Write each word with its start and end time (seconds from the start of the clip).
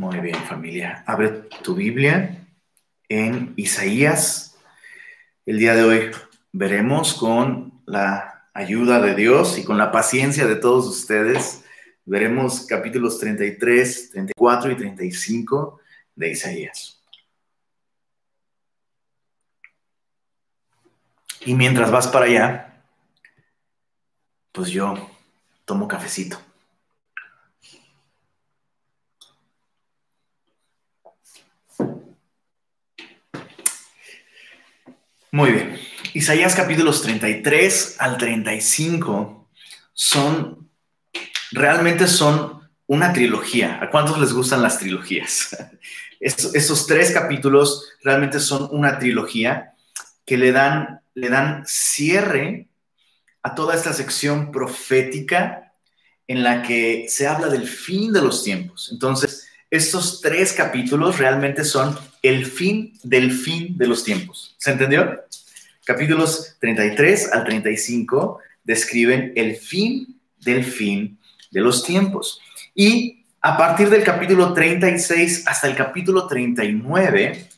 Muy 0.00 0.18
bien, 0.20 0.42
familia. 0.46 1.04
Abre 1.06 1.28
tu 1.62 1.74
Biblia 1.74 2.48
en 3.06 3.52
Isaías. 3.58 4.56
El 5.44 5.58
día 5.58 5.74
de 5.74 5.84
hoy 5.84 6.10
veremos 6.52 7.12
con 7.12 7.82
la 7.84 8.48
ayuda 8.54 9.02
de 9.02 9.14
Dios 9.14 9.58
y 9.58 9.62
con 9.62 9.76
la 9.76 9.92
paciencia 9.92 10.46
de 10.46 10.56
todos 10.56 10.86
ustedes, 10.86 11.66
veremos 12.06 12.64
capítulos 12.64 13.18
33, 13.18 14.12
34 14.12 14.70
y 14.70 14.76
35 14.76 15.80
de 16.14 16.30
Isaías. 16.30 17.02
Y 21.44 21.54
mientras 21.54 21.90
vas 21.90 22.08
para 22.08 22.24
allá, 22.24 22.84
pues 24.50 24.70
yo 24.70 25.10
tomo 25.66 25.86
cafecito. 25.86 26.40
Muy 35.32 35.52
bien. 35.52 35.78
Isaías 36.12 36.56
capítulos 36.56 37.02
33 37.02 37.96
al 38.00 38.18
35 38.18 39.48
son, 39.92 40.68
realmente 41.52 42.08
son 42.08 42.68
una 42.86 43.12
trilogía. 43.12 43.78
¿A 43.80 43.90
cuántos 43.90 44.18
les 44.18 44.32
gustan 44.32 44.60
las 44.60 44.80
trilogías? 44.80 45.56
Esos, 46.20 46.86
tres 46.86 47.12
capítulos 47.12 47.92
realmente 48.02 48.40
son 48.40 48.68
una 48.72 48.98
trilogía 48.98 49.74
que 50.26 50.36
le 50.36 50.50
dan, 50.50 51.00
le 51.14 51.28
dan 51.28 51.62
cierre 51.64 52.68
a 53.42 53.54
toda 53.54 53.76
esta 53.76 53.92
sección 53.92 54.50
profética 54.50 55.72
en 56.26 56.42
la 56.42 56.62
que 56.62 57.06
se 57.08 57.28
habla 57.28 57.48
del 57.48 57.68
fin 57.68 58.12
de 58.12 58.20
los 58.20 58.42
tiempos. 58.42 58.90
Entonces, 58.92 59.49
estos 59.70 60.20
tres 60.20 60.52
capítulos 60.52 61.18
realmente 61.18 61.64
son 61.64 61.96
el 62.22 62.44
fin 62.44 62.98
del 63.02 63.30
fin 63.30 63.78
de 63.78 63.86
los 63.86 64.04
tiempos. 64.04 64.56
¿Se 64.58 64.72
entendió? 64.72 65.24
Capítulos 65.84 66.56
33 66.60 67.32
al 67.32 67.44
35 67.44 68.40
describen 68.64 69.32
el 69.36 69.56
fin 69.56 70.20
del 70.38 70.64
fin 70.64 71.18
de 71.50 71.60
los 71.60 71.84
tiempos. 71.84 72.40
Y 72.74 73.26
a 73.40 73.56
partir 73.56 73.88
del 73.88 74.04
capítulo 74.04 74.52
36 74.52 75.46
hasta 75.46 75.68
el 75.68 75.76
capítulo 75.76 76.26
39, 76.26 77.48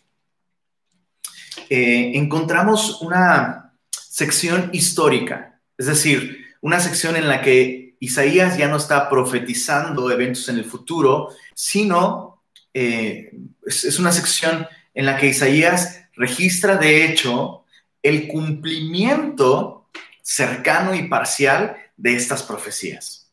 eh, 1.68 2.12
encontramos 2.14 3.00
una 3.00 3.72
sección 3.90 4.70
histórica, 4.72 5.58
es 5.78 5.86
decir, 5.86 6.44
una 6.60 6.78
sección 6.78 7.16
en 7.16 7.28
la 7.28 7.40
que 7.40 7.81
Isaías 8.02 8.58
ya 8.58 8.66
no 8.66 8.78
está 8.78 9.08
profetizando 9.08 10.10
eventos 10.10 10.48
en 10.48 10.58
el 10.58 10.64
futuro, 10.64 11.28
sino 11.54 12.42
eh, 12.74 13.30
es 13.64 13.96
una 14.00 14.10
sección 14.10 14.66
en 14.92 15.06
la 15.06 15.16
que 15.16 15.28
Isaías 15.28 16.02
registra 16.14 16.74
de 16.74 17.04
hecho 17.04 17.64
el 18.02 18.26
cumplimiento 18.26 19.88
cercano 20.20 20.96
y 20.96 21.06
parcial 21.06 21.76
de 21.96 22.16
estas 22.16 22.42
profecías. 22.42 23.30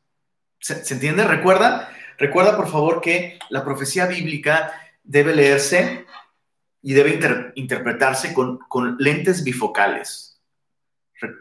¿Se, 0.60 0.94
entiende? 0.94 1.24
¿Recuerda? 1.24 1.90
Recuerda, 2.20 2.56
por 2.56 2.70
favor, 2.70 3.02
que 3.02 3.40
la 3.50 3.66
profecía 3.66 4.06
bíblica 4.06 4.72
debe 5.04 5.36
leerse 5.36 6.06
y 6.84 6.94
debe 6.94 7.54
interpretarse 7.56 8.36
con, 8.36 8.60
lentes 9.00 9.44
bifocales. 9.44 10.40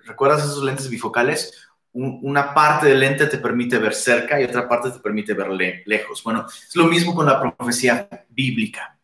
¿Recuerdas 0.06 0.44
esos 0.44 0.64
lentes 0.64 0.88
bifocales? 0.88 1.67
Una 1.98 2.54
parte 2.54 2.86
del 2.86 3.00
lente 3.00 3.26
te 3.26 3.38
permite 3.38 3.78
ver 3.78 3.92
cerca 3.92 4.40
y 4.40 4.44
otra 4.44 4.68
parte 4.68 4.90
te 4.90 5.00
permite 5.00 5.34
ver 5.34 5.48
lejos. 5.84 6.22
Bueno, 6.22 6.46
es 6.46 6.76
lo 6.76 6.84
mismo 6.84 7.14
con 7.14 7.26
la 7.26 7.40
profecía 7.40 8.08
bíblica. 8.28 8.96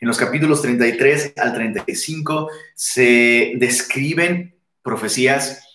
En 0.00 0.08
los 0.08 0.18
capítulos 0.18 0.60
33 0.60 1.34
al 1.38 1.54
35 1.54 2.50
se 2.74 3.52
describen 3.56 4.54
profecías 4.82 5.66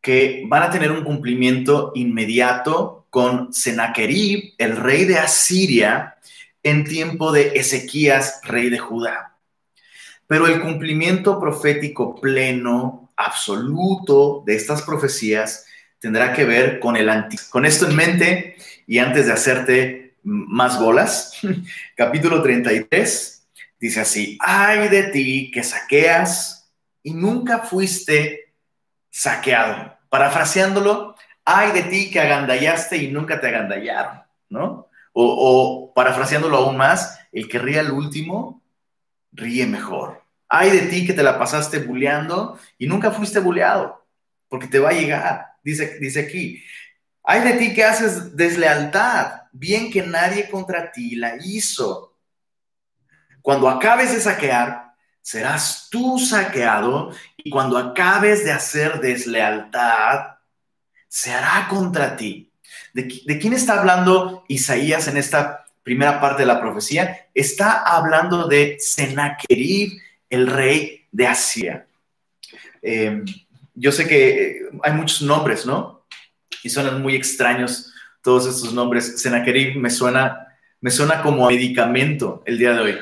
que 0.00 0.44
van 0.48 0.64
a 0.64 0.70
tener 0.70 0.90
un 0.90 1.04
cumplimiento 1.04 1.92
inmediato 1.94 3.06
con 3.10 3.52
Sennacherib, 3.52 4.54
el 4.58 4.76
rey 4.76 5.04
de 5.04 5.18
Asiria, 5.18 6.16
en 6.64 6.84
tiempo 6.84 7.30
de 7.30 7.52
Ezequías, 7.54 8.40
rey 8.42 8.70
de 8.70 8.78
Judá. 8.78 9.36
Pero 10.26 10.48
el 10.48 10.60
cumplimiento 10.60 11.38
profético 11.38 12.20
pleno, 12.20 13.12
absoluto 13.16 14.42
de 14.46 14.56
estas 14.56 14.82
profecías 14.82 15.66
tendrá 16.04 16.34
que 16.34 16.44
ver 16.44 16.80
con 16.80 16.98
el 16.98 17.08
antiguo. 17.08 17.46
Con 17.48 17.64
esto 17.64 17.88
en 17.88 17.96
mente, 17.96 18.56
y 18.86 18.98
antes 18.98 19.24
de 19.24 19.32
hacerte 19.32 20.16
más 20.22 20.78
bolas, 20.78 21.32
capítulo 21.96 22.42
33, 22.42 23.34
Dice 23.84 24.00
así, 24.00 24.38
ay 24.40 24.88
de 24.88 25.04
ti 25.04 25.50
que 25.50 25.62
saqueas 25.62 26.72
y 27.02 27.12
nunca 27.12 27.58
fuiste 27.58 28.54
saqueado. 29.10 29.98
Parafraseándolo, 30.08 31.16
ay 31.44 31.72
de 31.72 31.82
ti 31.82 32.10
que 32.10 32.18
agandallaste 32.18 32.96
y 32.96 33.08
nunca 33.08 33.42
te 33.42 33.48
agandallaron, 33.48 34.22
¿no? 34.48 34.88
O, 35.12 35.92
parafraseándolo 35.94 36.56
aún 36.56 36.78
más, 36.78 37.20
el 37.30 37.46
que 37.46 37.58
ríe 37.58 37.78
al 37.78 37.90
último, 37.90 38.62
ríe 39.32 39.66
mejor. 39.66 40.22
Ay 40.48 40.70
de 40.70 40.86
ti 40.86 41.06
que 41.06 41.12
te 41.12 41.22
la 41.22 41.38
pasaste 41.38 41.80
buleando 41.80 42.58
y 42.78 42.86
nunca 42.86 43.10
fuiste 43.10 43.38
buleado, 43.38 44.06
porque 44.48 44.66
te 44.66 44.78
va 44.78 44.88
a 44.88 44.94
llegar, 44.94 45.53
dice, 45.64 45.98
dice 45.98 46.20
aquí. 46.20 46.62
Ay 47.22 47.40
de 47.40 47.54
ti 47.54 47.74
que 47.74 47.82
haces 47.82 48.36
deslealtad, 48.36 49.42
bien 49.52 49.90
que 49.90 50.02
nadie 50.02 50.48
contra 50.48 50.92
ti 50.92 51.16
la 51.16 51.36
hizo 51.42 52.14
cuando 53.44 53.68
acabes 53.68 54.10
de 54.10 54.20
saquear, 54.20 54.94
serás 55.20 55.88
tú 55.90 56.18
saqueado 56.18 57.10
y 57.36 57.50
cuando 57.50 57.76
acabes 57.76 58.42
de 58.42 58.50
hacer 58.50 59.00
deslealtad, 59.00 60.38
se 61.08 61.30
hará 61.30 61.68
contra 61.68 62.16
ti. 62.16 62.50
¿De, 62.94 63.06
quién 63.38 63.52
está 63.52 63.78
hablando 63.78 64.46
Isaías 64.48 65.08
en 65.08 65.18
esta 65.18 65.66
primera 65.82 66.22
parte 66.22 66.40
de 66.40 66.46
la 66.46 66.58
profecía? 66.58 67.28
Está 67.34 67.82
hablando 67.82 68.48
de 68.48 68.78
Sennacherib, 68.80 69.92
el 70.30 70.46
rey 70.46 71.06
de 71.12 71.26
Asia. 71.26 71.86
Eh, 72.80 73.24
yo 73.74 73.92
sé 73.92 74.06
que 74.06 74.68
hay 74.82 74.92
muchos 74.92 75.22
nombres, 75.22 75.66
¿no? 75.66 76.06
Y 76.62 76.70
suenan 76.70 77.02
muy 77.02 77.14
extraños 77.14 77.92
todos 78.22 78.46
estos 78.46 78.72
nombres. 78.72 79.20
Sennacherib 79.20 79.76
me 79.76 79.90
suena, 79.90 80.46
me 80.80 80.90
suena 80.90 81.22
como 81.22 81.48
medicamento 81.48 82.42
el 82.46 82.58
día 82.58 82.72
de 82.72 82.80
hoy 82.80 82.98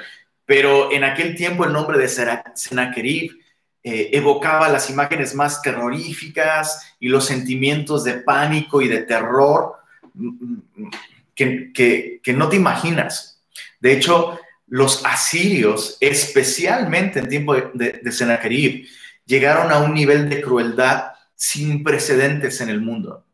pero 0.53 0.93
en 0.93 1.05
aquel 1.05 1.35
tiempo 1.35 1.65
el 1.65 1.73
nombre 1.73 1.99
de 1.99 2.09
Sennacherib 2.09 3.41
eh, 3.83 4.11
evocaba 4.13 4.69
las 4.69 4.91
imágenes 4.91 5.35
más 5.35 5.63
terroríficas 5.63 6.95
y 7.01 7.09
los 7.09 7.25
sentimientos 7.25 8.05
de 8.05 8.15
pánico 8.15 8.83
y 8.83 8.89
de 8.89 8.99
terror 8.99 9.77
mm, 10.15 10.29
mm, 10.77 10.91
que, 11.35 12.21
no 12.35 12.49
te 12.49 12.57
imaginas. 12.57 13.41
De 13.81 13.93
hecho, 13.93 14.39
los 14.67 15.05
asirios, 15.05 15.97
especialmente 16.01 17.19
en 17.19 17.29
tiempo 17.29 17.55
de, 17.55 18.01
de 18.03 18.13
Sennacherib, 18.13 18.87
llegaron 19.25 19.71
a 19.71 19.79
un 19.79 19.95
nivel 19.95 20.29
de 20.29 20.41
crueldad 20.41 21.13
sin 21.35 21.83
precedentes 21.83 22.61
en 22.61 22.69
el 22.69 22.81
mundo. 22.81 23.25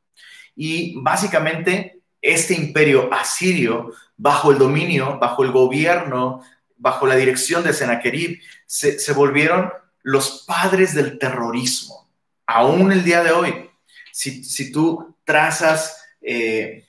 Y 0.54 1.00
básicamente 1.00 2.02
este 2.20 2.54
imperio 2.54 3.12
asirio, 3.12 3.92
bajo 4.16 4.50
el 4.50 4.58
dominio, 4.58 5.18
bajo 5.18 5.44
el 5.44 5.52
gobierno 5.52 6.42
bajo 6.78 7.06
la 7.06 7.16
dirección 7.16 7.64
de 7.64 7.72
Sennacherib, 7.72 8.40
se, 8.66 9.12
volvieron 9.12 9.70
los 10.02 10.44
padres 10.46 10.94
del 10.94 11.18
terrorismo. 11.18 12.08
Aún 12.46 12.92
el 12.92 13.04
día 13.04 13.22
de 13.22 13.32
hoy, 13.32 13.70
si, 14.12 14.72
tú 14.72 15.16
trazas 15.24 16.02
eh, 16.22 16.86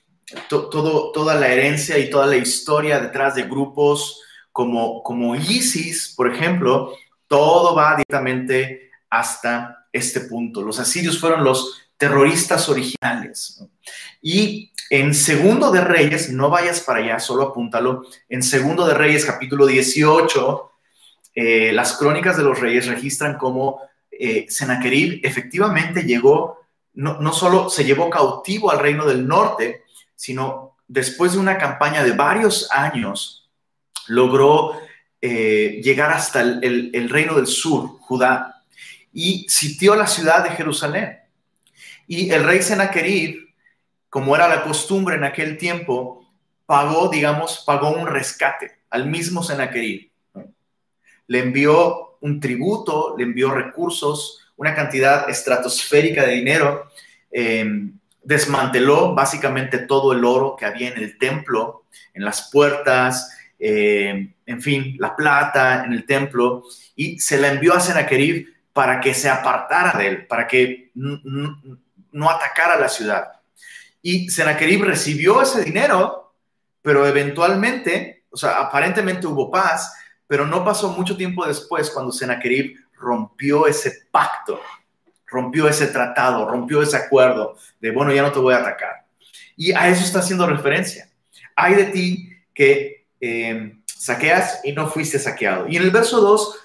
todo, 0.48 1.12
toda 1.12 1.36
la 1.36 1.48
herencia 1.48 1.98
y 1.98 2.10
toda 2.10 2.28
la 2.28 2.38
historia 2.38 3.00
detrás 3.00 3.36
de 3.36 3.44
grupos 3.44 4.22
como, 4.52 5.04
como 5.04 5.36
ISIS, 5.36 6.14
por 6.16 6.32
ejemplo, 6.34 6.96
todo 7.28 7.76
va 7.76 7.96
directamente 7.96 8.89
hasta 9.10 9.88
este 9.92 10.22
punto. 10.22 10.62
Los 10.62 10.80
asirios 10.80 11.20
fueron 11.20 11.44
los 11.44 11.82
terroristas 11.98 12.70
originales. 12.70 13.64
Y 14.22 14.72
en 14.90 15.14
Segundo 15.14 15.72
de 15.72 15.82
Reyes, 15.82 16.32
no 16.32 16.50
vayas 16.50 16.80
para 16.82 17.00
allá, 17.00 17.20
solo 17.20 17.44
apúntalo. 17.44 18.06
En 18.28 18.42
Segundo 18.42 18.88
de 18.88 18.94
Reyes, 18.94 19.26
capítulo 19.26 19.66
18, 19.66 20.72
eh, 21.36 21.72
las 21.74 21.96
crónicas 21.98 22.38
de 22.38 22.44
los 22.44 22.60
reyes 22.60 22.88
registran 22.88 23.38
cómo 23.38 23.82
eh, 24.12 24.48
Sennacherib 24.50 25.22
efectivamente 25.24 26.04
llegó, 26.04 26.60
no, 26.96 27.32
solo 27.32 27.70
se 27.70 27.86
llevó 27.86 28.10
cautivo 28.10 28.72
al 28.72 28.80
reino 28.80 29.06
del 29.06 29.28
norte, 29.28 29.84
sino 30.16 30.76
después 30.88 31.34
de 31.34 31.38
una 31.38 31.58
campaña 31.58 32.04
de 32.04 32.12
varios 32.12 32.70
años, 32.72 33.50
logró 34.08 34.74
eh, 35.22 35.80
llegar 35.84 36.12
hasta 36.12 36.42
el, 36.42 37.10
reino 37.10 37.36
del 37.36 37.48
sur, 37.48 38.00
Judá, 38.02 38.59
y 39.14 39.46
sitió 39.50 39.96
la 39.96 40.08
ciudad 40.08 40.44
de 40.44 40.52
Jerusalén. 40.52 41.20
Y 42.08 42.32
el 42.32 42.44
rey 42.44 42.62
Sennacherib 42.62 43.50
como 44.10 44.36
era 44.36 44.48
la 44.48 44.64
costumbre 44.64 45.16
en 45.16 45.24
aquel 45.24 45.58
tiempo, 45.58 46.28
pagó, 46.66 47.10
digamos, 47.10 47.64
pagó 47.66 47.92
un 47.92 48.08
rescate 48.08 48.80
al 48.90 49.06
mismo 49.08 49.44
Sennacherib. 49.44 50.10
Le 51.28 51.40
envió 51.40 52.18
un 52.22 52.40
tributo, 52.40 53.16
le 53.18 53.24
envió 53.24 53.52
recursos, 53.52 54.40
una 54.58 54.74
cantidad 54.76 55.30
estratosférica 55.30 56.26
de 56.26 56.34
dinero, 56.34 56.90
eh, 57.32 57.92
desmanteló 58.24 59.14
básicamente 59.14 59.80
todo 59.80 60.12
el 60.12 60.26
oro 60.26 60.56
que 60.58 60.66
había 60.66 60.90
en 60.90 60.98
el 60.98 61.18
templo, 61.18 61.86
en 62.14 62.26
las 62.26 62.50
puertas, 62.52 63.38
eh, 63.60 64.34
en 64.46 64.62
fin, 64.62 64.96
la 65.00 65.16
plata 65.16 65.86
en 65.86 65.94
el 65.94 66.06
templo, 66.06 66.64
y 66.96 67.20
se 67.20 67.38
la 67.38 67.50
envió 67.50 67.74
a 67.74 67.80
Sennacherib 67.80 68.48
para 68.80 69.02
que 69.02 69.14
se 69.14 69.28
apartara 69.28 70.00
de 70.00 70.08
él, 70.08 70.26
para 70.26 70.48
que 70.48 70.90
no 70.94 72.30
atacara 72.30 72.80
la 72.80 72.88
ciudad. 72.88 73.28
Y 74.02 74.30
Sennacherib 74.30 74.86
recibió 74.86 75.42
ese 75.42 75.66
dinero, 75.66 76.34
pero 76.82 77.06
eventualmente, 77.06 78.24
o 78.30 78.38
sea, 78.38 78.58
aparentemente 78.58 79.28
hubo 79.28 79.52
paz, 79.52 79.94
pero 80.28 80.48
no 80.48 80.64
pasó 80.64 80.92
mucho 80.92 81.18
tiempo 81.18 81.46
después 81.46 81.90
cuando 81.90 82.14
Sennacherib 82.14 82.78
rompió 82.98 83.68
ese 83.68 84.08
pacto, 84.12 84.62
rompió 85.28 85.68
ese 85.68 85.88
tratado, 85.88 86.50
rompió 86.50 86.82
ese 86.82 86.96
acuerdo 86.96 87.58
de, 87.82 87.92
bueno, 87.92 88.14
ya 88.14 88.22
no 88.22 88.32
te 88.32 88.40
voy 88.40 88.54
a 88.54 88.60
atacar. 88.60 89.06
Y 89.58 89.74
a 89.74 89.90
eso 89.90 90.06
está 90.06 90.20
haciendo 90.20 90.48
referencia. 90.48 91.10
Hay 91.54 91.76
de 91.76 91.84
ti 91.88 92.30
que 92.54 93.08
eh, 93.20 93.78
saqueas 93.86 94.62
y 94.64 94.72
no 94.72 94.90
fuiste 94.90 95.20
saqueado. 95.20 95.68
Y 95.68 95.76
en 95.76 95.84
el 95.84 95.92
verso 95.92 96.22
2, 96.22 96.60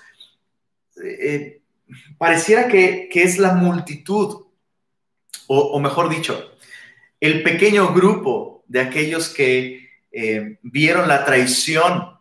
eh, 1.03 1.61
pareciera 2.19 2.69
que, 2.69 3.09
es 3.13 3.39
la 3.39 3.53
multitud, 3.53 4.47
o, 5.47 5.79
mejor 5.81 6.09
dicho, 6.09 6.53
el 7.21 7.43
pequeño 7.43 7.93
grupo 7.93 8.65
de 8.67 8.81
aquellos 8.81 9.29
que 9.29 9.91
eh, 10.13 10.59
vieron 10.63 11.09
la 11.09 11.25
traición 11.25 12.19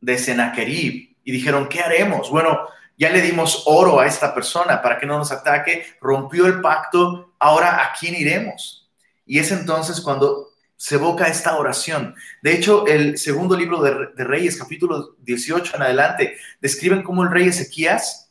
de 0.00 0.18
Sennacherib 0.18 1.16
y 1.24 1.32
dijeron, 1.32 1.68
¿qué 1.68 1.80
haremos? 1.80 2.30
Bueno, 2.30 2.68
ya 2.98 3.10
le 3.10 3.20
dimos 3.20 3.64
oro 3.66 4.00
a 4.00 4.06
esta 4.06 4.34
persona 4.34 4.80
para 4.80 4.98
que 4.98 5.06
no 5.06 5.18
nos 5.18 5.32
ataque, 5.32 5.84
rompió 6.00 6.46
el 6.46 6.60
pacto, 6.60 7.34
ahora 7.38 7.84
¿a 7.84 7.92
quién 7.98 8.14
iremos? 8.14 8.88
Y 9.26 9.38
es 9.38 9.50
entonces 9.50 10.00
cuando 10.00 10.50
se 10.76 10.96
evoca 10.96 11.26
esta 11.26 11.56
oración. 11.56 12.14
De 12.42 12.54
hecho, 12.54 12.86
el 12.86 13.18
segundo 13.18 13.56
libro 13.56 13.82
de, 13.82 14.24
Reyes, 14.24 14.56
capítulo 14.56 15.16
18 15.22 15.76
en 15.76 15.82
adelante, 15.82 16.36
describen 16.60 17.02
cómo 17.02 17.22
el 17.22 17.30
rey 17.30 17.48
Ezequías 17.48 18.25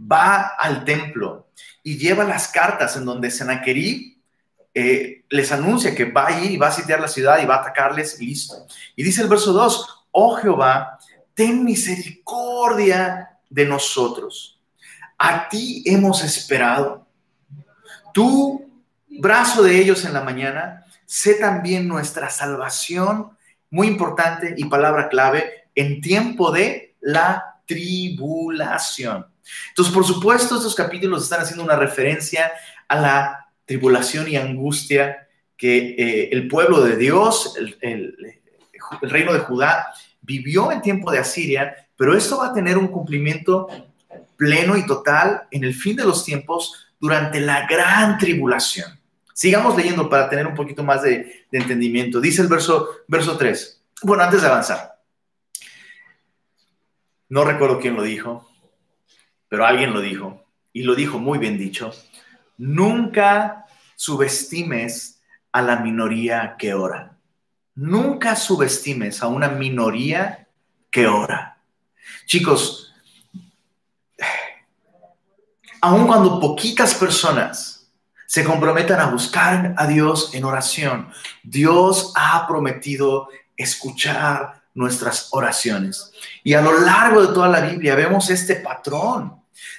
va 0.00 0.54
al 0.58 0.84
templo 0.84 1.48
y 1.82 1.98
lleva 1.98 2.24
las 2.24 2.48
cartas 2.48 2.96
en 2.96 3.04
donde 3.04 3.30
Sennacherib 3.30 4.18
eh, 4.74 5.24
les 5.28 5.50
anuncia 5.50 5.94
que 5.94 6.04
va 6.04 6.28
ahí 6.28 6.54
y 6.54 6.56
va 6.56 6.68
a 6.68 6.72
sitiar 6.72 7.00
la 7.00 7.08
ciudad 7.08 7.42
y 7.42 7.46
va 7.46 7.56
a 7.56 7.60
atacarles 7.60 8.20
y 8.20 8.26
listo. 8.26 8.66
Y 8.94 9.02
dice 9.02 9.22
el 9.22 9.28
verso 9.28 9.52
2, 9.52 10.06
oh 10.12 10.36
Jehová, 10.36 10.98
ten 11.34 11.64
misericordia 11.64 13.38
de 13.48 13.64
nosotros. 13.64 14.60
A 15.16 15.48
ti 15.48 15.82
hemos 15.86 16.22
esperado. 16.22 17.06
Tu 18.12 18.70
brazo 19.08 19.62
de 19.62 19.80
ellos 19.80 20.04
en 20.04 20.12
la 20.12 20.22
mañana, 20.22 20.84
sé 21.06 21.34
también 21.34 21.88
nuestra 21.88 22.30
salvación, 22.30 23.36
muy 23.70 23.88
importante 23.88 24.54
y 24.56 24.64
palabra 24.66 25.08
clave, 25.08 25.68
en 25.74 26.00
tiempo 26.00 26.52
de 26.52 26.96
la 27.00 27.60
tribulación. 27.66 29.26
Entonces, 29.68 29.94
por 29.94 30.04
supuesto, 30.04 30.56
estos 30.56 30.74
capítulos 30.74 31.24
están 31.24 31.40
haciendo 31.40 31.64
una 31.64 31.76
referencia 31.76 32.52
a 32.88 33.00
la 33.00 33.50
tribulación 33.64 34.28
y 34.28 34.36
angustia 34.36 35.28
que 35.56 35.94
eh, 35.98 36.28
el 36.32 36.48
pueblo 36.48 36.82
de 36.82 36.96
Dios, 36.96 37.54
el, 37.80 38.16
reino 39.02 39.32
de 39.32 39.40
Judá, 39.40 39.92
vivió 40.22 40.72
en 40.72 40.82
tiempo 40.82 41.10
de 41.10 41.18
Asiria 41.18 41.88
pero 41.98 42.16
esto 42.16 42.38
va 42.38 42.46
a 42.46 42.54
tener 42.54 42.78
un 42.78 42.86
cumplimiento 42.86 43.66
pleno 44.36 44.76
y 44.76 44.86
total 44.86 45.48
en 45.50 45.64
el 45.64 45.74
fin 45.74 45.96
de 45.96 46.04
los 46.04 46.24
tiempos 46.24 46.86
durante 47.00 47.40
la 47.40 47.66
gran 47.66 48.16
tribulación. 48.18 48.98
Sigamos 49.34 49.76
leyendo 49.76 50.08
para 50.08 50.30
tener 50.30 50.46
un 50.46 50.54
poquito 50.54 50.84
más 50.84 51.02
de, 51.02 51.46
entendimiento. 51.50 52.20
Dice 52.20 52.40
el 52.40 52.48
verso, 52.48 52.88
verso 53.08 53.36
3. 53.36 53.82
Bueno, 54.02 54.22
antes 54.22 54.42
de 54.42 54.46
avanzar. 54.46 55.00
No 57.28 57.44
recuerdo 57.44 57.80
quién 57.80 57.96
lo 57.96 58.02
dijo, 58.02 58.47
pero 59.48 59.66
alguien 59.66 59.92
lo 59.92 60.00
dijo, 60.00 60.44
y 60.72 60.82
lo 60.82 60.94
dijo 60.94 61.18
muy 61.18 61.38
bien 61.38 61.58
dicho. 61.58 61.92
Nunca 62.56 63.66
subestimes 63.96 65.20
a 65.52 65.62
la 65.62 65.76
minoría 65.76 66.56
que 66.58 66.74
ora. 66.74 67.16
Nunca 67.74 68.36
subestimes 68.36 69.22
a 69.22 69.28
una 69.28 69.48
minoría 69.48 70.48
que 70.90 71.06
ora. 71.06 71.58
Chicos, 72.26 72.92
aun 75.80 76.06
cuando 76.06 76.40
poquitas 76.40 76.94
personas 76.94 77.90
se 78.26 78.44
comprometan 78.44 79.00
a 79.00 79.06
buscar 79.06 79.74
a 79.76 79.86
Dios 79.86 80.34
en 80.34 80.44
oración, 80.44 81.10
Dios 81.42 82.12
ha 82.14 82.46
prometido 82.46 83.28
escuchar 83.56 84.62
nuestras 84.74 85.28
oraciones. 85.32 86.12
Y 86.44 86.54
a 86.54 86.60
lo 86.60 86.78
largo 86.80 87.26
de 87.26 87.34
toda 87.34 87.48
la 87.48 87.60
Biblia 87.60 87.94
vemos 87.94 88.30
este 88.30 88.56
patrón 88.56 89.37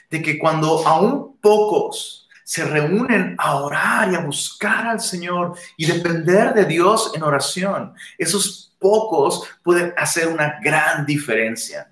de 0.10 0.22
que 0.22 0.38
cuando 0.38 0.88
aún 0.88 1.38
pocos 1.42 2.28
se 2.44 2.66
reúnen 2.66 3.36
a 3.38 3.58
orar 3.58 4.12
y 4.12 4.16
a 4.16 4.22
buscar 4.22 4.88
al 4.88 5.00
Señor 5.00 5.56
y 5.78 5.86
depender 5.86 6.54
de 6.54 6.66
Dios 6.66 7.12
en 7.14 7.24
oración, 7.24 7.94
esos 8.18 8.74
pocos 8.80 9.44
pueden 9.64 9.94
hacer 9.98 10.28
una 10.28 10.60
gran 10.62 11.06
diferencia. 11.06 11.92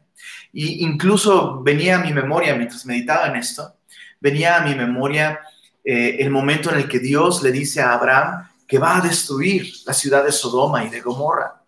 Y 0.51 0.84
incluso 0.84 1.62
venía 1.62 1.98
a 1.98 2.00
mi 2.00 2.12
memoria, 2.12 2.56
mientras 2.56 2.86
meditaba 2.86 3.28
en 3.28 3.36
esto, 3.36 3.75
venía 4.19 4.57
a 4.57 4.62
mi 4.62 4.74
memoria 4.74 5.40
eh, 5.83 6.18
el 6.19 6.31
momento 6.31 6.72
en 6.72 6.78
el 6.78 6.88
que 6.88 7.00
Dios 7.00 7.44
le 7.44 7.51
dice 7.51 7.81
a 7.81 7.94
Abraham 7.94 8.48
que 8.68 8.80
va 8.80 8.98
a 8.98 9.01
destruir 9.01 9.72
la 9.86 9.94
ciudad 9.94 10.24
de 10.24 10.31
Sodoma 10.31 10.83
y 10.83 10.90
de 10.90 11.01
Gomorra. 11.01 11.62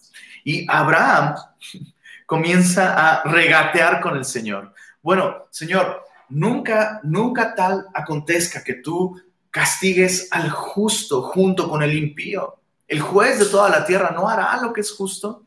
Y 0.44 0.66
Abraham 0.70 1.36
comienza 2.26 2.96
a 2.96 3.24
regatear 3.24 4.02
con 4.02 4.18
el 4.18 4.26
Señor. 4.26 4.74
Bueno, 5.02 5.48
Señor, 5.50 6.04
nunca, 6.30 7.00
nunca 7.04 7.56
tal 7.56 7.88
acontezca 7.94 8.64
que 8.64 8.76
tú 8.76 9.22
castigues 9.52 10.28
al 10.32 10.50
justo 10.50 11.22
junto 11.22 11.70
con 11.70 11.84
el 11.84 11.96
impío. 11.96 12.60
El 12.88 13.02
juez 13.02 13.40
de 13.40 13.46
toda 13.46 13.70
la 13.70 13.86
tierra 13.86 14.12
no 14.12 14.28
hará 14.28 14.60
lo 14.62 14.74
que 14.74 14.82
es 14.82 14.92
justo. 14.92 15.44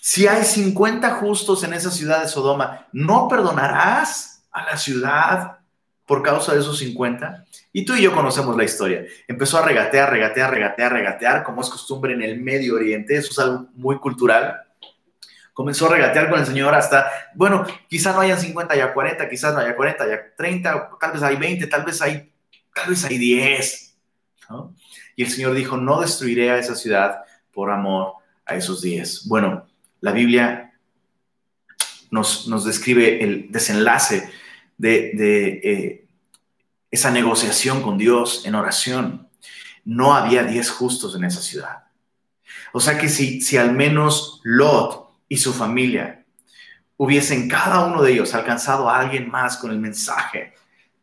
Si 0.00 0.26
hay 0.26 0.44
50 0.44 1.16
justos 1.16 1.62
en 1.62 1.74
esa 1.74 1.90
ciudad 1.90 2.22
de 2.22 2.28
Sodoma, 2.28 2.88
¿no 2.92 3.28
perdonarás 3.28 4.44
a 4.50 4.64
la 4.64 4.76
ciudad 4.76 5.58
por 6.06 6.22
causa 6.22 6.54
de 6.54 6.60
esos 6.60 6.78
50? 6.78 7.44
Y 7.72 7.84
tú 7.84 7.94
y 7.94 8.02
yo 8.02 8.14
conocemos 8.14 8.56
la 8.56 8.64
historia. 8.64 9.04
Empezó 9.28 9.58
a 9.58 9.62
regatear, 9.62 10.10
regatear, 10.10 10.50
regatear, 10.50 10.92
regatear, 10.92 11.44
como 11.44 11.60
es 11.60 11.68
costumbre 11.68 12.14
en 12.14 12.22
el 12.22 12.40
Medio 12.40 12.74
Oriente. 12.76 13.16
Eso 13.16 13.30
es 13.30 13.38
algo 13.38 13.68
muy 13.74 13.98
cultural. 13.98 14.60
Comenzó 15.52 15.86
a 15.86 15.94
regatear 15.94 16.30
con 16.30 16.40
el 16.40 16.46
Señor 16.46 16.74
hasta, 16.74 17.10
bueno, 17.34 17.66
quizás 17.88 18.14
no 18.14 18.20
hayan 18.20 18.38
50, 18.38 18.76
ya 18.76 18.94
40, 18.94 19.28
quizás 19.28 19.52
no 19.54 19.60
haya 19.60 19.76
40, 19.76 20.08
ya 20.08 20.20
30, 20.36 20.90
tal 21.00 21.12
vez 21.12 21.22
hay 21.22 21.36
20, 21.36 21.66
tal 21.66 21.84
vez 21.84 22.00
hay, 22.02 22.32
tal 22.74 22.88
vez 22.88 23.04
hay 23.04 23.18
10. 23.18 23.96
Y 25.16 25.24
el 25.24 25.30
Señor 25.30 25.54
dijo, 25.54 25.76
no 25.76 26.00
destruiré 26.00 26.50
a 26.50 26.58
esa 26.58 26.74
ciudad 26.74 27.24
por 27.52 27.70
amor 27.70 28.14
a 28.46 28.54
esos 28.54 28.80
10. 28.80 29.26
Bueno, 29.28 29.66
la 30.00 30.12
Biblia 30.12 30.72
nos, 32.10 32.64
describe 32.64 33.22
el 33.22 33.50
desenlace 33.50 34.30
de, 34.78 35.60
eh, 35.62 36.06
esa 36.90 37.10
negociación 37.10 37.82
con 37.82 37.98
Dios 37.98 38.44
en 38.44 38.54
oración. 38.54 39.28
No 39.84 40.14
había 40.14 40.42
diez 40.42 40.70
justos 40.70 41.14
en 41.14 41.24
esa 41.24 41.40
ciudad. 41.40 41.84
O 42.72 42.80
sea 42.80 42.98
que 42.98 43.08
si, 43.08 43.40
si 43.40 43.56
al 43.56 43.72
menos 43.72 44.40
Lot 44.42 44.99
y 45.30 45.36
su 45.38 45.54
familia 45.54 46.26
hubiesen 46.96 47.48
cada 47.48 47.86
uno 47.86 48.02
de 48.02 48.12
ellos 48.12 48.34
alcanzado 48.34 48.90
a 48.90 48.98
alguien 48.98 49.30
más 49.30 49.56
con 49.56 49.70
el 49.70 49.78
mensaje 49.78 50.54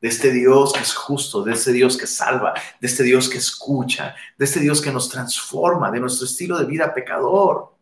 de 0.02 0.10
este 0.10 0.32
Dios 0.32 0.74
que 0.74 0.82
es 0.82 0.94
justo, 0.94 1.44
de 1.44 1.54
este 1.54 1.72
Dios 1.72 1.98
que 1.98 2.06
salva, 2.06 2.54
de 2.80 2.88
este 2.88 3.04
Dios 3.04 3.30
que 3.30 3.38
escucha, 3.38 4.16
de 4.38 4.46
este 4.46 4.60
Dios 4.60 4.82
que 4.82 4.92
nos 4.92 5.10
transforma, 5.10 5.90
de 5.90 6.02
nuestro 6.02 6.28
estilo 6.28 6.60
de 6.60 6.66
vida 6.66 6.94
pecador, 6.94 7.74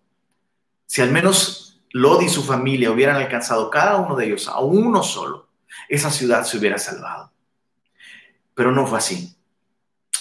si 0.86 1.02
al 1.02 1.12
menos 1.12 1.82
Lot 1.92 2.22
y 2.22 2.30
su 2.30 2.44
familia 2.44 2.92
hubieran 2.92 3.16
alcanzado 3.16 3.70
cada 3.70 3.98
uno 3.98 4.16
de 4.16 4.28
ellos 4.28 4.48
a 4.48 4.60
uno 4.60 5.02
solo, 5.02 5.50
esa 5.90 6.12
ciudad 6.12 6.46
se 6.46 6.58
hubiera 6.58 6.78
salvado. 6.78 7.32
Pero 8.54 8.72
no 8.72 8.86
fue 8.86 9.00
así. 9.00 9.36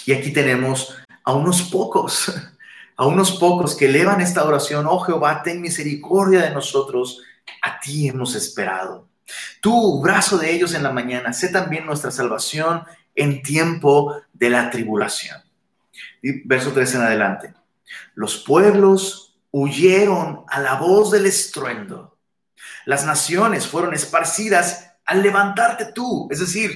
Y 0.05 0.13
aquí 0.13 0.33
tenemos 0.33 0.97
a 1.23 1.33
unos 1.33 1.61
pocos, 1.61 2.33
a 2.97 3.05
unos 3.05 3.33
pocos 3.33 3.75
que 3.75 3.85
elevan 3.85 4.21
esta 4.21 4.43
oración, 4.43 4.85
oh 4.87 4.99
Jehová, 4.99 5.43
ten 5.43 5.61
misericordia 5.61 6.41
de 6.41 6.51
nosotros, 6.51 7.21
a 7.61 7.79
ti 7.79 8.07
hemos 8.07 8.35
esperado. 8.35 9.07
Tú, 9.59 10.01
brazo 10.01 10.37
de 10.37 10.51
ellos 10.51 10.73
en 10.73 10.83
la 10.83 10.91
mañana, 10.91 11.33
sé 11.33 11.49
también 11.49 11.85
nuestra 11.85 12.11
salvación 12.11 12.83
en 13.15 13.41
tiempo 13.41 14.21
de 14.33 14.49
la 14.49 14.69
tribulación. 14.69 15.41
verso 16.45 16.71
3 16.71 16.95
en 16.95 17.01
adelante. 17.01 17.53
Los 18.13 18.37
pueblos 18.37 19.35
huyeron 19.51 20.43
a 20.47 20.59
la 20.59 20.75
voz 20.75 21.11
del 21.11 21.25
estruendo. 21.25 22.17
Las 22.85 23.05
naciones 23.05 23.67
fueron 23.67 23.93
esparcidas 23.93 24.91
al 25.05 25.21
levantarte 25.21 25.85
tú. 25.93 26.27
Es 26.31 26.39
decir, 26.39 26.71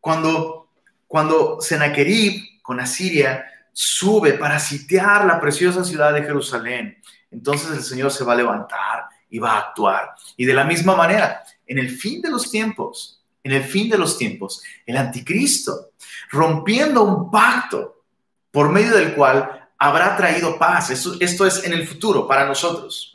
cuando, 0.00 0.70
cuando 1.06 1.60
Sennacherib 1.60 2.62
con 2.62 2.80
Asiria 2.80 3.44
sube 3.72 4.34
para 4.34 4.58
sitiar 4.58 5.24
la 5.24 5.40
preciosa 5.40 5.84
ciudad 5.84 6.12
de 6.12 6.22
Jerusalén, 6.22 6.98
entonces 7.30 7.70
el 7.70 7.82
Señor 7.82 8.10
se 8.10 8.24
va 8.24 8.34
a 8.34 8.36
levantar 8.36 9.06
y 9.30 9.38
va 9.38 9.52
a 9.52 9.58
actuar. 9.58 10.10
Y 10.36 10.44
de 10.44 10.54
la 10.54 10.64
misma 10.64 10.94
manera, 10.94 11.42
en 11.66 11.78
el 11.78 11.90
fin 11.90 12.20
de 12.20 12.30
los 12.30 12.50
tiempos, 12.50 13.22
en 13.42 13.52
el 13.52 13.64
fin 13.64 13.88
de 13.88 13.98
los 13.98 14.18
tiempos, 14.18 14.62
el 14.86 14.96
anticristo, 14.96 15.92
rompiendo 16.30 17.02
un 17.02 17.30
pacto 17.30 18.04
por 18.50 18.68
medio 18.68 18.94
del 18.94 19.14
cual 19.14 19.70
habrá 19.78 20.16
traído 20.16 20.58
paz. 20.58 20.90
Esto, 20.90 21.46
es 21.46 21.64
en 21.64 21.72
el 21.72 21.88
futuro 21.88 22.28
para 22.28 22.44
nosotros. 22.46 23.14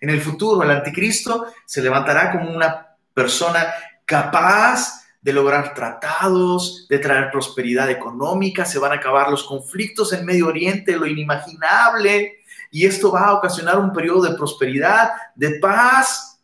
En 0.00 0.10
el 0.10 0.20
futuro, 0.20 0.62
el 0.62 0.70
anticristo 0.70 1.46
se 1.64 1.82
levantará 1.82 2.30
como 2.30 2.54
una 2.54 2.86
persona 3.12 3.66
capaz 4.04 5.03
de 5.24 5.32
lograr 5.32 5.72
tratados, 5.72 6.86
de 6.86 6.98
traer 6.98 7.30
prosperidad 7.30 7.88
económica, 7.88 8.66
se 8.66 8.78
van 8.78 8.92
a 8.92 8.96
acabar 8.96 9.30
los 9.30 9.42
conflictos 9.42 10.12
en 10.12 10.26
Medio 10.26 10.48
Oriente, 10.48 10.98
lo 10.98 11.06
inimaginable, 11.06 12.40
y 12.70 12.84
esto 12.84 13.10
va 13.10 13.28
a 13.28 13.32
ocasionar 13.32 13.78
un 13.78 13.90
periodo 13.90 14.20
de 14.20 14.36
prosperidad, 14.36 15.12
de 15.34 15.58
paz, 15.60 16.38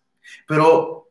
pero 0.49 1.11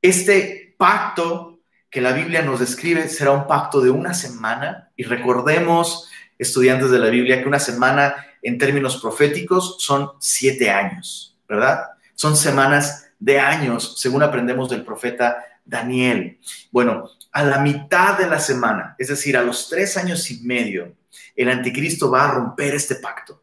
este 0.00 0.74
pacto 0.78 1.58
que 1.90 2.00
la 2.00 2.12
Biblia 2.12 2.40
nos 2.40 2.58
describe 2.58 3.06
será 3.06 3.32
un 3.32 3.46
pacto 3.46 3.82
de 3.82 3.90
una 3.90 4.14
semana, 4.14 4.90
y 4.96 5.02
recordemos, 5.02 6.08
estudiantes 6.38 6.90
de 6.90 7.00
la 7.00 7.10
Biblia, 7.10 7.42
que 7.42 7.48
una 7.48 7.60
semana 7.60 8.14
en 8.40 8.56
términos 8.56 8.96
proféticos 8.96 9.76
son 9.78 10.12
siete 10.20 10.70
años, 10.70 11.36
¿verdad? 11.46 11.82
Son 12.14 12.34
semanas 12.34 13.10
de 13.18 13.38
años, 13.38 14.00
según 14.00 14.22
aprendemos 14.22 14.70
del 14.70 14.86
profeta 14.86 15.44
Daniel. 15.64 16.38
Bueno, 16.70 17.10
a 17.32 17.42
la 17.42 17.58
mitad 17.58 18.18
de 18.18 18.26
la 18.26 18.40
semana, 18.40 18.94
es 18.98 19.08
decir, 19.08 19.36
a 19.36 19.42
los 19.42 19.68
tres 19.68 19.96
años 19.96 20.30
y 20.30 20.40
medio, 20.42 20.94
el 21.36 21.48
anticristo 21.48 22.10
va 22.10 22.24
a 22.24 22.32
romper 22.32 22.74
este 22.74 22.96
pacto. 22.96 23.42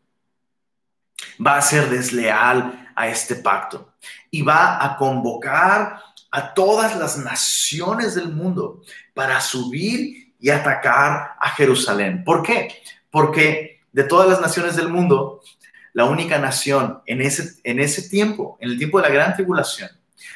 Va 1.46 1.58
a 1.58 1.62
ser 1.62 1.90
desleal 1.90 2.92
a 2.96 3.08
este 3.08 3.36
pacto 3.36 3.94
y 4.32 4.42
va 4.42 4.84
a 4.84 4.98
convocar 4.98 6.02
a 6.32 6.54
todas 6.54 6.98
las 6.98 7.18
naciones 7.18 8.16
del 8.16 8.30
mundo 8.30 8.82
para 9.14 9.40
subir 9.40 10.34
y 10.40 10.50
atacar 10.50 11.36
a 11.40 11.50
Jerusalén. 11.56 12.24
¿Por 12.24 12.44
qué? 12.44 12.82
Porque 13.10 13.82
de 13.92 14.04
todas 14.04 14.30
las 14.30 14.42
naciones 14.42 14.76
del 14.76 14.90
mundo, 14.90 15.42
la 15.94 16.06
única 16.06 16.38
nación 16.38 17.02
en 17.06 17.22
ese, 17.22 17.60
en 17.64 17.80
ese 17.80 18.10
tiempo, 18.10 18.58
en 18.60 18.70
el 18.70 18.78
tiempo 18.78 19.02
de 19.02 19.08
la 19.08 19.14
gran 19.14 19.36
tribulación, 19.36 19.90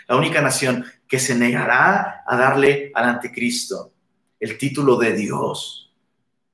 la 0.08 0.16
única 0.16 0.42
nación 0.42 0.86
que 1.08 1.20
se 1.20 1.36
negará 1.36 2.24
a 2.26 2.38
darle 2.38 2.92
al 2.96 3.06
anticristo 3.06 3.92
el 4.40 4.58
título 4.58 4.98
de 4.98 5.14
Dios, 5.14 5.94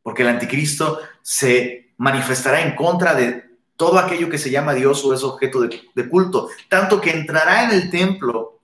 porque 0.04 0.24
el 0.24 0.30
anticristo 0.30 1.00
se 1.22 1.92
manifestará 1.98 2.62
en 2.62 2.76
contra 2.76 3.16
de 3.16 3.48
todo 3.78 4.00
aquello 4.00 4.30
que 4.30 4.38
se 4.38 4.50
llama 4.50 4.74
Dios 4.74 5.06
o 5.06 5.14
es 5.14 5.24
objeto 5.24 5.62
de, 5.62 6.10
culto, 6.10 6.50
tanto 6.68 7.00
que 7.00 7.12
entrará 7.12 7.64
en 7.64 7.72
el 7.72 7.90
templo 7.90 8.60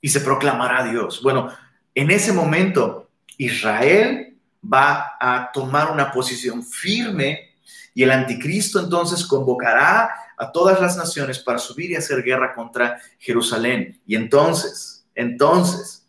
y 0.00 0.08
se 0.08 0.20
proclamará 0.20 0.84
Dios. 0.84 1.22
Bueno, 1.22 1.50
en 1.94 2.10
ese 2.10 2.32
momento 2.32 3.10
Israel 3.36 4.36
va 4.62 5.16
a 5.20 5.50
tomar 5.52 5.92
una 5.92 6.10
posición 6.10 6.64
firme 6.64 7.50
y 7.94 8.02
el 8.02 8.10
anticristo 8.10 8.80
entonces 8.80 9.24
convocará 9.26 10.10
a 10.40 10.50
todas 10.50 10.80
las 10.80 10.96
naciones 10.96 11.38
para 11.38 11.58
subir 11.58 11.90
y 11.90 11.96
hacer 11.96 12.22
guerra 12.22 12.54
contra 12.54 12.98
Jerusalén. 13.18 14.00
Y 14.06 14.16
entonces, 14.16 15.04
entonces, 15.14 16.06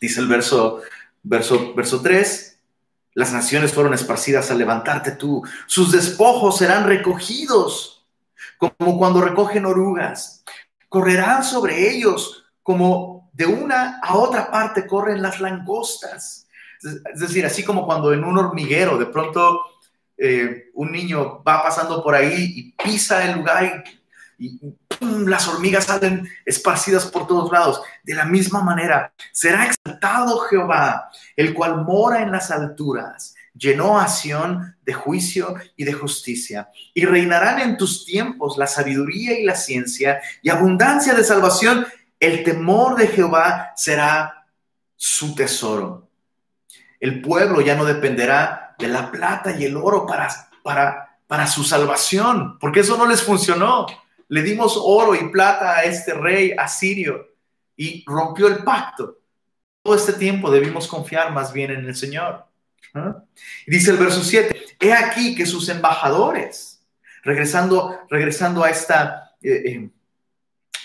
dice 0.00 0.20
el 0.20 0.28
verso, 0.28 0.80
verso, 1.22 1.74
verso 1.74 2.00
3, 2.00 2.58
las 3.12 3.34
naciones 3.34 3.72
fueron 3.72 3.92
esparcidas 3.92 4.50
al 4.50 4.58
levantarte 4.58 5.12
tú, 5.12 5.42
sus 5.66 5.92
despojos 5.92 6.56
serán 6.56 6.86
recogidos 6.86 8.06
como 8.56 8.96
cuando 8.96 9.20
recogen 9.20 9.66
orugas, 9.66 10.42
correrán 10.88 11.44
sobre 11.44 11.90
ellos 11.90 12.46
como 12.62 13.30
de 13.34 13.44
una 13.44 14.00
a 14.02 14.16
otra 14.16 14.50
parte 14.50 14.86
corren 14.86 15.20
las 15.20 15.40
langostas. 15.40 16.48
Es 16.82 17.20
decir, 17.20 17.44
así 17.44 17.62
como 17.62 17.84
cuando 17.84 18.14
en 18.14 18.24
un 18.24 18.38
hormiguero 18.38 18.96
de 18.96 19.06
pronto 19.06 19.60
eh, 20.16 20.70
un 20.74 20.92
niño 20.92 21.42
va 21.42 21.62
pasando 21.62 22.02
por 22.02 22.14
ahí 22.14 22.52
y 22.56 22.72
pisa 22.72 23.24
el 23.24 23.38
lugar 23.38 23.84
y, 24.38 24.60
las 25.00 25.48
hormigas 25.48 25.84
salen 25.84 26.28
esparcidas 26.44 27.06
por 27.06 27.26
todos 27.26 27.50
lados. 27.52 27.82
De 28.02 28.14
la 28.14 28.24
misma 28.24 28.62
manera, 28.62 29.12
será 29.32 29.66
exaltado 29.66 30.38
Jehová, 30.40 31.10
el 31.36 31.54
cual 31.54 31.84
mora 31.84 32.22
en 32.22 32.32
las 32.32 32.50
alturas, 32.50 33.34
llenó 33.56 33.98
a 33.98 34.08
de 34.84 34.92
juicio 34.92 35.54
y 35.76 35.84
de 35.84 35.92
justicia, 35.92 36.68
y 36.92 37.04
reinarán 37.04 37.60
en 37.60 37.76
tus 37.76 38.04
tiempos 38.04 38.56
la 38.58 38.66
sabiduría 38.66 39.38
y 39.38 39.44
la 39.44 39.54
ciencia 39.54 40.20
y 40.42 40.50
abundancia 40.50 41.14
de 41.14 41.24
salvación. 41.24 41.86
El 42.18 42.42
temor 42.44 42.96
de 42.96 43.08
Jehová 43.08 43.72
será 43.76 44.46
su 44.96 45.34
tesoro. 45.34 46.08
El 47.00 47.20
pueblo 47.20 47.60
ya 47.60 47.74
no 47.74 47.84
dependerá 47.84 48.63
de 48.78 48.88
la 48.88 49.10
plata 49.10 49.56
y 49.58 49.64
el 49.64 49.76
oro 49.76 50.06
para, 50.06 50.28
para, 50.62 51.18
para 51.26 51.46
su 51.46 51.64
salvación, 51.64 52.58
porque 52.58 52.80
eso 52.80 52.96
no 52.96 53.06
les 53.06 53.22
funcionó. 53.22 53.86
Le 54.28 54.42
dimos 54.42 54.78
oro 54.82 55.14
y 55.14 55.28
plata 55.30 55.76
a 55.76 55.84
este 55.84 56.14
rey 56.14 56.52
asirio 56.56 57.28
y 57.76 58.04
rompió 58.06 58.48
el 58.48 58.64
pacto. 58.64 59.18
Todo 59.82 59.94
este 59.94 60.14
tiempo 60.14 60.50
debimos 60.50 60.88
confiar 60.88 61.32
más 61.32 61.52
bien 61.52 61.70
en 61.70 61.84
el 61.86 61.94
Señor. 61.94 62.46
dice 63.66 63.90
el 63.90 63.96
verso 63.96 64.22
7, 64.22 64.76
he 64.80 64.92
aquí 64.92 65.34
que 65.34 65.46
sus 65.46 65.68
embajadores, 65.68 66.82
regresando, 67.22 68.00
regresando 68.08 68.64
a 68.64 68.70
esta, 68.70 69.32
eh, 69.42 69.62
eh, 69.66 69.90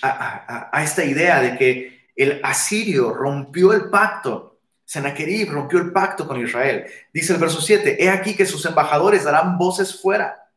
a 0.01 0.83
esta 0.83 1.03
idea 1.03 1.41
de 1.41 1.57
que 1.57 2.09
el 2.15 2.41
asirio 2.43 3.13
rompió 3.13 3.71
el 3.71 3.89
pacto 3.89 4.48
Sennacherib 4.89 5.51
rompió 5.51 5.77
el 5.77 5.91
pacto 5.91 6.27
con 6.27 6.43
Israel. 6.43 6.87
Dice 7.13 7.33
el 7.33 7.39
verso 7.39 7.61
7, 7.61 8.03
he 8.03 8.09
aquí 8.09 8.35
que 8.35 8.47
sus 8.47 8.65
embajadores 8.65 9.23
darán 9.23 9.55
voces 9.55 10.01
fuera. 10.01 10.49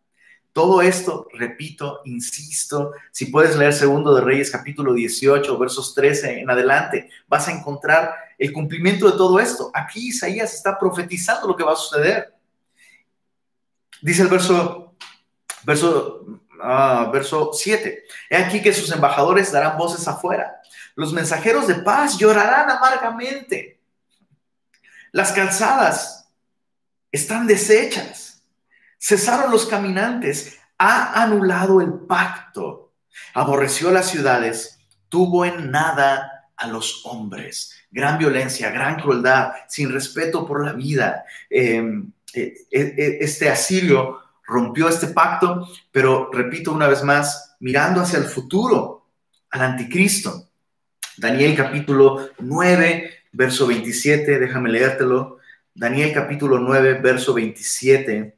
Todo 0.55 0.81
esto, 0.81 1.29
repito, 1.35 2.01
insisto, 2.07 2.93
si 3.11 3.27
puedes 3.27 3.57
leer 3.57 3.75
Segundo 3.75 4.15
de 4.15 4.23
Reyes 4.23 4.51
capítulo 4.51 4.95
18, 4.95 5.59
versos 5.59 5.95
13 5.95 6.41
en 6.41 6.51
adelante, 6.51 7.11
vas 7.29 7.47
a 7.47 7.53
encontrar 7.53 8.15
el 8.39 8.55
cumplimiento 8.55 9.11
de 9.11 9.19
todo 9.19 9.39
esto. 9.39 9.71
Aquí 9.75 10.09
Isaías 10.09 10.55
está 10.55 10.79
profetizando 10.79 11.47
lo 11.47 11.55
que 11.55 11.65
va 11.65 11.75
a 11.75 11.77
suceder. 11.77 12.33
Dice 14.01 14.23
el 14.23 14.29
verso, 14.29 14.95
verso, 15.63 16.41
ah, 16.63 17.11
verso 17.13 17.51
7, 17.53 18.05
he 18.31 18.37
aquí 18.37 18.63
que 18.63 18.73
sus 18.73 18.91
embajadores 18.93 19.53
darán 19.53 19.77
voces 19.77 20.09
afuera. 20.09 20.63
Los 20.95 21.13
mensajeros 21.13 21.67
de 21.67 21.75
paz 21.75 22.17
llorarán 22.17 22.71
amargamente 22.71 23.82
las 25.13 25.33
calzadas 25.33 26.31
están 27.13 27.47
deshechas. 27.47 28.43
Cesaron 28.99 29.51
los 29.51 29.67
caminantes. 29.67 30.59
Ha 30.79 31.23
anulado 31.23 31.81
el 31.81 31.93
pacto. 31.93 32.95
Aborreció 33.35 33.91
las 33.91 34.11
ciudades. 34.11 34.79
Tuvo 35.09 35.45
en 35.45 35.71
nada 35.71 36.49
a 36.57 36.67
los 36.67 37.05
hombres. 37.05 37.75
Gran 37.91 38.19
violencia, 38.19 38.71
gran 38.71 38.99
crueldad, 38.99 39.53
sin 39.69 39.93
respeto 39.93 40.47
por 40.47 40.65
la 40.65 40.73
vida. 40.73 41.25
Em, 41.51 42.11
eh, 42.35 42.55
eh, 42.71 42.95
eh, 42.97 43.19
este 43.21 43.51
asirio 43.51 44.19
rompió 44.47 44.89
este 44.89 45.09
pacto, 45.09 45.69
pero 45.91 46.31
repito 46.33 46.73
una 46.73 46.89
vez 46.89 47.03
más, 47.03 47.57
mirando 47.61 48.01
hacia 48.01 48.19
el 48.19 48.25
futuro, 48.25 49.11
al 49.51 49.61
anticristo. 49.61 50.49
Daniel 51.19 51.55
capítulo 51.55 52.31
9, 52.39 53.22
verso 53.33 53.67
27, 53.67 54.39
déjame 54.39 54.71
leértelo. 54.71 55.39
Daniel 55.75 56.13
capítulo 56.13 56.59
9, 56.59 57.01
verso 57.01 57.33
27, 57.33 58.37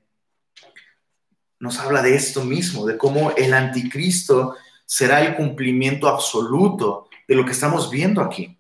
nos 1.59 1.79
habla 1.81 2.01
de 2.03 2.15
esto 2.15 2.45
mismo, 2.45 2.87
de 2.87 2.97
cómo 2.97 3.33
el 3.37 3.55
anticristo 3.55 4.57
será 4.87 5.23
el 5.23 5.35
cumplimiento 5.35 6.09
absoluto 6.09 7.09
de 7.27 7.35
lo 7.35 7.45
que 7.45 7.53
estamos 7.53 7.91
viendo 7.91 8.21
aquí. 8.21 8.57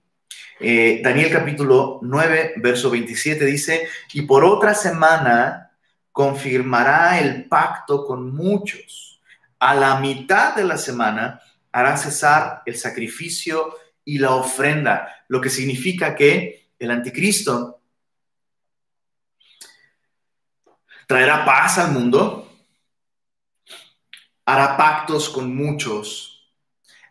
Eh, 0.60 1.00
Daniel 1.04 1.30
capítulo 1.30 2.00
9, 2.02 2.54
verso 2.56 2.90
27 2.90 3.44
dice, 3.44 3.88
y 4.12 4.22
por 4.22 4.44
otra 4.44 4.74
semana 4.74 5.72
confirmará 6.10 7.20
el 7.20 7.48
pacto 7.48 8.04
con 8.04 8.34
muchos. 8.34 9.20
A 9.58 9.74
la 9.74 10.00
mitad 10.00 10.56
de 10.56 10.64
la 10.64 10.78
semana 10.78 11.40
hará 11.72 11.96
cesar 11.96 12.62
el 12.66 12.76
sacrificio 12.76 13.74
y 14.04 14.18
la 14.18 14.34
ofrenda, 14.34 15.24
lo 15.28 15.40
que 15.40 15.50
significa 15.50 16.14
que 16.14 16.68
el 16.78 16.90
anticristo 16.90 17.80
traerá 21.06 21.44
paz 21.44 21.78
al 21.78 21.92
mundo, 21.92 22.50
hará 24.44 24.76
pactos 24.76 25.28
con 25.28 25.54
muchos. 25.54 26.52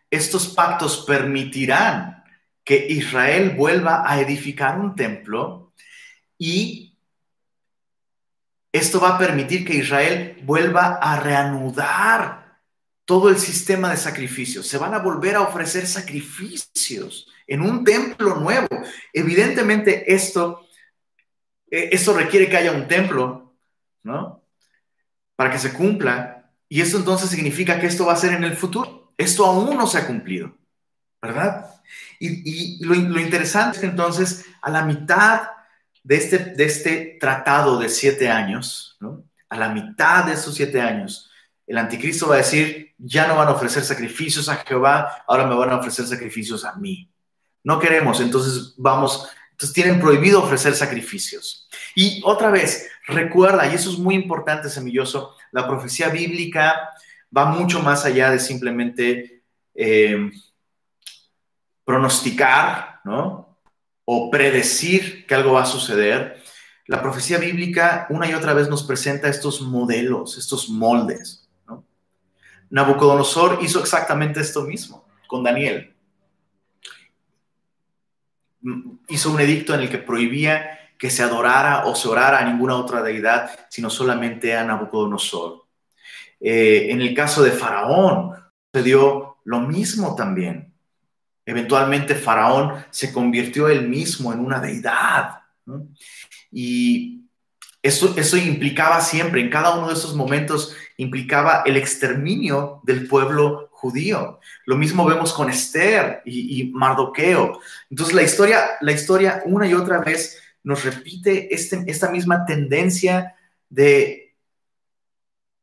Estos 0.09 0.47
pactos 0.47 1.03
permitirán 1.05 2.23
que 2.63 2.85
Israel 2.89 3.51
vuelva 3.57 4.03
a 4.09 4.21
edificar 4.21 4.79
un 4.79 4.95
templo 4.95 5.73
y 6.37 6.97
esto 8.71 8.99
va 8.99 9.15
a 9.15 9.17
permitir 9.17 9.65
que 9.65 9.75
Israel 9.75 10.39
vuelva 10.43 10.95
a 10.95 11.19
reanudar 11.19 12.42
todo 13.05 13.29
el 13.29 13.37
sistema 13.37 13.91
de 13.91 13.97
sacrificios. 13.97 14.67
Se 14.67 14.77
van 14.77 14.93
a 14.93 14.99
volver 14.99 15.35
a 15.35 15.41
ofrecer 15.41 15.85
sacrificios 15.87 17.27
en 17.47 17.61
un 17.61 17.83
templo 17.83 18.35
nuevo. 18.35 18.67
Evidentemente 19.11 20.13
esto, 20.13 20.67
eh, 21.69 21.89
esto 21.91 22.13
requiere 22.13 22.49
que 22.49 22.57
haya 22.57 22.71
un 22.71 22.87
templo, 22.87 23.55
¿no? 24.03 24.43
Para 25.35 25.51
que 25.51 25.59
se 25.59 25.73
cumpla. 25.73 26.51
Y 26.69 26.81
esto 26.81 26.97
entonces 26.97 27.29
significa 27.29 27.79
que 27.79 27.87
esto 27.87 28.05
va 28.05 28.13
a 28.13 28.17
ser 28.17 28.33
en 28.33 28.43
el 28.43 28.55
futuro. 28.55 29.13
Esto 29.17 29.45
aún 29.45 29.77
no 29.77 29.85
se 29.85 29.99
ha 29.99 30.07
cumplido, 30.07 30.57
¿verdad? 31.21 31.69
Y, 32.19 32.83
lo, 32.83 32.95
interesante 32.95 33.77
es 33.77 33.81
que 33.81 33.87
entonces 33.87 34.45
a 34.61 34.69
la 34.71 34.85
mitad 34.85 35.49
de 36.03 36.15
este, 36.15 36.37
de 36.37 36.65
este 36.65 37.17
tratado 37.19 37.77
de 37.77 37.89
siete 37.89 38.29
años, 38.29 38.97
¿no? 38.99 39.23
a 39.49 39.57
la 39.57 39.69
mitad 39.69 40.25
de 40.25 40.33
esos 40.33 40.55
siete 40.55 40.81
años, 40.81 41.29
el 41.67 41.77
anticristo 41.77 42.27
va 42.27 42.35
a 42.35 42.39
decir, 42.39 42.93
ya 42.97 43.27
no 43.27 43.35
van 43.35 43.47
a 43.47 43.51
ofrecer 43.51 43.83
sacrificios 43.83 44.49
a 44.49 44.57
Jehová, 44.57 45.23
ahora 45.27 45.47
me 45.47 45.55
van 45.55 45.71
a 45.71 45.77
ofrecer 45.77 46.05
sacrificios 46.05 46.65
a 46.65 46.75
mí. 46.75 47.09
No 47.63 47.79
queremos, 47.79 48.19
entonces 48.19 48.73
vamos, 48.77 49.29
entonces 49.51 49.73
tienen 49.73 49.99
prohibido 49.99 50.43
ofrecer 50.43 50.75
sacrificios. 50.75 51.69
Y 51.95 52.21
otra 52.25 52.49
vez, 52.49 52.89
recuerda, 53.07 53.67
y 53.67 53.75
eso 53.75 53.89
es 53.89 53.97
muy 53.97 54.15
importante, 54.15 54.69
semilloso, 54.69 55.35
la 55.51 55.67
profecía 55.67 56.09
bíblica 56.09 56.89
va 57.35 57.45
mucho 57.45 57.81
más 57.81 58.05
allá 58.05 58.29
de 58.31 58.39
simplemente 58.39 59.43
eh, 59.73 60.31
pronosticar, 61.85 62.99
¿no? 63.03 63.57
O 64.05 64.29
predecir 64.29 65.25
que 65.25 65.35
algo 65.35 65.53
va 65.53 65.63
a 65.63 65.67
suceder. 65.67 66.41
La 66.87 67.01
profecía 67.01 67.37
bíblica 67.37 68.07
una 68.09 68.29
y 68.29 68.33
otra 68.33 68.53
vez 68.53 68.69
nos 68.69 68.83
presenta 68.83 69.29
estos 69.29 69.61
modelos, 69.61 70.37
estos 70.37 70.69
moldes. 70.69 71.42
¿No? 72.73 72.81
Nabucodonosor 72.81 73.59
hizo 73.61 73.79
exactamente 73.79 74.41
esto 74.41 74.63
mismo 74.63 75.05
con 75.27 75.43
Daniel 75.43 75.93
hizo 79.09 79.31
un 79.31 79.39
edicto 79.39 79.73
en 79.73 79.81
el 79.81 79.89
que 79.89 79.97
prohibía 79.97 80.79
que 80.97 81.09
se 81.09 81.23
adorara 81.23 81.85
o 81.85 81.95
se 81.95 82.07
orara 82.07 82.39
a 82.39 82.45
ninguna 82.45 82.75
otra 82.75 83.01
deidad, 83.01 83.51
sino 83.69 83.89
solamente 83.89 84.55
a 84.55 84.63
Nabucodonosor. 84.63 85.65
Eh, 86.39 86.87
en 86.89 87.01
el 87.01 87.13
caso 87.13 87.43
de 87.43 87.51
Faraón, 87.51 88.31
sucedió 88.71 89.37
lo 89.43 89.59
mismo 89.61 90.15
también. 90.15 90.73
Eventualmente 91.45 92.15
Faraón 92.15 92.85
se 92.89 93.11
convirtió 93.11 93.67
él 93.67 93.89
mismo 93.89 94.31
en 94.31 94.39
una 94.39 94.59
deidad. 94.61 95.39
Y 96.51 97.25
eso, 97.81 98.13
eso 98.15 98.37
implicaba 98.37 99.01
siempre, 99.01 99.41
en 99.41 99.49
cada 99.49 99.75
uno 99.75 99.89
de 99.89 99.93
esos 99.93 100.15
momentos, 100.15 100.73
implicaba 101.03 101.63
el 101.65 101.77
exterminio 101.77 102.81
del 102.83 103.07
pueblo 103.07 103.69
judío. 103.71 104.39
Lo 104.65 104.77
mismo 104.77 105.05
vemos 105.05 105.33
con 105.33 105.49
Esther 105.49 106.21
y, 106.25 106.71
Mardoqueo. 106.73 107.59
Entonces 107.89 108.15
la 108.15 108.23
historia, 108.23 108.71
la 108.81 108.91
historia 108.91 109.43
una 109.45 109.67
y 109.67 109.73
otra 109.73 109.99
vez 109.99 110.41
nos 110.63 110.83
repite 110.85 111.53
este, 111.53 111.83
esta 111.87 112.09
misma 112.09 112.45
tendencia 112.45 113.35
de 113.69 114.35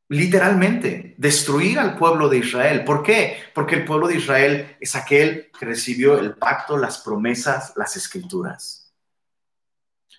literalmente 0.09 1.15
destruir 1.17 1.79
al 1.79 1.97
pueblo 1.97 2.29
de 2.29 2.39
Israel. 2.39 2.85
¿Por 2.85 3.03
qué? 3.03 3.39
Porque 3.55 3.77
el 3.77 3.85
pueblo 3.85 4.09
de 4.09 4.17
Israel 4.17 4.77
es 4.81 4.97
aquel 4.97 5.51
que 5.59 5.67
recibió 5.67 6.19
el 6.19 6.35
pacto, 6.35 6.77
las 6.77 6.99
promesas, 6.99 7.73
las 7.77 7.97
escrituras. 7.97 8.93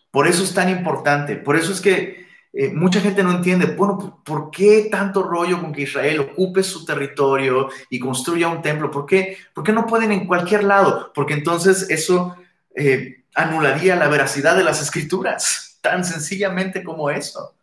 Por 0.10 0.28
eso 0.28 0.44
es 0.44 0.54
tan 0.54 0.70
importante, 0.70 1.36
por 1.36 1.56
eso 1.56 1.72
es 1.72 1.82
que 1.82 2.28
eh, 2.54 2.70
mucha 2.70 3.00
gente 3.00 3.24
no 3.24 3.32
entiende, 3.32 3.66
bueno, 3.78 4.22
¿por 4.26 4.52
qué 4.52 4.90
tanto 4.92 5.24
rollo 5.24 5.62
con 5.62 5.72
que 5.72 5.84
Israel 5.84 6.20
ocupe 6.20 6.64
su 6.64 6.84
territorio 6.84 7.70
y 7.90 7.98
construya 7.98 8.50
un 8.50 8.62
templo? 8.62 8.92
¿Por 8.92 9.06
qué, 9.06 9.38
¿Por 9.54 9.64
qué 9.64 9.72
no 9.72 9.88
pueden 9.88 10.12
en 10.12 10.28
cualquier 10.28 10.66
lado? 10.66 11.12
Porque 11.14 11.34
entonces 11.34 11.90
eso 11.90 12.36
eh, 12.76 13.24
anularía 13.36 13.96
la 13.96 14.10
veracidad 14.10 14.58
de 14.58 14.66
las 14.66 14.82
escrituras, 14.82 15.80
tan 15.82 16.04
sencillamente 16.04 16.84
como 16.84 17.10
eso. 17.10 17.56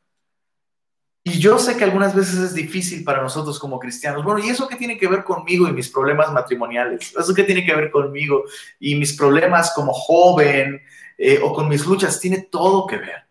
Y 1.22 1.38
yo 1.38 1.58
sé 1.58 1.76
que 1.76 1.84
algunas 1.84 2.14
veces 2.14 2.38
es 2.38 2.54
difícil 2.54 3.04
para 3.04 3.20
nosotros 3.20 3.58
como 3.58 3.78
cristianos. 3.78 4.24
Bueno, 4.24 4.42
¿y 4.42 4.48
eso 4.48 4.66
qué 4.66 4.76
tiene 4.76 4.96
que 4.96 5.08
ver 5.08 5.24
conmigo 5.24 5.68
y 5.68 5.72
mis 5.72 5.90
problemas 5.90 6.32
matrimoniales? 6.32 7.14
¿Eso 7.14 7.34
qué 7.34 7.44
tiene 7.44 7.66
que 7.66 7.74
ver 7.74 7.90
conmigo 7.90 8.44
y 8.80 8.94
mis 8.94 9.14
problemas 9.14 9.72
como 9.74 9.92
joven 9.92 10.80
eh, 11.18 11.38
o 11.42 11.52
con 11.52 11.68
mis 11.68 11.84
luchas? 11.84 12.18
Tiene 12.18 12.48
todo 12.50 12.86
que 12.86 12.96
ver. 12.96 13.26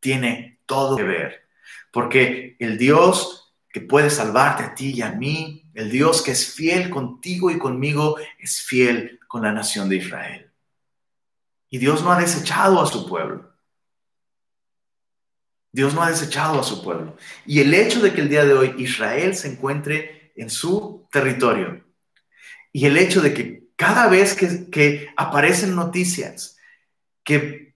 Tiene 0.00 0.59
todo 0.70 0.96
que 0.96 1.02
ver. 1.02 1.48
Porque 1.90 2.56
el 2.60 2.78
Dios 2.78 3.52
que 3.72 3.80
puede 3.80 4.08
salvarte 4.08 4.62
a 4.62 4.74
ti 4.74 4.92
y 4.92 5.02
a 5.02 5.10
mí, 5.10 5.68
el 5.74 5.90
Dios 5.90 6.22
que 6.22 6.30
es 6.30 6.54
fiel 6.54 6.90
contigo 6.90 7.50
y 7.50 7.58
conmigo, 7.58 8.16
es 8.38 8.62
fiel 8.62 9.18
con 9.26 9.42
la 9.42 9.50
nación 9.50 9.88
de 9.88 9.96
Israel. 9.96 10.50
Y 11.68 11.78
Dios 11.78 12.04
no 12.04 12.12
ha 12.12 12.20
desechado 12.20 12.80
a 12.80 12.86
su 12.86 13.08
pueblo. 13.08 13.52
Dios 15.72 15.92
no 15.92 16.02
ha 16.02 16.10
desechado 16.10 16.60
a 16.60 16.64
su 16.64 16.82
pueblo. 16.84 17.16
Y 17.46 17.60
el 17.60 17.74
hecho 17.74 18.00
de 18.00 18.12
que 18.12 18.20
el 18.20 18.28
día 18.28 18.44
de 18.44 18.54
hoy 18.54 18.74
Israel 18.78 19.34
se 19.34 19.48
encuentre 19.48 20.32
en 20.36 20.50
su 20.50 21.08
territorio 21.10 21.84
y 22.72 22.86
el 22.86 22.96
hecho 22.96 23.20
de 23.20 23.34
que 23.34 23.64
cada 23.74 24.08
vez 24.08 24.34
que, 24.34 24.70
que 24.70 25.12
aparecen 25.16 25.74
noticias 25.74 26.56
que 27.24 27.69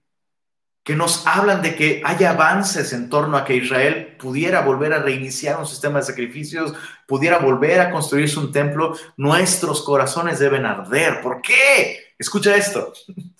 que 0.85 0.95
nos 0.95 1.25
hablan 1.25 1.63
de 1.63 1.75
que 1.75 2.03
haya 2.05 2.29
avances 2.29 2.93
en 2.93 3.09
torno 3.09 3.37
a 3.37 3.43
que 3.43 3.55
Israel 3.55 4.15
pudiera 4.19 4.61
volver 4.61 4.93
a 4.93 4.99
reiniciar 4.99 5.59
un 5.59 5.65
sistema 5.65 5.97
de 5.97 6.05
sacrificios, 6.05 6.75
pudiera 7.07 7.39
volver 7.39 7.79
a 7.79 7.89
construirse 7.89 8.37
un 8.37 8.51
templo, 8.51 8.95
nuestros 9.17 9.81
corazones 9.81 10.37
deben 10.37 10.63
arder. 10.63 11.21
¿Por 11.21 11.41
qué? 11.41 12.13
Escucha 12.19 12.55
esto. 12.55 12.93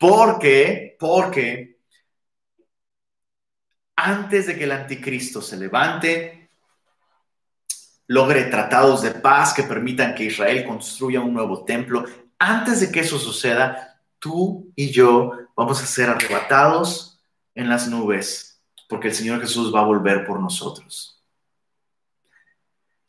Porque, 0.00 0.96
porque 0.98 1.78
antes 3.94 4.48
de 4.48 4.58
que 4.58 4.64
el 4.64 4.72
anticristo 4.72 5.40
se 5.40 5.56
levante, 5.56 6.50
logre 8.08 8.44
tratados 8.46 9.02
de 9.02 9.12
paz 9.12 9.54
que 9.54 9.62
permitan 9.62 10.16
que 10.16 10.24
Israel 10.24 10.64
construya 10.64 11.20
un 11.20 11.32
nuevo 11.32 11.64
templo, 11.64 12.04
antes 12.40 12.80
de 12.80 12.90
que 12.90 13.00
eso 13.00 13.16
suceda, 13.16 14.00
tú 14.18 14.72
y 14.74 14.90
yo 14.90 15.41
vamos 15.56 15.82
a 15.82 15.86
ser 15.86 16.08
arrebatados 16.10 17.20
en 17.54 17.68
las 17.68 17.88
nubes, 17.88 18.62
porque 18.88 19.08
el 19.08 19.14
Señor 19.14 19.40
Jesús 19.40 19.74
va 19.74 19.80
a 19.80 19.86
volver 19.86 20.26
por 20.26 20.40
nosotros. 20.40 21.22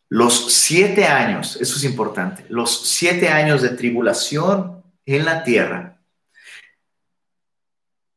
Los 0.09 0.53
siete 0.53 1.05
años, 1.05 1.57
eso 1.59 1.75
es 1.75 1.83
importante, 1.83 2.45
los 2.49 2.87
siete 2.87 3.29
años 3.29 3.61
de 3.61 3.69
tribulación 3.69 4.83
en 5.05 5.25
la 5.25 5.43
tierra, 5.43 5.93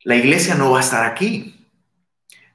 la 0.07 0.15
iglesia 0.15 0.55
no 0.55 0.71
va 0.71 0.79
a 0.79 0.83
estar 0.83 1.05
aquí. 1.05 1.67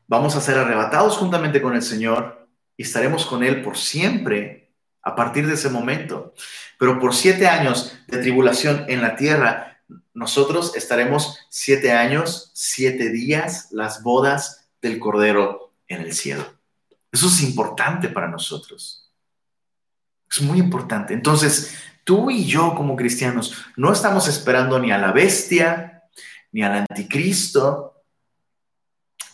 Vamos 0.08 0.36
a 0.36 0.42
ser 0.42 0.58
arrebatados 0.58 1.18
juntamente 1.18 1.62
con 1.62 1.76
el 1.76 1.82
Señor 1.82 2.48
y 2.78 2.84
estaremos 2.84 3.26
con 3.26 3.44
Él 3.44 3.62
por 3.62 3.78
siempre 3.78 4.72
a 5.02 5.16
partir 5.16 5.46
de 5.48 5.56
ese 5.56 5.70
momento. 5.70 6.34
Pero 6.80 6.98
por 7.00 7.14
siete 7.14 7.48
años 7.48 7.98
de 8.08 8.20
tribulación 8.20 8.86
en 8.88 9.02
la 9.02 9.18
tierra, 9.18 9.71
nosotros 10.14 10.76
estaremos 10.76 11.40
siete 11.50 11.92
años, 11.92 12.52
siete 12.54 13.10
días, 13.10 13.68
las 13.72 14.04
bodas 14.04 14.70
del 14.82 15.00
Cordero 15.00 15.74
en 15.88 16.02
el 16.02 16.14
cielo. 16.14 16.46
Eso 17.12 17.28
es 17.28 17.42
importante 17.44 18.08
para 18.08 18.28
nosotros. 18.28 19.12
Es 20.30 20.42
muy 20.42 20.60
importante. 20.60 21.14
Entonces, 21.14 21.76
tú 22.04 22.32
y 22.32 22.46
yo 22.46 22.74
como 22.76 22.96
cristianos 22.96 23.66
no 23.76 23.92
estamos 23.92 24.28
esperando 24.28 24.80
ni 24.80 24.92
a 24.92 24.98
la 24.98 25.12
bestia, 25.12 26.04
ni 26.52 26.64
al 26.64 26.86
anticristo, 26.90 28.04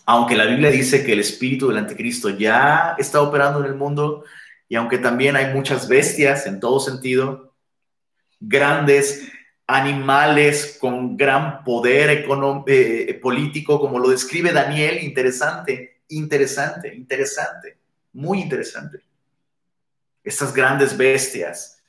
aunque 0.06 0.36
la 0.36 0.46
Biblia 0.46 0.72
dice 0.72 1.04
que 1.06 1.14
el 1.14 1.20
espíritu 1.20 1.68
del 1.68 1.78
anticristo 1.78 2.30
ya 2.30 2.96
está 2.98 3.22
operando 3.22 3.60
en 3.60 3.66
el 3.66 3.76
mundo 3.76 4.24
y 4.70 4.76
aunque 4.76 4.98
también 4.98 5.36
hay 5.36 5.54
muchas 5.54 5.88
bestias 5.88 6.48
en 6.48 6.60
todo 6.60 6.80
sentido, 6.80 7.56
grandes, 8.40 9.30
animales 9.68 10.78
con 10.80 11.18
gran 11.18 11.64
poder 11.66 12.26
eh, 12.68 13.20
político, 13.22 13.80
como 13.80 14.00
lo 14.00 14.10
describe 14.10 14.54
Daniel, 14.54 15.04
interesante, 15.04 16.02
interesante, 16.08 16.96
interesante, 16.96 17.78
muy 18.14 18.42
interesante. 18.42 19.02
Estas 20.24 20.54
grandes 20.54 20.96
bestias 20.96 21.84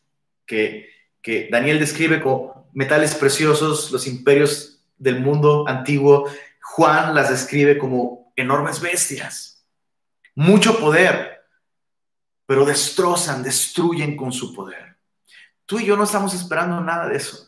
que, 0.45 0.89
que 1.23 1.49
Daniel 1.51 1.79
describe 1.79 2.21
como 2.21 2.69
metales 2.73 3.15
preciosos, 3.15 3.93
los 3.93 4.07
imperios 4.09 4.81
del 4.99 5.21
mundo 5.21 5.67
antiguo, 5.69 6.29
Juan 6.61 7.15
las 7.15 7.31
describe 7.31 7.79
como 7.79 8.33
enormes 8.35 8.81
bestias, 8.81 9.65
mucho 10.35 10.79
poder, 10.79 11.45
pero 12.45 12.65
destrozan, 12.65 13.43
destruyen 13.43 14.17
con 14.17 14.33
su 14.33 14.53
poder. 14.53 14.97
Tú 15.65 15.79
y 15.79 15.87
yo 15.87 15.97
no 15.97 16.05
estamos 16.05 16.35
esperando 16.35 16.81
nada 16.81 17.09
de 17.09 17.17
eso. 17.17 17.48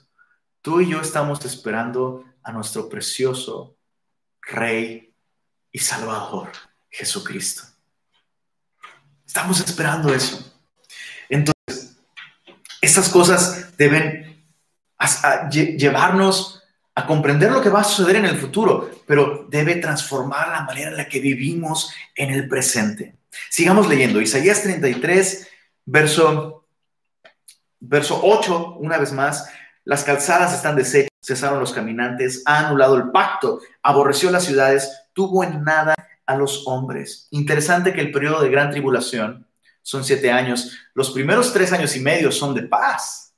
Tú 0.62 0.80
y 0.80 0.90
yo 0.90 1.00
estamos 1.00 1.42
esperando 1.46 2.24
a 2.42 2.52
nuestro 2.52 2.88
precioso 2.88 3.76
Rey 4.42 5.14
y 5.72 5.78
Salvador, 5.78 6.50
Jesucristo. 6.90 7.62
Estamos 9.26 9.60
esperando 9.60 10.12
eso. 10.12 10.52
Entonces, 11.30 11.96
estas 12.80 13.08
cosas 13.08 13.76
deben 13.78 14.44
llevarnos 15.50 16.62
a 16.94 17.06
comprender 17.06 17.52
lo 17.52 17.62
que 17.62 17.70
va 17.70 17.80
a 17.80 17.84
suceder 17.84 18.16
en 18.16 18.26
el 18.26 18.36
futuro, 18.36 18.90
pero 19.06 19.46
debe 19.48 19.76
transformar 19.76 20.48
la 20.48 20.62
manera 20.62 20.90
en 20.90 20.96
la 20.96 21.08
que 21.08 21.20
vivimos 21.20 21.90
en 22.14 22.30
el 22.30 22.48
presente. 22.48 23.16
Sigamos 23.48 23.88
leyendo. 23.88 24.20
Isaías 24.20 24.62
33, 24.62 25.48
verso, 25.86 26.66
verso 27.78 28.20
8, 28.22 28.76
una 28.78 28.98
vez 28.98 29.12
más. 29.12 29.48
Las 29.84 30.04
calzadas 30.04 30.54
están 30.54 30.76
deshechas, 30.76 31.10
cesaron 31.22 31.60
los 31.60 31.72
caminantes, 31.72 32.42
ha 32.46 32.66
anulado 32.66 32.96
el 32.96 33.10
pacto, 33.10 33.60
aborreció 33.82 34.30
las 34.30 34.44
ciudades, 34.44 35.08
tuvo 35.12 35.44
en 35.44 35.64
nada 35.64 35.94
a 36.26 36.36
los 36.36 36.66
hombres. 36.66 37.28
Interesante 37.30 37.92
que 37.92 38.00
el 38.00 38.12
periodo 38.12 38.42
de 38.42 38.50
gran 38.50 38.70
tribulación 38.70 39.46
son 39.82 40.04
siete 40.04 40.30
años. 40.30 40.78
Los 40.94 41.10
primeros 41.10 41.52
tres 41.52 41.72
años 41.72 41.96
y 41.96 42.00
medio 42.00 42.30
son 42.30 42.54
de 42.54 42.62
paz. 42.62 43.34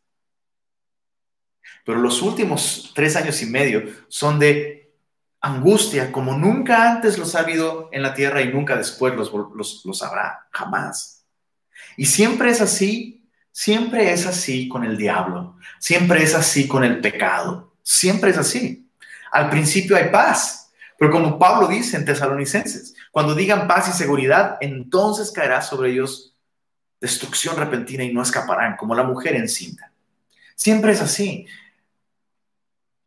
Pero 1.84 1.98
los 1.98 2.22
últimos 2.22 2.92
tres 2.94 3.16
años 3.16 3.40
y 3.42 3.46
medio 3.46 3.82
son 4.08 4.38
de 4.38 4.94
angustia, 5.40 6.12
como 6.12 6.36
nunca 6.36 6.90
antes 6.90 7.18
los 7.18 7.34
ha 7.34 7.40
habido 7.40 7.88
en 7.92 8.02
la 8.02 8.14
tierra 8.14 8.42
y 8.42 8.52
nunca 8.52 8.76
después 8.76 9.14
los, 9.14 9.32
los, 9.54 9.84
los 9.84 10.02
habrá, 10.02 10.46
jamás. 10.52 11.26
Y 11.96 12.06
siempre 12.06 12.50
es 12.50 12.60
así, 12.60 13.21
siempre 13.52 14.12
es 14.12 14.26
así 14.26 14.68
con 14.68 14.84
el 14.84 14.96
diablo, 14.96 15.56
siempre 15.78 16.22
es 16.22 16.34
así 16.34 16.66
con 16.66 16.82
el 16.82 17.00
pecado, 17.00 17.74
siempre 17.82 18.30
es 18.30 18.38
así. 18.38 18.88
Al 19.30 19.50
principio 19.50 19.96
hay 19.96 20.08
paz, 20.08 20.72
pero 20.98 21.10
como 21.10 21.38
Pablo 21.38 21.68
dice 21.68 21.96
en 21.96 22.04
Tesalonicenses, 22.04 22.94
cuando 23.10 23.34
digan 23.34 23.68
paz 23.68 23.88
y 23.88 23.92
seguridad, 23.92 24.56
entonces 24.60 25.30
caerá 25.30 25.62
sobre 25.62 25.90
ellos 25.92 26.34
destrucción 27.00 27.56
repentina 27.56 28.04
y 28.04 28.12
no 28.12 28.22
escaparán, 28.22 28.76
como 28.76 28.94
la 28.94 29.02
mujer 29.02 29.34
encinta. 29.34 29.92
Siempre 30.54 30.92
es 30.92 31.00
así. 31.00 31.46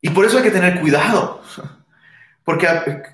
Y 0.01 0.09
por 0.09 0.25
eso 0.25 0.37
hay 0.37 0.43
que 0.43 0.51
tener 0.51 0.79
cuidado. 0.81 1.41
Porque 2.43 2.67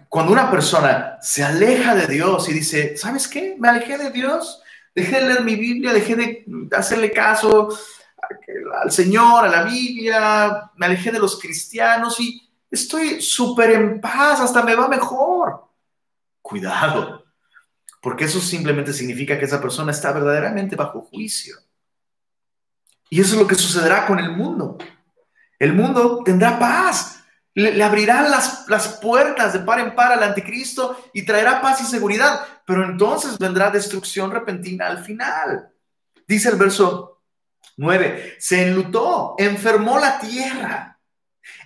cuando 0.10 0.34
una 0.34 0.52
persona 0.52 1.18
se 1.22 1.44
aleja 1.44 1.96
de 1.96 2.08
Dios 2.08 2.50
y 2.50 2.54
dice, 2.54 2.98
¿sabes 2.98 3.28
qué? 3.28 3.56
Me 3.58 3.70
alejé 3.70 3.98
de 3.98 4.12
Dios, 4.12 4.61
dejé 4.94 5.20
de 5.20 5.28
leer 5.28 5.44
mi 5.44 5.56
Biblia, 5.56 5.94
dejé 5.94 6.16
de 6.16 6.46
hacerle 6.72 7.12
caso 7.12 7.70
al 8.82 8.92
Señor, 8.92 9.46
a 9.46 9.50
la 9.50 9.64
Biblia, 9.64 10.72
me 10.76 10.86
alejé 10.86 11.12
de 11.12 11.20
los 11.20 11.40
cristianos 11.40 12.20
y 12.20 12.50
estoy 12.70 13.22
súper 13.22 13.72
en 13.72 14.02
paz, 14.02 14.40
hasta 14.40 14.64
me 14.64 14.76
va 14.76 14.88
mejor. 14.88 15.66
Cuidado, 16.42 17.26
porque 18.02 18.26
eso 18.26 18.40
simplemente 18.40 18.94
significa 18.94 19.38
que 19.38 19.46
esa 19.46 19.62
persona 19.62 19.92
está 19.92 20.12
verdaderamente 20.12 20.76
bajo 20.76 21.02
juicio. 21.02 21.56
Y 23.10 23.20
eso 23.20 23.36
es 23.36 23.42
lo 23.42 23.48
que 23.48 23.56
sucederá 23.56 24.08
con 24.08 24.20
el 24.20 24.32
mundo. 24.32 24.78
El 25.60 25.74
mundo 25.74 26.24
tendrá 26.24 26.58
paz, 26.58 27.21
le, 27.54 27.84
abrirán 27.84 28.32
las, 28.32 28.68
las 28.68 29.00
puertas 29.00 29.54
de 29.54 29.60
par 29.60 29.80
en 29.80 29.96
par 29.96 30.12
al 30.12 30.24
anticristo 30.24 30.98
y 31.14 31.24
traerá 31.24 31.62
paz 31.62 31.82
y 31.82 31.86
seguridad, 31.86 32.42
pero 32.66 32.86
entonces 32.86 33.38
vendrá 33.38 33.70
destrucción 33.70 34.32
repentina 34.32 34.88
al 34.88 35.04
final. 35.04 35.70
Dice 36.28 36.50
el 36.50 36.56
verso 36.56 37.22
9, 37.78 38.36
se 38.40 38.68
enlutó, 38.68 39.36
enfermó 39.38 40.00
la 40.00 40.20
tierra. 40.20 41.00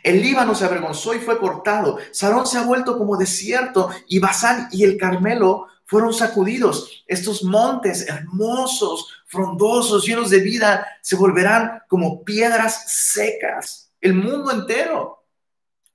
El 0.02 0.22
Líbano 0.22 0.56
se 0.56 0.66
avergonzó 0.66 1.14
y 1.14 1.20
fue 1.20 1.38
cortado. 1.38 1.98
Sarón 2.12 2.46
se 2.46 2.58
ha 2.58 2.64
vuelto 2.64 2.98
como 2.98 3.18
desierto 3.18 3.90
y 4.08 4.20
Basán 4.20 4.70
y 4.72 4.84
el 4.84 4.98
Carmelo 4.98 5.68
fueron 5.86 6.14
sacudidos. 6.14 7.04
Estos 7.08 7.44
montes 7.44 8.08
hermosos, 8.08 9.24
frondosos, 9.26 10.06
llenos 10.06 10.30
de 10.30 10.40
vida, 10.40 10.88
se 11.02 11.16
volverán 11.16 11.82
como 11.88 12.24
piedras 12.24 12.92
secas. 12.92 13.92
El 14.02 14.14
mundo 14.16 14.52
entero 14.52 15.25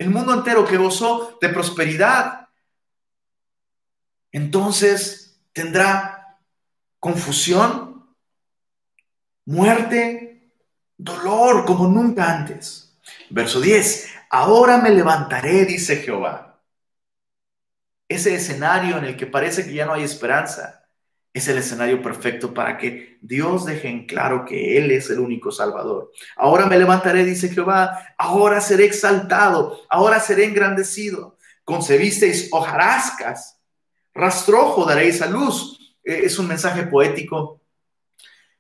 el 0.01 0.09
mundo 0.09 0.33
entero 0.33 0.67
que 0.67 0.79
gozó 0.79 1.37
de 1.43 1.51
prosperidad, 1.51 2.49
entonces 4.33 5.39
tendrá 5.53 6.39
confusión, 6.99 8.09
muerte, 9.45 10.55
dolor 10.97 11.67
como 11.67 11.87
nunca 11.87 12.35
antes. 12.35 12.99
Verso 13.29 13.61
10, 13.61 14.09
ahora 14.31 14.79
me 14.79 14.89
levantaré, 14.89 15.67
dice 15.67 15.97
Jehová. 15.97 16.59
Ese 18.09 18.35
escenario 18.35 18.97
en 18.97 19.05
el 19.05 19.17
que 19.19 19.27
parece 19.27 19.67
que 19.67 19.75
ya 19.75 19.85
no 19.85 19.93
hay 19.93 20.03
esperanza 20.03 20.80
es 21.33 21.47
el 21.49 21.59
escenario 21.59 22.03
perfecto 22.03 22.53
para 22.53 22.77
que 22.77 23.19
Dios 23.21 23.65
deje 23.65 23.89
en 23.89 24.07
claro 24.07 24.45
que 24.45 24.77
Él 24.77 24.91
es 24.91 25.11
el 25.11 25.21
único 25.21 25.53
Salvador. 25.53 26.11
Ahora 26.37 26.67
me 26.67 26.79
levantaré, 26.79 27.25
dice 27.25 27.49
Jehová, 27.49 28.15
ahora 28.19 28.61
seré 28.61 28.87
exaltado, 28.87 29.81
ahora 29.89 30.19
seré 30.19 30.45
engrandecido. 30.45 31.37
Concebisteis 31.65 32.49
hojarascas, 32.51 33.61
rastrojo 34.13 34.85
daréis 34.85 35.23
a 35.23 35.27
luz. 35.27 35.97
Eh, 36.03 36.23
es 36.25 36.39
un 36.39 36.49
mensaje 36.49 36.85
poético 36.85 37.61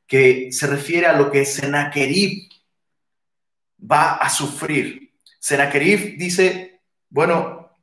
que 0.06 0.52
se 0.52 0.66
refiere 0.66 1.06
a 1.06 1.16
lo 1.16 1.30
que 1.30 1.44
Senaquerib 1.44 2.50
va 3.80 4.14
a 4.14 4.28
sufrir. 4.28 5.12
Senaquerib 5.40 6.18
dice, 6.18 6.82
bueno, 7.08 7.76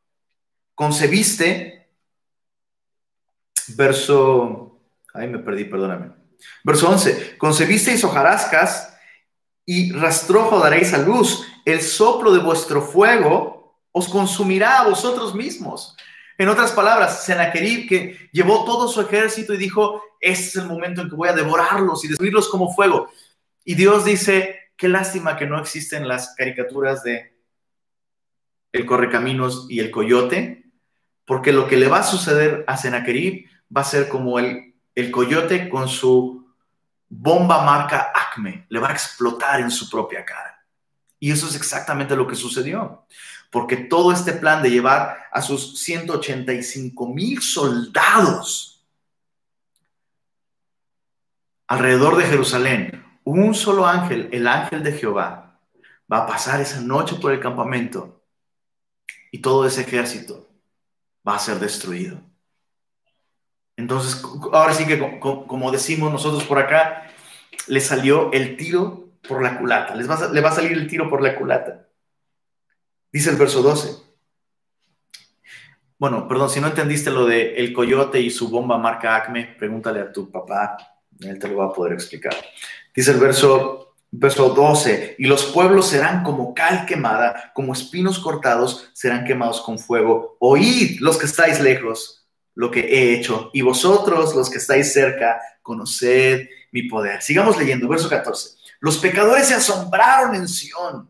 concebiste, 0.76 1.90
verso 3.76 4.67
Ahí 5.18 5.28
me 5.28 5.40
perdí, 5.40 5.66
perdóname. 5.66 6.12
Verso 6.64 6.90
11. 6.90 7.38
Concebisteis 7.38 8.04
hojarascas 8.04 8.96
y 9.66 9.92
rastrojo 9.92 10.60
daréis 10.60 10.94
a 10.94 11.00
luz. 11.00 11.46
El 11.66 11.82
soplo 11.82 12.32
de 12.32 12.40
vuestro 12.40 12.82
fuego 12.82 13.82
os 13.92 14.08
consumirá 14.08 14.80
a 14.80 14.88
vosotros 14.88 15.34
mismos. 15.34 15.96
En 16.38 16.50
otras 16.50 16.72
palabras, 16.72 17.26
Senaquerib 17.26 17.90
que 17.90 18.30
llevó 18.32 18.64
todo 18.64 18.88
su 18.88 19.02
ejército 19.02 19.54
y 19.54 19.58
dijo, 19.58 20.04
este 20.22 20.46
es 20.46 20.56
el 20.58 20.68
momento 20.68 21.02
en 21.02 21.10
que 21.10 21.16
voy 21.16 21.30
a 21.30 21.34
devorarlos 21.34 22.06
y 22.06 22.10
destruirlos 22.10 22.48
como 22.50 22.74
fuego. 22.74 23.10
Y 23.64 23.74
Dios 23.74 24.06
dice, 24.06 24.72
qué 24.78 24.88
lástima 24.88 25.36
que 25.36 25.48
no 25.48 25.60
existen 25.60 26.08
las 26.08 26.36
caricaturas 26.36 27.04
de 27.04 27.36
el 28.72 28.86
correcaminos 28.86 29.66
y 29.70 29.80
el 29.80 29.90
coyote, 29.90 30.72
porque 31.26 31.52
lo 31.52 31.68
que 31.68 31.78
le 31.78 31.88
va 31.88 32.00
a 32.00 32.04
suceder 32.04 32.64
a 32.68 32.78
Senaquerib 32.78 33.48
va 33.76 33.82
a 33.82 33.86
ser 33.86 34.08
como 34.08 34.38
el 34.38 34.76
el 34.98 35.12
coyote 35.12 35.70
con 35.70 35.88
su 35.88 36.44
bomba 37.08 37.64
marca 37.64 38.12
Acme 38.16 38.66
le 38.68 38.80
va 38.80 38.90
a 38.90 38.94
explotar 38.94 39.60
en 39.60 39.70
su 39.70 39.88
propia 39.92 40.26
cara. 40.26 40.66
Y 41.20 41.30
eso 41.30 41.46
es 41.48 41.56
exactamente 41.56 42.16
lo 42.16 42.26
que 42.26 42.36
sucedió. 42.36 43.06
Porque 43.52 43.78
todo 43.78 44.12
este 44.12 44.34
plan 44.34 44.64
de 44.64 44.72
llevar 44.72 45.28
a 45.32 45.44
sus 45.44 45.80
185 45.82 47.14
mil 47.14 47.40
soldados 47.44 48.84
alrededor 51.68 52.18
de 52.18 52.26
Jerusalén, 52.26 53.06
un 53.24 53.54
solo 53.54 53.86
ángel, 53.86 54.30
el 54.32 54.48
ángel 54.48 54.82
de 54.82 54.94
Jehová, 54.94 55.60
va 56.12 56.24
a 56.24 56.28
pasar 56.28 56.60
esa 56.60 56.82
noche 56.82 57.18
por 57.18 57.32
el 57.32 57.40
campamento 57.40 58.24
y 59.32 59.44
todo 59.44 59.68
ese 59.68 59.82
ejército 59.82 60.50
va 61.28 61.36
a 61.36 61.40
ser 61.40 61.60
destruido. 61.60 62.27
Entonces, 63.78 64.22
ahora 64.52 64.74
sí 64.74 64.86
que, 64.86 65.20
como 65.20 65.72
decimos 65.72 66.12
nosotros 66.12 66.44
por 66.44 66.60
acá, 66.60 67.10
le 67.68 67.80
salió 67.80 68.32
el 68.34 68.58
tiro 68.58 69.10
por 69.28 69.42
la 69.42 69.58
culata. 69.58 69.96
Les 69.96 70.10
va 70.10 70.30
le 70.30 70.42
va 70.42 70.50
a 70.50 70.54
salir 70.54 70.74
el 70.74 70.88
tiro 70.88 71.10
por 71.10 71.22
la 71.22 71.36
culata. 71.36 71.88
Dice 73.12 73.30
el 73.30 73.38
verso 73.38 73.62
12. 73.62 74.08
Bueno, 76.00 76.28
perdón, 76.28 76.50
si 76.50 76.60
no 76.60 76.68
entendiste 76.68 77.10
lo 77.10 77.26
de 77.26 77.56
el 77.56 77.74
coyote 77.74 78.20
y 78.20 78.30
su 78.30 78.50
bomba 78.50 78.78
marca 78.78 79.16
Acme, 79.16 79.56
pregúntale 79.58 80.00
a 80.00 80.12
tu 80.12 80.30
papá, 80.30 80.78
él 81.22 81.40
te 81.40 81.48
lo 81.48 81.58
va 81.58 81.66
a 81.66 81.74
poder 81.74 81.94
explicar. 81.94 82.36
Dice 82.96 83.12
el 83.12 83.20
verso, 83.20 83.96
verso 84.12 84.50
12, 84.50 85.16
y 85.18 85.26
los 85.26 85.46
pueblos 85.46 85.88
serán 85.88 86.24
como 86.24 86.54
cal 86.54 86.86
quemada, 86.86 87.52
como 87.56 87.74
espinos 87.74 88.20
cortados 88.20 88.92
serán 88.94 89.26
quemados 89.26 89.62
con 89.62 89.80
fuego. 89.80 90.38
Oíd 90.40 91.00
los 91.00 91.18
que 91.18 91.26
estáis 91.26 91.60
lejos, 91.60 92.27
lo 92.58 92.72
que 92.72 92.80
he 92.80 93.14
hecho, 93.14 93.52
y 93.54 93.62
vosotros, 93.62 94.34
los 94.36 94.50
que 94.50 94.58
estáis 94.58 94.92
cerca, 94.92 95.40
conoced 95.62 96.50
mi 96.72 96.90
poder. 96.90 97.22
Sigamos 97.22 97.56
leyendo, 97.56 97.88
verso 97.88 98.10
14. 98.10 98.58
Los 98.80 98.98
pecadores 98.98 99.48
se 99.48 99.54
asombraron 99.54 100.34
en 100.34 100.48
Sión. 100.48 101.08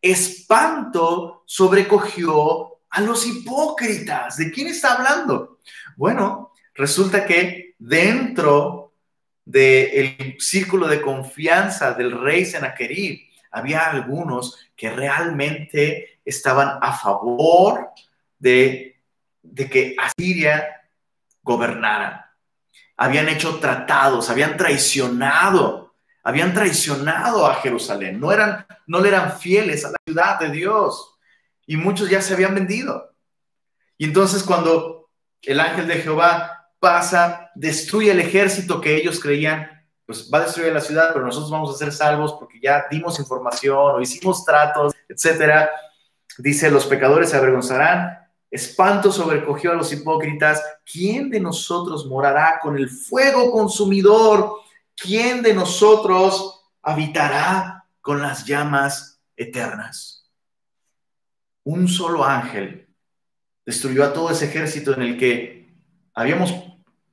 Espanto 0.00 1.42
sobrecogió 1.44 2.78
a 2.88 3.02
los 3.02 3.26
hipócritas. 3.26 4.38
¿De 4.38 4.50
quién 4.50 4.68
está 4.68 4.94
hablando? 4.94 5.58
Bueno, 5.94 6.52
resulta 6.74 7.26
que 7.26 7.74
dentro 7.78 8.94
del 9.44 10.36
círculo 10.38 10.88
de 10.88 11.02
confianza 11.02 11.92
del 11.92 12.18
rey 12.18 12.46
Sennacherib, 12.46 13.20
había 13.50 13.90
algunos 13.90 14.56
que 14.74 14.88
realmente 14.88 16.20
estaban 16.24 16.78
a 16.80 16.96
favor 16.96 17.90
de, 18.38 18.85
de 19.52 19.68
que 19.70 19.96
Asiria 19.98 20.66
gobernara. 21.42 22.34
Habían 22.96 23.28
hecho 23.28 23.58
tratados, 23.58 24.30
habían 24.30 24.56
traicionado, 24.56 25.94
habían 26.22 26.52
traicionado 26.52 27.46
a 27.46 27.54
Jerusalén, 27.56 28.18
no, 28.18 28.32
eran, 28.32 28.66
no 28.86 29.00
le 29.00 29.08
eran 29.08 29.38
fieles 29.38 29.84
a 29.84 29.90
la 29.90 29.96
ciudad 30.04 30.40
de 30.40 30.50
Dios 30.50 31.16
y 31.66 31.76
muchos 31.76 32.10
ya 32.10 32.20
se 32.20 32.34
habían 32.34 32.54
vendido. 32.54 33.14
Y 33.98 34.04
entonces 34.04 34.42
cuando 34.42 35.08
el 35.42 35.60
ángel 35.60 35.86
de 35.86 35.96
Jehová 35.96 36.70
pasa, 36.78 37.50
destruye 37.54 38.10
el 38.10 38.20
ejército 38.20 38.80
que 38.80 38.96
ellos 38.96 39.20
creían, 39.20 39.70
pues 40.04 40.30
va 40.32 40.38
a 40.38 40.42
destruir 40.42 40.72
la 40.72 40.80
ciudad, 40.80 41.10
pero 41.12 41.24
nosotros 41.24 41.50
vamos 41.50 41.74
a 41.74 41.78
ser 41.78 41.92
salvos 41.92 42.34
porque 42.38 42.60
ya 42.60 42.86
dimos 42.90 43.18
información 43.18 43.96
o 43.96 44.00
hicimos 44.00 44.44
tratos, 44.44 44.94
etcétera. 45.08 45.70
Dice, 46.38 46.70
los 46.70 46.86
pecadores 46.86 47.30
se 47.30 47.36
avergonzarán, 47.36 48.25
espanto 48.50 49.10
sobrecogió 49.12 49.72
a 49.72 49.74
los 49.74 49.92
hipócritas, 49.92 50.62
¿quién 50.90 51.30
de 51.30 51.40
nosotros 51.40 52.06
morará 52.06 52.58
con 52.62 52.76
el 52.76 52.88
fuego 52.88 53.50
consumidor? 53.50 54.60
¿Quién 54.96 55.42
de 55.42 55.52
nosotros 55.52 56.64
habitará 56.82 57.84
con 58.00 58.22
las 58.22 58.46
llamas 58.46 59.20
eternas? 59.36 60.30
Un 61.64 61.88
solo 61.88 62.24
ángel 62.24 62.88
destruyó 63.64 64.04
a 64.04 64.12
todo 64.12 64.30
ese 64.30 64.46
ejército 64.46 64.94
en 64.94 65.02
el 65.02 65.18
que 65.18 65.74
habíamos, 66.14 66.54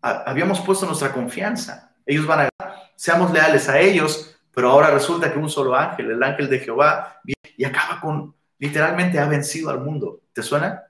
habíamos 0.01 0.61
puesto 0.61 0.85
nuestra 0.85 1.11
confianza. 1.11 1.95
Ellos 2.05 2.27
van 2.27 2.41
a, 2.41 2.49
seamos 2.95 3.31
leales 3.31 3.67
a 3.67 3.79
ellos, 3.79 4.37
pero 4.53 4.69
ahora 4.69 4.91
resulta 4.91 5.33
que 5.33 5.39
un 5.39 5.49
solo 5.49 5.75
ángel, 5.75 6.11
el 6.11 6.21
ángel 6.21 6.47
de 6.47 6.59
Jehová, 6.59 7.19
y 7.57 7.65
acaba 7.65 7.99
con, 7.99 8.35
literalmente 8.59 9.19
ha 9.19 9.27
vencido 9.27 9.71
al 9.71 9.79
mundo. 9.79 10.21
¿Te 10.31 10.43
suena? 10.43 10.83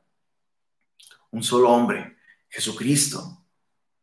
Un 1.34 1.43
solo 1.43 1.69
hombre, 1.69 2.17
Jesucristo, 2.48 3.46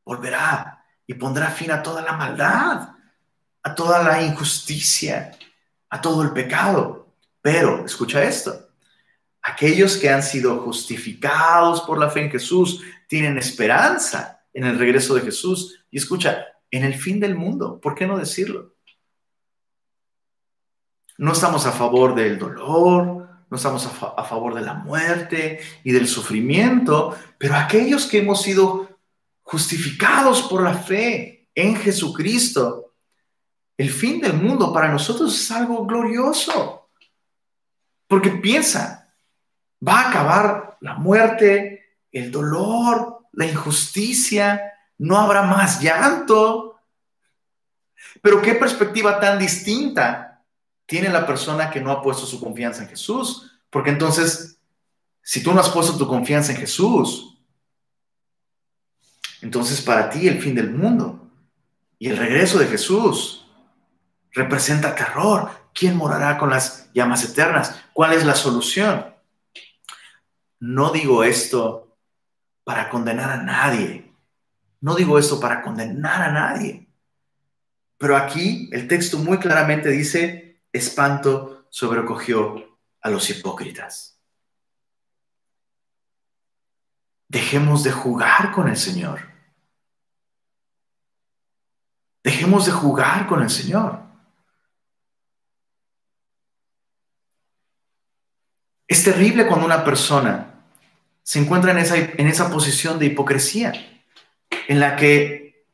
volverá 0.04 0.84
y 1.06 1.14
pondrá 1.14 1.50
fin 1.50 1.70
a 1.70 1.82
toda 1.82 2.02
la 2.02 2.12
maldad, 2.12 2.90
a 3.62 3.74
toda 3.74 4.02
la 4.02 4.22
injusticia, 4.22 5.32
a 5.88 6.00
todo 6.00 6.22
el 6.22 6.32
pecado. 6.32 7.14
Pero, 7.40 7.84
escucha 7.86 8.22
esto, 8.22 8.70
Aquellos 9.42 9.96
que 9.96 10.10
han 10.10 10.22
sido 10.22 10.58
justificados 10.58 11.80
por 11.82 11.98
la 11.98 12.10
fe 12.10 12.24
en 12.24 12.30
Jesús 12.30 12.82
tienen 13.06 13.38
esperanza 13.38 14.42
en 14.52 14.64
el 14.64 14.78
regreso 14.78 15.14
de 15.14 15.22
Jesús. 15.22 15.82
Y 15.90 15.96
escucha, 15.96 16.46
en 16.70 16.84
el 16.84 16.94
fin 16.94 17.20
del 17.20 17.34
mundo, 17.34 17.80
¿por 17.80 17.94
qué 17.94 18.06
no 18.06 18.18
decirlo? 18.18 18.74
No 21.16 21.32
estamos 21.32 21.66
a 21.66 21.72
favor 21.72 22.14
del 22.14 22.38
dolor, 22.38 23.19
no 23.50 23.56
estamos 23.56 23.84
a, 23.86 24.24
favor 24.24 24.54
de 24.54 24.62
la 24.62 24.74
muerte 24.74 25.60
y 25.82 25.92
del 25.92 26.06
sufrimiento, 26.06 27.18
pero 27.36 27.56
aquellos 27.56 28.06
que 28.06 28.18
hemos 28.18 28.42
sido 28.42 28.88
justificados 29.42 30.42
por 30.42 30.62
la 30.62 30.74
fe 30.74 31.48
en 31.54 31.76
Jesucristo, 31.76 32.94
el 33.76 33.90
fin 33.90 34.20
del 34.20 34.34
mundo 34.34 34.72
para 34.72 34.88
nosotros 34.88 35.34
es 35.34 35.50
algo 35.50 35.84
glorioso. 35.84 36.88
Porque 38.06 38.30
piensa, 38.30 39.00
Va 39.86 40.00
a 40.00 40.10
acabar 40.10 40.76
la 40.80 40.94
muerte, 40.94 41.96
el 42.12 42.30
dolor, 42.30 43.28
la 43.32 43.46
injusticia, 43.46 44.74
no 44.98 45.16
habrá 45.16 45.42
más 45.42 45.80
llanto. 45.80 46.80
Pero 48.20 48.42
qué 48.42 48.54
perspectiva 48.54 49.18
tan 49.18 49.38
distinta 49.38 50.29
tiene 50.90 51.08
la 51.08 51.24
persona 51.24 51.70
que 51.70 51.80
no 51.80 51.92
ha 51.92 52.02
puesto 52.02 52.26
su 52.26 52.40
confianza 52.40 52.82
en 52.82 52.88
Jesús. 52.88 53.48
Porque 53.70 53.90
entonces, 53.90 54.58
si 55.22 55.40
tú 55.40 55.54
no 55.54 55.60
has 55.60 55.70
puesto 55.70 55.96
tu 55.96 56.08
confianza 56.08 56.50
en 56.50 56.58
Jesús, 56.58 57.38
entonces 59.40 59.80
para 59.82 60.10
ti 60.10 60.26
el 60.26 60.42
fin 60.42 60.56
del 60.56 60.72
mundo 60.72 61.30
y 61.96 62.08
el 62.08 62.16
regreso 62.16 62.58
de 62.58 62.66
Jesús 62.66 63.46
representa 64.32 64.96
terror. 64.96 65.48
¿Quién 65.72 65.96
morará 65.96 66.36
con 66.38 66.50
las 66.50 66.92
llamas 66.92 67.22
eternas? 67.22 67.80
¿Cuál 67.92 68.14
es 68.14 68.24
la 68.24 68.34
solución? 68.34 69.14
No 70.58 70.90
digo 70.90 71.22
esto 71.22 71.96
para 72.64 72.90
condenar 72.90 73.30
a 73.30 73.44
nadie. 73.44 74.12
No 74.80 74.96
digo 74.96 75.20
esto 75.20 75.38
para 75.38 75.62
condenar 75.62 76.20
a 76.20 76.32
nadie. 76.32 76.88
Pero 77.96 78.16
aquí 78.16 78.68
el 78.72 78.88
texto 78.88 79.18
muy 79.18 79.38
claramente 79.38 79.88
dice, 79.90 80.49
espanto 80.72 81.66
sobrecogió 81.70 82.78
a 83.00 83.10
los 83.10 83.28
hipócritas. 83.30 84.18
Dejemos 87.28 87.84
de 87.84 87.92
jugar 87.92 88.52
con 88.52 88.68
el 88.68 88.76
Señor. 88.76 89.20
Dejemos 92.22 92.66
de 92.66 92.72
jugar 92.72 93.26
con 93.26 93.42
el 93.42 93.50
Señor. 93.50 94.02
Es 98.86 99.04
terrible 99.04 99.46
cuando 99.46 99.66
una 99.66 99.84
persona 99.84 100.64
se 101.22 101.38
encuentra 101.38 101.70
en 101.70 101.78
esa, 101.78 101.96
en 101.96 102.26
esa 102.26 102.50
posición 102.50 102.98
de 102.98 103.06
hipocresía, 103.06 103.72
en 104.66 104.80
la 104.80 104.96
que, 104.96 105.64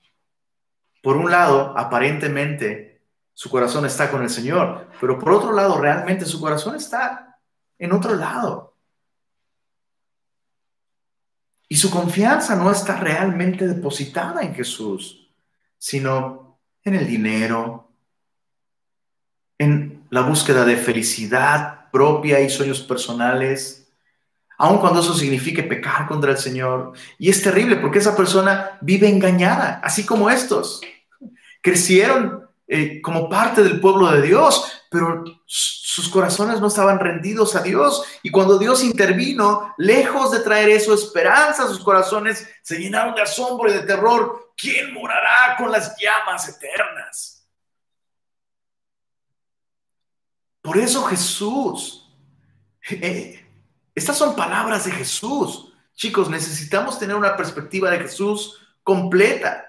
por 1.02 1.16
un 1.16 1.30
lado, 1.30 1.72
aparentemente 1.78 2.95
su 3.38 3.50
corazón 3.50 3.84
está 3.84 4.10
con 4.10 4.22
el 4.22 4.30
Señor, 4.30 4.88
pero 4.98 5.18
por 5.18 5.30
otro 5.30 5.52
lado, 5.52 5.78
realmente 5.78 6.24
su 6.24 6.40
corazón 6.40 6.74
está 6.74 7.38
en 7.78 7.92
otro 7.92 8.14
lado. 8.14 8.74
Y 11.68 11.76
su 11.76 11.90
confianza 11.90 12.56
no 12.56 12.70
está 12.70 12.96
realmente 12.96 13.68
depositada 13.68 14.40
en 14.40 14.54
Jesús, 14.54 15.30
sino 15.76 16.58
en 16.82 16.94
el 16.94 17.06
dinero, 17.06 17.92
en 19.58 20.06
la 20.08 20.22
búsqueda 20.22 20.64
de 20.64 20.78
felicidad 20.78 21.90
propia 21.90 22.40
y 22.40 22.48
sueños 22.48 22.80
personales, 22.80 23.92
aun 24.56 24.78
cuando 24.78 25.00
eso 25.00 25.12
signifique 25.12 25.62
pecar 25.62 26.08
contra 26.08 26.30
el 26.30 26.38
Señor. 26.38 26.94
Y 27.18 27.28
es 27.28 27.42
terrible 27.42 27.76
porque 27.76 27.98
esa 27.98 28.16
persona 28.16 28.78
vive 28.80 29.10
engañada, 29.10 29.78
así 29.84 30.06
como 30.06 30.30
estos. 30.30 30.80
Crecieron 31.60 32.45
eh, 32.66 33.00
como 33.00 33.28
parte 33.28 33.62
del 33.62 33.80
pueblo 33.80 34.10
de 34.10 34.22
Dios, 34.22 34.82
pero 34.90 35.24
sus 35.44 36.08
corazones 36.08 36.60
no 36.60 36.66
estaban 36.66 36.98
rendidos 36.98 37.56
a 37.56 37.62
Dios. 37.62 38.04
Y 38.22 38.30
cuando 38.30 38.58
Dios 38.58 38.82
intervino, 38.82 39.74
lejos 39.78 40.32
de 40.32 40.40
traer 40.40 40.70
eso 40.70 40.94
esperanza, 40.94 41.68
sus 41.68 41.80
corazones 41.80 42.48
se 42.62 42.78
llenaron 42.78 43.14
de 43.14 43.22
asombro 43.22 43.70
y 43.70 43.74
de 43.74 43.82
terror. 43.82 44.52
¿Quién 44.56 44.92
morará 44.92 45.56
con 45.58 45.70
las 45.70 45.96
llamas 45.98 46.48
eternas? 46.48 47.48
Por 50.62 50.76
eso 50.78 51.04
Jesús 51.04 52.02
eh, 52.90 53.44
estas 53.94 54.16
son 54.16 54.36
palabras 54.36 54.84
de 54.84 54.92
Jesús. 54.92 55.72
Chicos, 55.94 56.28
necesitamos 56.28 56.98
tener 56.98 57.16
una 57.16 57.36
perspectiva 57.36 57.90
de 57.90 58.00
Jesús 58.00 58.60
completa. 58.82 59.64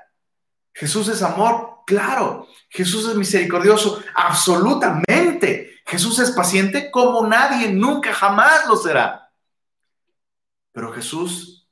Jesús 0.73 1.07
es 1.07 1.23
amor, 1.23 1.76
claro. 1.87 2.47
Jesús 2.69 3.09
es 3.09 3.15
misericordioso, 3.15 4.03
absolutamente. 4.13 5.81
Jesús 5.85 6.19
es 6.19 6.31
paciente 6.31 6.91
como 6.91 7.25
nadie, 7.25 7.71
nunca, 7.71 8.13
jamás 8.13 8.67
lo 8.67 8.75
será. 8.75 9.31
Pero 10.73 10.93
Jesús 10.93 11.67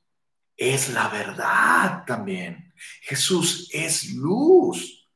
es 0.56 0.88
la 0.88 1.08
verdad 1.08 2.04
también. 2.06 2.72
Jesús 3.02 3.68
es 3.72 4.14
luz. 4.14 5.06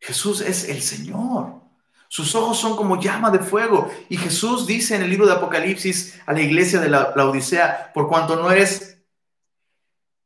Jesús 0.00 0.40
es 0.40 0.68
el 0.68 0.82
Señor. 0.82 1.62
Sus 2.08 2.34
ojos 2.34 2.58
son 2.58 2.76
como 2.76 3.00
llama 3.00 3.30
de 3.30 3.38
fuego. 3.38 3.90
Y 4.08 4.16
Jesús 4.16 4.66
dice 4.66 4.96
en 4.96 5.02
el 5.02 5.10
libro 5.10 5.26
de 5.26 5.32
Apocalipsis 5.32 6.20
a 6.26 6.32
la 6.32 6.42
iglesia 6.42 6.80
de 6.80 6.88
la, 6.88 7.12
Odisea, 7.14 7.92
por 7.94 8.08
cuanto 8.08 8.36
no 8.36 8.50
eres 8.50 9.01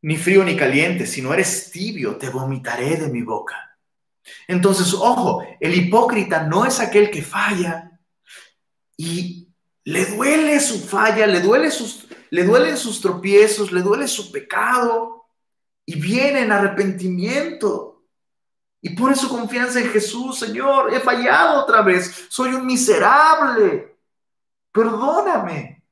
ni 0.07 0.17
frío 0.17 0.45
ni 0.45 0.55
caliente, 0.55 1.05
sino 1.05 1.35
eres 1.35 1.73
tibio, 1.73 2.15
te 2.15 2.29
vomitaré 2.29 2.97
de 2.97 3.09
mi 3.09 3.23
boca. 3.23 3.77
Entonces, 4.47 4.95
ojo, 4.95 5.45
el 5.59 5.75
hipócrita 5.75 6.45
no 6.45 6.65
es 6.65 6.79
aquel 6.79 7.11
que 7.11 7.23
falla 7.23 7.91
y 8.97 9.49
le 9.83 10.07
duele 10.07 10.61
su 10.61 10.79
falla, 10.79 11.27
le 11.27 11.41
duele 11.41 11.73
sus, 11.73 12.07
le 12.31 12.45
duelen 12.45 12.77
sus 12.77 13.01
tropiezos, 13.01 13.73
le 13.73 13.83
duele 13.83 14.07
su 14.07 14.31
pecado 14.31 15.27
y 15.85 16.01
viene 16.01 16.43
en 16.43 16.53
arrepentimiento 16.53 18.05
y 18.81 18.91
pone 18.91 19.17
su 19.17 19.29
confianza 19.29 19.81
en 19.81 19.89
Jesús, 19.89 20.39
Señor, 20.39 20.95
he 20.95 21.01
fallado 21.01 21.63
otra 21.63 21.83
vez, 21.83 22.27
soy 22.29 22.55
un 22.55 22.65
miserable, 22.65 23.99
perdóname. 24.71 25.83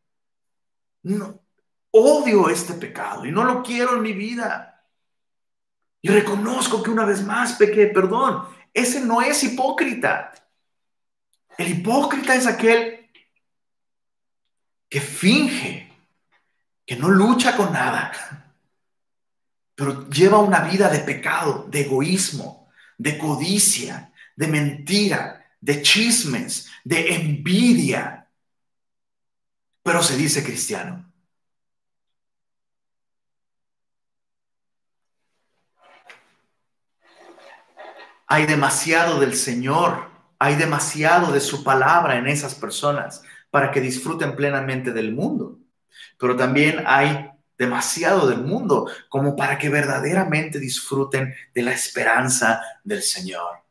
No, 1.03 1.44
odio 1.97 2.49
este 2.49 2.75
pecado 2.75 3.25
y 3.25 3.31
no 3.31 3.45
lo 3.45 3.63
quiero 3.63 3.97
en 3.97 4.03
mi 4.03 4.13
vida. 4.13 4.85
Y 6.03 6.09
reconozco 6.09 6.83
que 6.83 6.91
una 6.91 7.05
vez 7.05 7.25
más 7.25 7.55
pequé, 7.55 7.87
perdón. 7.87 8.49
Ese 8.73 9.01
no 9.01 9.23
es 9.23 9.43
hipócrita. 9.45 10.33
El 11.57 11.69
hipócrita 11.69 12.35
es 12.35 12.47
aquel 12.47 13.09
que 14.89 15.01
finge, 15.01 15.93
que 16.85 16.97
no 16.97 17.09
lucha 17.09 17.57
con 17.57 17.73
nada, 17.73 18.13
pero 19.77 20.09
lleva 20.09 20.39
una 20.39 20.61
vida 20.61 20.89
de 20.89 20.99
pecado, 20.99 21.67
de 21.71 21.83
egoísmo, 21.83 22.69
de 22.99 23.17
codicia, 23.17 24.13
de 24.35 24.49
mentira, 24.49 25.47
de 25.61 25.81
chismes, 25.81 26.69
de 26.83 27.15
envidia, 27.15 28.29
pero 29.83 30.03
se 30.03 30.17
dice 30.17 30.43
cristiano. 30.43 31.14
Hay 38.35 38.47
demasiado 38.47 39.21
del 39.21 39.37
Señor, 39.37 40.11
hay 40.41 40.57
demasiado 40.57 41.31
de 41.31 41.39
su 41.39 41.63
palabra 41.63 42.19
en 42.19 42.27
esas 42.27 42.57
personas 42.57 43.23
para 43.49 43.71
que 43.71 43.81
disfruten 43.81 44.35
plenamente 44.35 44.91
del 44.91 45.13
mundo. 45.13 45.61
Pero 46.19 46.35
también 46.35 46.83
hay 46.85 47.31
demasiado 47.57 48.27
del 48.27 48.41
mundo 48.41 48.91
como 49.09 49.37
para 49.37 49.57
que 49.57 49.69
verdaderamente 49.69 50.59
disfruten 50.59 51.33
de 51.55 51.63
la 51.63 51.71
esperanza 51.71 52.61
del 52.83 53.03
Señor. 53.03 53.63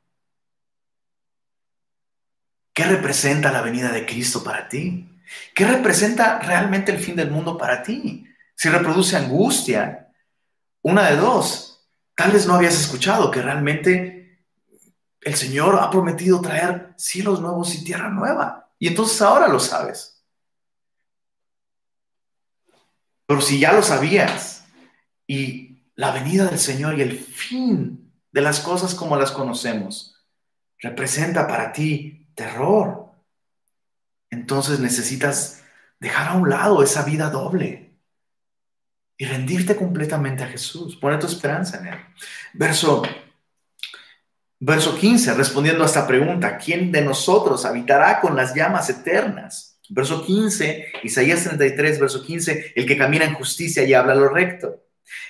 ¿Qué 2.72 2.86
representa 2.86 3.52
la 3.52 3.64
venida 3.64 3.92
de 3.92 4.06
Cristo 4.06 4.46
para 4.46 4.70
ti? 4.70 5.10
¿Qué 5.54 5.66
representa 5.66 6.40
realmente 6.40 6.94
el 6.94 7.00
fin 7.00 7.18
del 7.18 7.32
mundo 7.32 7.58
para 7.58 7.84
ti? 7.84 8.26
Si 8.56 8.70
reproduce 8.70 9.18
angustia, 9.18 10.08
una 10.84 11.10
de 11.10 11.18
dos, 11.18 11.86
tal 12.16 12.32
vez 12.32 12.48
no 12.48 12.54
habías 12.54 12.80
escuchado 12.80 13.30
que 13.30 13.42
realmente 13.42 14.23
el 15.26 15.36
Señor 15.36 15.78
ha 15.80 15.90
prometido 15.90 16.42
traer 16.42 16.94
cielos 16.98 17.40
nuevos 17.42 17.74
y 17.76 17.84
tierra 17.84 18.10
nueva. 18.10 18.72
Y 18.80 18.88
entonces 18.88 19.22
ahora 19.22 19.48
lo 19.48 19.60
sabes. 19.60 20.24
Pero 23.26 23.42
si 23.42 23.60
ya 23.60 23.72
lo 23.72 23.82
sabías 23.82 24.66
y 25.26 25.84
la 25.96 26.12
venida 26.12 26.46
del 26.46 26.60
Señor 26.60 26.98
y 26.98 27.02
el 27.02 27.18
fin 27.18 28.12
de 28.32 28.42
las 28.42 28.60
cosas 28.60 28.96
como 28.96 29.16
las 29.16 29.32
conocemos 29.32 30.14
representa 30.80 31.48
para 31.48 31.72
ti 31.72 32.28
terror. 32.36 33.12
Entonces 34.30 34.80
necesitas 34.80 35.64
dejar 36.00 36.30
a 36.30 36.34
un 36.34 36.50
lado 36.50 36.84
esa 36.84 37.04
vida 37.04 37.30
doble 37.30 37.96
y 39.18 39.26
rendirte 39.26 39.76
completamente 39.76 40.44
a 40.44 40.48
Jesús. 40.48 40.98
Poner 40.98 41.20
tu 41.20 41.28
esperanza 41.28 41.78
en 41.80 41.88
Él. 41.88 42.00
Verso, 42.54 43.04
verso 44.66 44.96
15, 44.96 45.34
respondiendo 45.34 45.84
a 45.84 45.88
esta 45.88 46.08
pregunta, 46.08 46.58
¿quién 46.58 46.90
de 46.90 47.02
nosotros 47.02 47.66
habitará 47.66 48.22
con 48.22 48.36
las 48.36 48.56
llamas 48.56 48.90
eternas? 48.90 49.78
Verso 49.90 50.24
15, 50.26 50.86
Isaías 51.04 51.44
33, 51.44 52.00
verso 52.00 52.24
15, 52.24 52.72
el 52.74 52.86
que 52.86 52.98
camina 52.98 53.26
en 53.26 53.34
justicia 53.34 53.84
y 53.84 53.94
habla 53.94 54.16
lo 54.16 54.30
recto. 54.30 54.84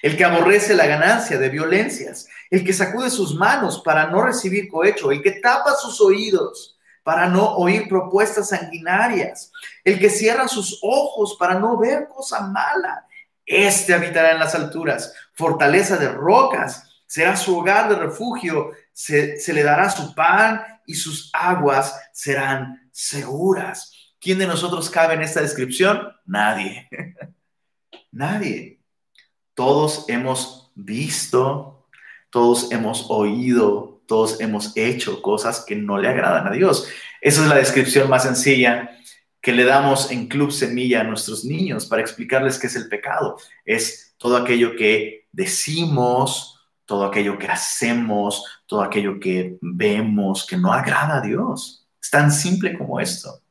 El 0.03 0.15
que 0.15 0.23
aborrece 0.23 0.75
la 0.75 0.85
ganancia 0.85 1.39
de 1.39 1.49
violencias, 1.49 2.27
el 2.51 2.63
que 2.63 2.73
sacude 2.73 3.09
sus 3.09 3.33
manos 3.33 3.81
para 3.83 4.05
no 4.07 4.21
recibir 4.21 4.69
cohecho, 4.69 5.11
el 5.11 5.23
que 5.23 5.31
tapa 5.31 5.73
sus 5.73 5.99
oídos 5.99 6.77
para 7.01 7.27
no 7.27 7.55
oír 7.55 7.89
propuestas 7.89 8.49
sanguinarias, 8.49 9.51
el 9.83 9.99
que 9.99 10.11
cierra 10.11 10.47
sus 10.47 10.79
ojos 10.83 11.35
para 11.39 11.59
no 11.59 11.75
ver 11.77 12.07
cosa 12.07 12.41
mala. 12.41 13.07
Este 13.45 13.95
habitará 13.95 14.31
en 14.31 14.39
las 14.39 14.53
alturas, 14.53 15.13
fortaleza 15.33 15.97
de 15.97 16.09
rocas, 16.09 17.03
será 17.07 17.35
su 17.35 17.57
hogar 17.57 17.89
de 17.89 17.95
refugio, 17.95 18.71
se, 18.93 19.53
le 19.53 19.63
dará 19.63 19.89
su 19.89 20.13
pan 20.15 20.61
y 20.85 20.93
sus 20.95 21.29
aguas 21.33 21.99
serán 22.13 22.89
seguras. 22.91 23.91
¿Quién 24.19 24.37
de 24.37 24.47
nosotros 24.47 24.89
cabe 24.89 25.15
en 25.15 25.21
esta 25.21 25.41
descripción? 25.41 26.07
Nadie. 26.25 26.87
Nadie. 28.11 28.79
Todos 29.53 30.05
hemos 30.07 30.71
visto, 30.75 31.87
todos 32.29 32.71
hemos 32.71 33.07
oído 33.09 33.93
todos 34.05 34.39
hemos 34.41 34.75
hecho 34.75 35.21
cosas 35.21 35.63
que 35.65 35.75
no 35.75 35.97
le 35.97 36.07
agradan 36.07 36.47
a 36.47 36.51
Dios. 36.51 36.87
Esa 37.21 37.43
es 37.43 37.47
la 37.47 37.55
descripción 37.55 38.09
más 38.09 38.23
sencilla 38.23 38.91
que 39.41 39.51
le 39.51 39.65
damos 39.65 40.11
en 40.11 40.27
Club 40.27 40.51
Semilla 40.51 41.01
a 41.01 41.03
nuestros 41.03 41.43
niños 41.43 41.85
para 41.85 42.01
explicarles 42.01 42.57
qué 42.59 42.67
es 42.67 42.75
el 42.75 42.87
pecado. 42.87 43.37
Es 43.65 44.15
todo 44.17 44.37
aquello 44.37 44.75
que 44.75 45.27
decimos, 45.31 46.52
todo 46.93 47.05
aquello 47.05 47.39
que 47.39 47.47
hacemos, 47.47 48.45
todo 48.67 48.83
aquello 48.83 49.19
que 49.19 49.57
vemos 49.61 50.45
que 50.45 50.55
no 50.55 50.71
agrada 50.71 51.17
a 51.17 51.21
Dios. 51.21 51.87
Es 51.99 52.11
tan 52.11 52.31
simple 52.31 52.77
como 52.77 52.99
esto. 52.99 53.41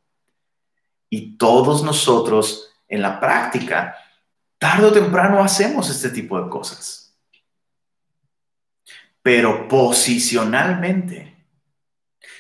Y 1.11 1.37
todos 1.37 1.83
nosotros 1.83 2.71
en 2.87 3.03
la 3.03 3.19
práctica, 3.19 3.97
tarde 4.59 4.87
o 4.87 4.93
temprano 4.93 5.43
hacemos 5.43 5.91
este 5.91 6.11
tipo 6.11 6.41
de 6.41 6.49
cosas. 6.49 7.19
Pero 9.23 9.67
posicionalmente, 9.67 11.45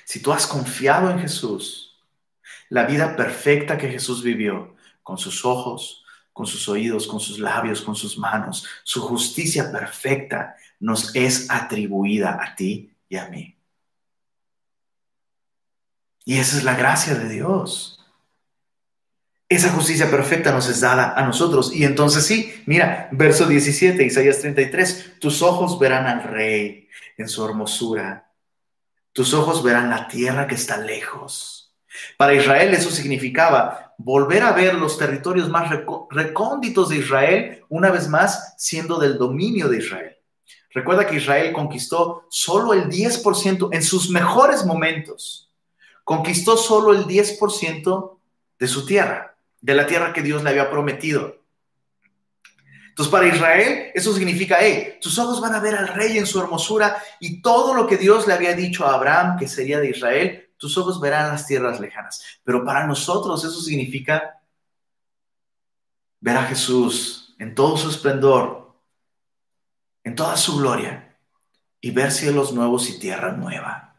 si 0.05 0.23
tú 0.23 0.33
has 0.33 0.47
confiado 0.47 1.11
en 1.11 1.19
Jesús, 1.19 2.01
la 2.69 2.85
vida 2.85 3.17
perfecta 3.17 3.77
que 3.77 3.89
Jesús 3.89 4.23
vivió, 4.23 4.77
con 5.03 5.19
sus 5.19 5.45
ojos, 5.45 6.05
con 6.33 6.47
sus 6.47 6.69
oídos, 6.69 7.09
con 7.09 7.19
sus 7.19 7.41
labios, 7.41 7.83
con 7.83 7.97
sus 7.97 8.17
manos, 8.17 8.65
su 8.85 9.03
justicia 9.03 9.73
perfecta 9.73 10.55
nos 10.83 11.15
es 11.15 11.49
atribuida 11.49 12.39
a 12.43 12.57
ti 12.57 12.93
y 13.09 13.17
a 13.17 13.29
mí. 13.29 13.57
Y 16.25 16.39
esa 16.39 16.59
es 16.59 16.65
la 16.65 16.75
gracia 16.75 17.15
de 17.15 17.29
Dios. 17.29 18.05
Esa 19.49 19.71
justicia 19.71 20.11
perfecta 20.11 20.51
nos 20.51 20.69
es 20.69 20.81
dada 20.81 21.15
a 21.15 21.25
nosotros. 21.25 21.73
Y 21.73 21.85
entonces 21.85 22.27
sí, 22.27 22.53
mira, 22.67 23.09
verso 23.13 23.47
17, 23.47 24.05
Isaías 24.05 24.41
33, 24.41 25.21
tus 25.21 25.41
ojos 25.41 25.79
verán 25.79 26.07
al 26.07 26.25
rey 26.25 26.89
en 27.17 27.29
su 27.29 27.45
hermosura. 27.45 28.33
Tus 29.13 29.35
ojos 29.35 29.63
verán 29.63 29.89
la 29.89 30.09
tierra 30.09 30.49
que 30.49 30.57
está 30.57 30.79
lejos. 30.79 31.77
Para 32.17 32.35
Israel 32.35 32.75
eso 32.75 32.91
significaba 32.91 33.95
volver 33.99 34.43
a 34.43 34.53
ver 34.53 34.75
los 34.75 34.99
territorios 34.99 35.49
más 35.49 35.71
recónditos 36.11 36.89
de 36.89 36.97
Israel, 36.97 37.65
una 37.69 37.91
vez 37.91 38.09
más 38.09 38.55
siendo 38.59 38.99
del 38.99 39.17
dominio 39.17 39.69
de 39.69 39.79
Israel. 39.79 40.22
Recuerda 40.75 41.07
que 41.07 41.17
Israel 41.17 41.53
conquistó 41.53 42.27
solo 42.31 42.73
el 42.73 42.89
10% 42.89 43.69
en 43.73 43.83
sus 43.83 44.11
mejores 44.11 44.65
momentos. 44.65 45.51
Conquistó 46.05 46.57
solo 46.57 46.93
el 46.93 47.07
10% 47.07 48.17
de 48.59 48.69
su 48.69 48.87
tierra 48.87 49.33
de 49.63 49.75
la 49.75 49.87
tierra 49.87 50.13
que 50.13 50.23
Dios 50.23 50.43
le 50.43 50.51
había 50.51 50.71
prometido. 50.71 51.37
Entonces, 52.89 53.11
para 53.11 53.27
Israel, 53.27 53.91
eso 53.95 54.13
significa, 54.13 54.59
hey, 54.61 54.99
tus 55.01 55.19
ojos 55.19 55.41
van 55.41 55.55
a 55.55 55.61
ver 55.61 55.75
al 55.75 55.89
rey 55.89 56.19
en 56.19 56.27
su 56.27 56.39
hermosura 56.41 57.03
y 57.21 57.41
todo 57.41 57.73
lo 57.73 57.87
que 57.87 57.97
Dios 57.97 58.27
le 58.27 58.35
había 58.35 58.55
dicho 58.55 58.85
a 58.85 58.95
Abraham 58.95 59.39
que 59.39 59.49
sería 59.49 59.81
de 59.81 59.89
Israel, 59.89 60.51
tus 60.59 60.77
ojos 60.77 61.01
verán 61.01 61.29
las 61.29 61.47
tierras 61.47 61.81
lejanas. 61.81 62.23
Pero 62.45 62.65
para 62.65 62.87
nosotros 62.87 63.43
eso 63.45 63.63
significa 63.63 64.43
ver 66.21 66.37
a 66.37 66.45
Jesús 66.45 67.35
en 67.39 67.55
todo 67.55 67.79
su 67.79 67.89
esplendor, 67.89 68.62
en 70.05 70.15
toda 70.15 70.37
su 70.37 70.59
gloria 70.59 71.17
y 71.81 71.91
ver 71.91 72.13
cielos 72.13 72.53
nuevos 72.53 72.89
y 72.89 72.99
tierra 72.99 73.33
nueva. 73.33 73.97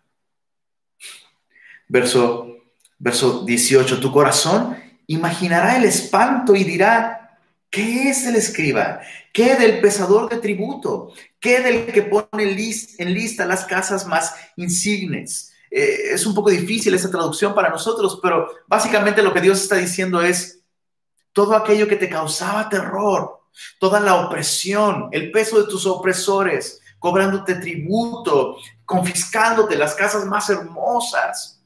Verso, 1.88 2.58
verso 2.98 3.44
18, 3.46 4.00
tu 4.00 4.12
corazón 4.12 4.78
imaginará 5.08 5.78
el 5.78 5.84
espanto 5.84 6.56
y 6.56 6.64
dirá, 6.64 7.38
¿qué 7.70 8.10
es 8.10 8.26
el 8.26 8.36
escriba? 8.36 9.02
¿Qué 9.34 9.56
del 9.56 9.82
pesador 9.82 10.30
de 10.30 10.38
tributo? 10.38 11.12
¿Qué 11.40 11.60
del 11.60 11.88
que 11.88 12.04
pone 12.04 12.44
en 12.44 13.14
lista 13.14 13.46
las 13.46 13.66
casas 13.66 14.08
más 14.08 14.34
insignes? 14.56 15.54
Eh, 15.70 16.14
es 16.14 16.26
un 16.26 16.36
poco 16.36 16.52
difícil 16.52 16.94
esa 16.94 17.10
traducción 17.10 17.56
para 17.56 17.70
nosotros, 17.70 18.20
pero 18.22 18.48
básicamente 18.68 19.24
lo 19.24 19.34
que 19.34 19.42
Dios 19.42 19.62
está 19.62 19.76
diciendo 19.76 20.22
es 20.22 20.62
todo 21.34 21.56
aquello 21.56 21.88
que 21.88 21.96
te 21.96 22.10
causaba 22.10 22.70
terror, 22.70 23.43
toda 23.80 24.00
la 24.00 24.16
opresión, 24.16 25.10
el 25.12 25.32
peso 25.32 25.62
de 25.62 25.70
tus 25.70 25.86
opresores, 25.86 26.82
cobrándote 27.00 27.56
tributo, 27.56 28.58
confiscándote 28.86 29.76
las 29.76 29.94
casas 29.96 30.26
más 30.26 30.50
hermosas, 30.50 31.62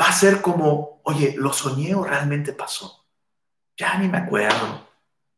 va 0.00 0.08
a 0.08 0.12
ser 0.12 0.40
como, 0.40 1.00
oye, 1.04 1.34
lo 1.36 1.52
soñé 1.52 1.94
o 1.94 2.02
realmente 2.02 2.52
pasó. 2.52 3.06
Ya 3.76 3.96
ni 3.98 4.08
me 4.08 4.18
acuerdo. 4.18 4.88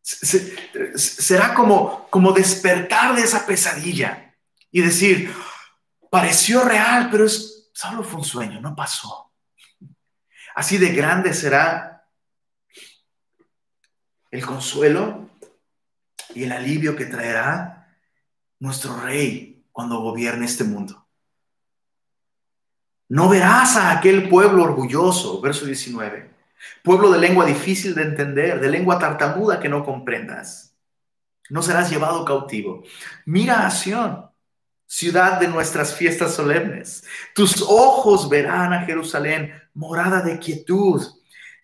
Será 0.03 1.55
como, 1.55 2.09
como 2.11 2.33
despertar 2.33 3.15
de 3.15 3.23
esa 3.23 3.45
pesadilla 3.45 4.35
y 4.71 4.81
decir, 4.81 5.35
pareció 6.11 6.65
real, 6.65 7.09
pero 7.11 7.25
es, 7.27 7.71
solo 7.73 8.03
fue 8.03 8.21
un 8.21 8.25
sueño, 8.25 8.61
no 8.61 8.75
pasó. 8.75 9.33
Así 10.55 10.79
de 10.79 10.93
grande 10.93 11.35
será 11.35 11.92
el 14.33 14.45
consuelo 14.45 15.29
y 16.35 16.45
el 16.45 16.53
alivio 16.53 16.97
que 16.97 17.05
traerá 17.05 17.97
nuestro 18.59 18.99
rey 19.01 19.65
cuando 19.71 20.01
gobierne 20.01 20.47
este 20.47 20.65
mundo. 20.65 21.07
No 23.09 23.29
verás 23.29 23.77
a 23.77 23.93
aquel 23.93 24.31
pueblo 24.31 24.63
orgulloso, 24.63 25.41
verso 25.43 25.67
19, 25.67 26.31
pueblo 26.83 27.11
de 27.11 27.19
lengua 27.19 27.45
difícil 27.45 27.95
de 27.95 28.03
entender, 28.03 28.59
de 28.59 28.71
lengua 28.71 28.99
tartamuda 28.99 29.61
que 29.61 29.69
no 29.69 29.85
comprendas. 29.85 30.75
No 31.51 31.63
serás 31.63 31.91
llevado 31.91 32.25
cautivo. 32.25 32.83
Mira 33.27 33.67
a 33.67 33.71
Sión, 33.71 34.31
ciudad 34.87 35.39
de 35.41 35.49
nuestras 35.49 35.95
fiestas 35.95 36.35
solemnes. 36.35 37.05
Tus 37.35 37.61
ojos 37.61 38.31
verán 38.31 38.73
a 38.73 38.87
Jerusalén, 38.87 39.53
morada 39.75 40.23
de 40.23 40.39
quietud, 40.39 41.03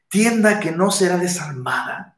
tienda 0.09 0.61
que 0.61 0.71
no 0.71 0.91
será 0.91 1.17
desarmada, 1.17 2.18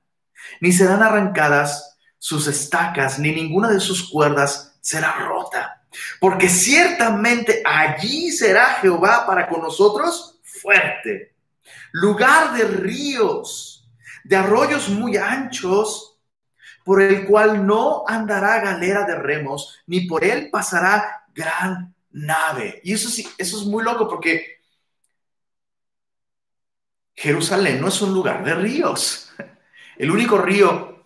ni 0.61 0.73
serán 0.73 1.03
arrancadas 1.03 1.99
sus 2.19 2.47
estacas, 2.47 3.19
ni 3.19 3.33
ninguna 3.33 3.71
de 3.71 3.81
sus 3.81 4.11
cuerdas 4.11 4.79
será 4.81 5.13
rota 5.13 5.81
porque 6.21 6.49
ciertamente 6.49 7.63
allí 7.65 8.31
será 8.31 8.75
Jehová 8.75 9.27
para 9.27 9.49
con 9.49 9.63
nosotros 9.63 10.39
fuerte, 10.43 11.35
lugar 11.93 12.55
de 12.55 12.65
ríos, 12.65 13.89
de 14.25 14.37
arroyos 14.37 14.89
muy 14.89 15.17
anchos, 15.17 16.19
por 16.85 17.03
el 17.03 17.27
cual 17.27 17.67
no 17.67 18.05
andará 18.07 18.61
galera 18.61 19.05
de 19.05 19.15
remos, 19.15 19.79
ni 19.87 20.03
por 20.03 20.25
él 20.25 20.51
pasará 20.51 21.25
gran 21.35 21.95
nave. 22.11 22.81
Y 22.83 22.95
eso 22.95 23.09
sí, 23.09 23.29
eso 23.39 23.59
es 23.59 23.65
muy 23.65 23.85
loco 23.85 24.09
porque 24.09 24.61
Jerusalén 27.15 27.81
no 27.81 27.89
es 27.89 28.01
un 28.01 28.15
lugar 28.15 28.45
de 28.45 28.55
ríos. 28.55 29.31
El 30.01 30.11
único 30.11 30.39
río 30.39 31.05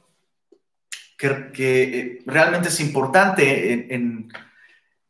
que, 1.18 1.50
que 1.52 2.22
realmente 2.26 2.68
es 2.68 2.80
importante 2.80 3.94
en 3.94 4.30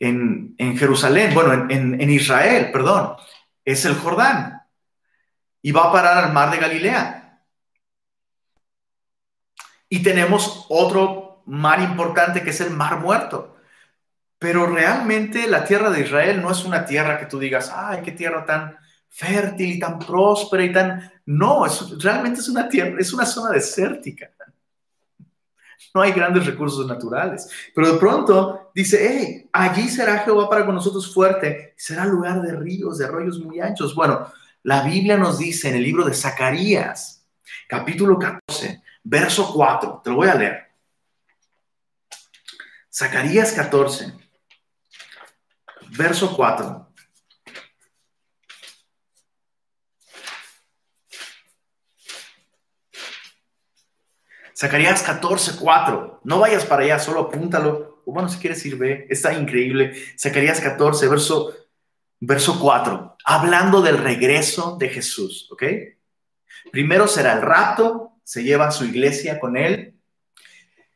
en, 0.08 0.76
Jerusalén, 0.76 1.34
bueno, 1.34 1.66
en, 1.70 2.10
Israel, 2.10 2.70
perdón, 2.72 3.16
es 3.64 3.84
el 3.84 3.94
Jordán. 3.94 4.62
Y 5.62 5.72
va 5.72 5.88
a 5.88 5.92
parar 5.92 6.24
al 6.24 6.32
mar 6.32 6.50
de 6.50 6.58
Galilea. 6.58 7.40
Y 9.88 10.02
tenemos 10.02 10.66
otro 10.68 11.42
mar 11.46 11.80
importante 11.80 12.42
que 12.42 12.50
es 12.50 12.60
el 12.60 12.70
mar 12.70 13.00
muerto. 13.00 13.56
Pero 14.38 14.66
realmente 14.66 15.46
la 15.46 15.64
tierra 15.64 15.90
de 15.90 16.02
Israel 16.02 16.42
no 16.42 16.50
es 16.50 16.64
una 16.64 16.84
tierra 16.84 17.18
que 17.18 17.26
tú 17.26 17.38
digas, 17.38 17.72
ay, 17.74 18.02
qué 18.02 18.12
tierra 18.12 18.44
tan 18.44 18.76
fértil 19.14 19.72
y 19.72 19.78
tan 19.78 19.98
próspera 19.98 20.64
y 20.64 20.72
tan... 20.72 21.12
No, 21.26 21.64
es, 21.64 22.02
realmente 22.02 22.40
es 22.40 22.48
una 22.48 22.68
tierra, 22.68 22.96
es 22.98 23.12
una 23.12 23.24
zona 23.24 23.50
desértica 23.50 24.30
no 25.94 26.02
hay 26.02 26.12
grandes 26.12 26.44
recursos 26.44 26.86
naturales. 26.86 27.48
Pero 27.74 27.92
de 27.92 27.98
pronto 27.98 28.70
dice, 28.74 29.08
hey, 29.08 29.48
allí 29.52 29.88
será 29.88 30.18
Jehová 30.18 30.50
para 30.50 30.66
con 30.66 30.74
nosotros 30.74 31.12
fuerte, 31.14 31.74
será 31.76 32.04
lugar 32.04 32.42
de 32.42 32.52
ríos, 32.56 32.98
de 32.98 33.04
arroyos 33.04 33.38
muy 33.38 33.60
anchos. 33.60 33.94
Bueno, 33.94 34.26
la 34.64 34.82
Biblia 34.82 35.16
nos 35.16 35.38
dice 35.38 35.68
en 35.68 35.76
el 35.76 35.84
libro 35.84 36.04
de 36.04 36.14
Zacarías, 36.14 37.24
capítulo 37.68 38.18
14, 38.18 38.82
verso 39.04 39.52
4, 39.54 40.00
te 40.02 40.10
lo 40.10 40.16
voy 40.16 40.28
a 40.28 40.34
leer. 40.34 40.64
Zacarías 42.92 43.52
14, 43.52 44.12
verso 45.96 46.36
4. 46.36 46.83
Zacarías 54.56 55.02
14, 55.02 55.56
4. 55.60 56.20
No 56.24 56.38
vayas 56.38 56.64
para 56.64 56.84
allá, 56.84 56.98
solo 56.98 57.22
apúntalo. 57.22 58.02
O 58.06 58.12
bueno, 58.12 58.28
si 58.28 58.38
quieres 58.38 58.64
ir, 58.64 58.76
ve. 58.76 59.06
Está 59.10 59.32
increíble. 59.34 59.94
Zacarías 60.18 60.60
14, 60.60 61.08
verso, 61.08 61.54
verso 62.20 62.60
4. 62.60 63.16
Hablando 63.24 63.82
del 63.82 63.98
regreso 63.98 64.76
de 64.78 64.88
Jesús, 64.90 65.48
¿ok? 65.50 65.64
Primero 66.70 67.08
será 67.08 67.32
el 67.32 67.42
rapto, 67.42 68.12
se 68.22 68.44
lleva 68.44 68.68
a 68.68 68.70
su 68.70 68.84
iglesia 68.84 69.40
con 69.40 69.56
él. 69.56 69.98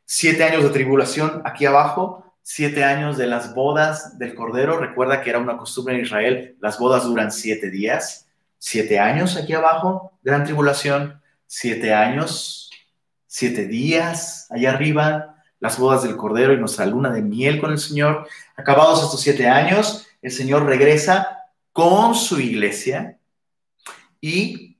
Siete 0.05 0.45
años 0.45 0.63
de 0.63 0.71
tribulación 0.71 1.43
aquí 1.45 1.67
abajo, 1.67 2.35
siete 2.43 2.85
años 2.85 3.19
de 3.19 3.27
las 3.27 3.55
bodas 3.55 4.19
del 4.19 4.35
Cordero. 4.35 4.79
Recuerda 4.79 5.21
que 5.21 5.31
era 5.31 5.39
una 5.39 5.57
costumbre 5.57 5.97
en 5.97 6.03
Israel, 6.03 6.57
las 6.61 6.79
bodas 6.79 7.05
duran 7.05 7.33
siete 7.33 7.71
días. 7.71 8.27
Siete 8.59 8.99
años 8.99 9.37
aquí 9.37 9.53
abajo, 9.53 10.19
gran 10.23 10.45
tribulación. 10.45 11.21
Siete 11.47 11.93
años 11.95 12.68
siete 13.39 13.69
días 13.69 14.49
allá 14.51 14.71
arriba, 14.71 15.37
las 15.61 15.79
bodas 15.79 16.03
del 16.03 16.17
Cordero 16.17 16.53
y 16.53 16.59
nuestra 16.59 16.87
luna 16.87 17.11
de 17.11 17.23
miel 17.23 17.61
con 17.61 17.71
el 17.71 17.79
Señor. 17.79 18.27
Acabados 18.57 19.05
estos 19.05 19.21
siete 19.21 19.47
años, 19.47 20.09
el 20.21 20.33
Señor 20.33 20.65
regresa 20.65 21.45
con 21.73 22.17
su 22.17 22.41
iglesia 22.41 23.21
y 24.21 24.77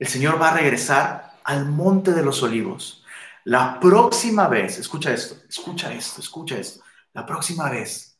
el 0.00 0.08
Señor 0.08 0.42
va 0.42 0.48
a 0.48 0.56
regresar 0.56 1.38
al 1.44 1.66
monte 1.66 2.12
de 2.12 2.24
los 2.24 2.42
olivos. 2.42 3.04
La 3.44 3.78
próxima 3.78 4.48
vez, 4.48 4.76
escucha 4.80 5.12
esto, 5.12 5.36
escucha 5.48 5.94
esto, 5.94 6.20
escucha 6.20 6.58
esto, 6.58 6.82
la 7.12 7.24
próxima 7.24 7.70
vez 7.70 8.18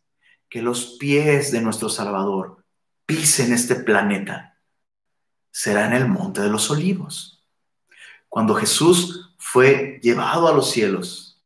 que 0.48 0.62
los 0.62 0.96
pies 0.96 1.50
de 1.50 1.60
nuestro 1.60 1.88
Salvador 1.88 2.64
pisen 3.04 3.52
este 3.52 3.74
planeta, 3.74 4.60
será 5.50 5.86
en 5.86 5.94
el 5.94 6.06
monte 6.06 6.40
de 6.40 6.50
los 6.50 6.70
olivos 6.70 7.35
cuando 8.36 8.54
Jesús 8.54 9.30
fue 9.38 9.98
llevado 10.02 10.46
a 10.46 10.52
los 10.52 10.70
cielos, 10.70 11.42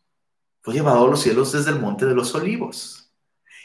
fue 0.61 0.74
llevado 0.74 1.07
a 1.07 1.11
los 1.11 1.20
cielos 1.20 1.53
desde 1.53 1.70
el 1.70 1.78
monte 1.78 2.05
de 2.05 2.16
los 2.16 2.34
olivos. 2.34 3.12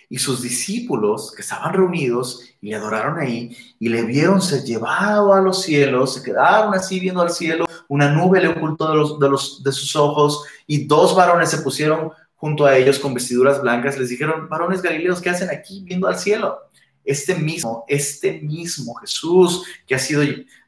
Y 0.10 0.20
sus 0.20 0.44
discípulos 0.44 1.34
que 1.36 1.42
estaban 1.42 1.74
reunidos 1.74 2.42
y 2.62 2.70
le 2.70 2.76
adoraron 2.76 3.18
ahí 3.18 3.58
y 3.80 3.90
le 3.90 4.04
vieron 4.04 4.44
ser 4.44 4.64
llevado 4.64 5.34
a 5.34 5.42
los 5.42 5.64
cielos, 5.64 6.14
se 6.14 6.22
quedaron 6.22 6.76
así 6.76 7.00
viendo 7.00 7.20
al 7.20 7.32
cielo, 7.32 7.66
una 7.88 8.12
nube 8.12 8.42
le 8.42 8.50
ocultó 8.50 8.92
de, 8.92 8.96
los, 8.96 9.20
de, 9.20 9.28
los, 9.28 9.64
de 9.64 9.72
sus 9.72 9.96
ojos 9.96 10.44
y 10.68 10.86
dos 10.86 11.16
varones 11.16 11.50
se 11.50 11.64
pusieron 11.64 12.12
junto 12.36 12.68
a 12.68 12.78
ellos 12.78 13.00
con 13.00 13.16
vestiduras 13.16 13.60
blancas, 13.60 13.98
les 13.98 14.10
dijeron, 14.10 14.48
varones 14.50 14.84
galileos, 14.84 15.20
¿qué 15.20 15.32
hacen 15.32 15.50
aquí 15.50 15.82
viendo 15.84 16.08
al 16.08 16.20
cielo? 16.20 16.60
Este 17.04 17.34
mismo, 17.34 17.86
este 17.88 18.34
mismo 18.42 18.94
Jesús 18.94 19.66
que 19.88 19.96
ha 19.96 20.00
sido 20.00 20.22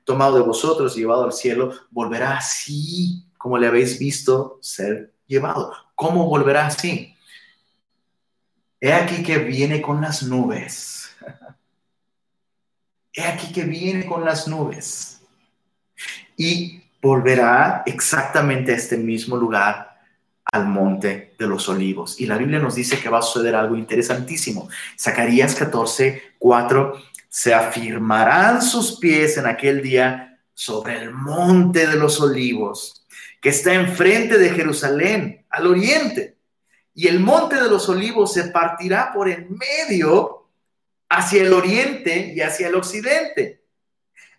tomado 0.07 0.37
de 0.37 0.41
vosotros 0.43 0.95
y 0.95 1.01
llevado 1.01 1.25
al 1.25 1.33
cielo, 1.33 1.73
volverá 1.91 2.37
así 2.37 3.25
como 3.37 3.57
le 3.57 3.67
habéis 3.67 3.99
visto 3.99 4.57
ser 4.61 5.13
llevado. 5.27 5.73
¿Cómo 5.95 6.27
volverá 6.29 6.67
así? 6.67 7.13
He 8.79 8.93
aquí 8.93 9.21
que 9.21 9.37
viene 9.39 9.81
con 9.81 9.99
las 9.99 10.23
nubes. 10.23 11.09
He 13.11 13.21
aquí 13.21 13.51
que 13.51 13.63
viene 13.63 14.05
con 14.05 14.23
las 14.23 14.47
nubes. 14.47 15.21
Y 16.37 16.81
volverá 17.01 17.83
exactamente 17.85 18.71
a 18.71 18.75
este 18.75 18.95
mismo 18.95 19.35
lugar, 19.35 19.99
al 20.45 20.67
monte 20.67 21.35
de 21.37 21.47
los 21.47 21.67
olivos. 21.67 22.21
Y 22.21 22.27
la 22.27 22.37
Biblia 22.37 22.59
nos 22.59 22.75
dice 22.75 22.97
que 22.97 23.09
va 23.09 23.19
a 23.19 23.23
suceder 23.23 23.55
algo 23.55 23.75
interesantísimo. 23.75 24.69
Zacarías 24.97 25.53
14, 25.55 26.35
4 26.39 26.93
se 27.29 27.53
afirmarán 27.53 28.61
sus 28.61 28.99
pies 28.99 29.37
en 29.37 29.45
aquel 29.45 29.81
día 29.81 30.39
sobre 30.53 31.01
el 31.01 31.11
monte 31.11 31.87
de 31.87 31.95
los 31.95 32.19
olivos, 32.19 33.05
que 33.41 33.49
está 33.49 33.73
enfrente 33.73 34.37
de 34.37 34.49
Jerusalén, 34.49 35.45
al 35.49 35.67
oriente. 35.67 36.37
Y 36.93 37.07
el 37.07 37.19
monte 37.19 37.61
de 37.61 37.69
los 37.69 37.87
olivos 37.89 38.33
se 38.33 38.45
partirá 38.45 39.11
por 39.13 39.29
en 39.29 39.47
medio 39.55 40.47
hacia 41.09 41.43
el 41.43 41.53
oriente 41.53 42.33
y 42.35 42.41
hacia 42.41 42.67
el 42.67 42.75
occidente, 42.75 43.61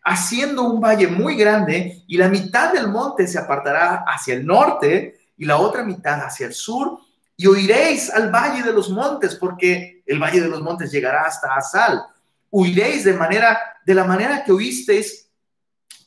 haciendo 0.02 0.62
un 0.64 0.80
valle 0.80 1.06
muy 1.06 1.36
grande, 1.36 2.02
y 2.06 2.16
la 2.16 2.28
mitad 2.28 2.72
del 2.72 2.88
monte 2.88 3.26
se 3.26 3.38
apartará 3.38 4.04
hacia 4.06 4.34
el 4.34 4.44
norte 4.44 5.20
y 5.36 5.44
la 5.44 5.58
otra 5.58 5.84
mitad 5.84 6.20
hacia 6.20 6.46
el 6.46 6.54
sur, 6.54 6.98
y 7.36 7.46
oiréis 7.46 8.10
al 8.10 8.32
valle 8.32 8.64
de 8.64 8.72
los 8.72 8.90
montes, 8.90 9.36
porque 9.36 10.02
el 10.04 10.18
valle 10.18 10.40
de 10.40 10.48
los 10.48 10.60
montes 10.60 10.90
llegará 10.90 11.22
hasta 11.22 11.54
Asal 11.54 12.04
huiréis 12.50 13.04
de 13.04 13.14
manera 13.14 13.58
de 13.84 13.94
la 13.94 14.04
manera 14.04 14.44
que 14.44 14.52
oísteis 14.52 15.30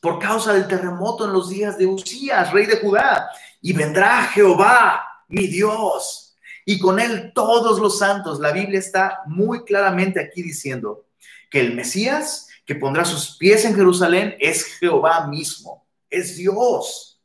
por 0.00 0.18
causa 0.18 0.52
del 0.52 0.68
terremoto 0.68 1.24
en 1.24 1.32
los 1.32 1.50
días 1.50 1.78
de 1.78 1.86
Usías, 1.86 2.52
rey 2.52 2.66
de 2.66 2.78
Judá, 2.78 3.28
y 3.60 3.72
vendrá 3.72 4.22
Jehová, 4.24 5.02
mi 5.28 5.46
Dios, 5.46 6.36
y 6.64 6.78
con 6.78 7.00
él 7.00 7.32
todos 7.34 7.80
los 7.80 7.98
santos. 7.98 8.40
La 8.40 8.52
Biblia 8.52 8.78
está 8.78 9.20
muy 9.26 9.64
claramente 9.64 10.20
aquí 10.20 10.42
diciendo 10.42 11.06
que 11.50 11.60
el 11.60 11.74
Mesías 11.74 12.48
que 12.64 12.74
pondrá 12.74 13.04
sus 13.04 13.36
pies 13.36 13.64
en 13.64 13.74
Jerusalén 13.74 14.36
es 14.38 14.64
Jehová 14.64 15.26
mismo, 15.26 15.86
es 16.08 16.36
Dios. 16.36 17.20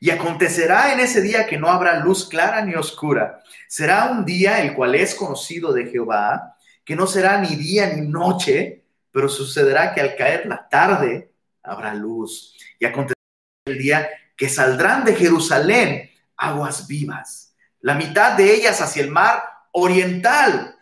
Y 0.00 0.10
acontecerá 0.10 0.92
en 0.92 1.00
ese 1.00 1.22
día 1.22 1.46
que 1.46 1.56
no 1.56 1.68
habrá 1.68 2.00
luz 2.00 2.28
clara 2.28 2.64
ni 2.64 2.74
oscura. 2.74 3.42
Será 3.68 4.10
un 4.10 4.24
día 4.24 4.60
el 4.60 4.74
cual 4.74 4.94
es 4.94 5.14
conocido 5.14 5.72
de 5.72 5.86
Jehová, 5.86 6.53
que 6.84 6.96
no 6.96 7.06
será 7.06 7.40
ni 7.40 7.56
día 7.56 7.92
ni 7.94 8.06
noche, 8.06 8.84
pero 9.10 9.28
sucederá 9.28 9.94
que 9.94 10.00
al 10.00 10.16
caer 10.16 10.46
la 10.46 10.68
tarde 10.68 11.32
habrá 11.62 11.94
luz. 11.94 12.56
Y 12.78 12.84
acontecerá 12.84 13.14
el 13.66 13.78
día 13.78 14.08
que 14.36 14.48
saldrán 14.48 15.04
de 15.04 15.14
Jerusalén 15.14 16.10
aguas 16.36 16.86
vivas. 16.86 17.54
La 17.80 17.94
mitad 17.94 18.36
de 18.36 18.52
ellas 18.54 18.80
hacia 18.80 19.02
el 19.02 19.10
mar 19.10 19.42
oriental 19.72 20.76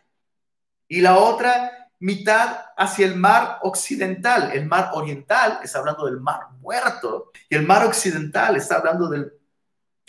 y 0.88 1.00
la 1.00 1.18
otra 1.18 1.88
mitad 2.00 2.58
hacia 2.76 3.06
el 3.06 3.16
mar 3.16 3.58
occidental. 3.62 4.50
El 4.52 4.66
mar 4.66 4.90
oriental 4.94 5.60
está 5.62 5.78
hablando 5.78 6.06
del 6.06 6.20
mar 6.20 6.48
muerto 6.60 7.30
y 7.48 7.54
el 7.54 7.66
mar 7.66 7.84
occidental 7.86 8.56
está 8.56 8.76
hablando 8.76 9.08
del, 9.08 9.32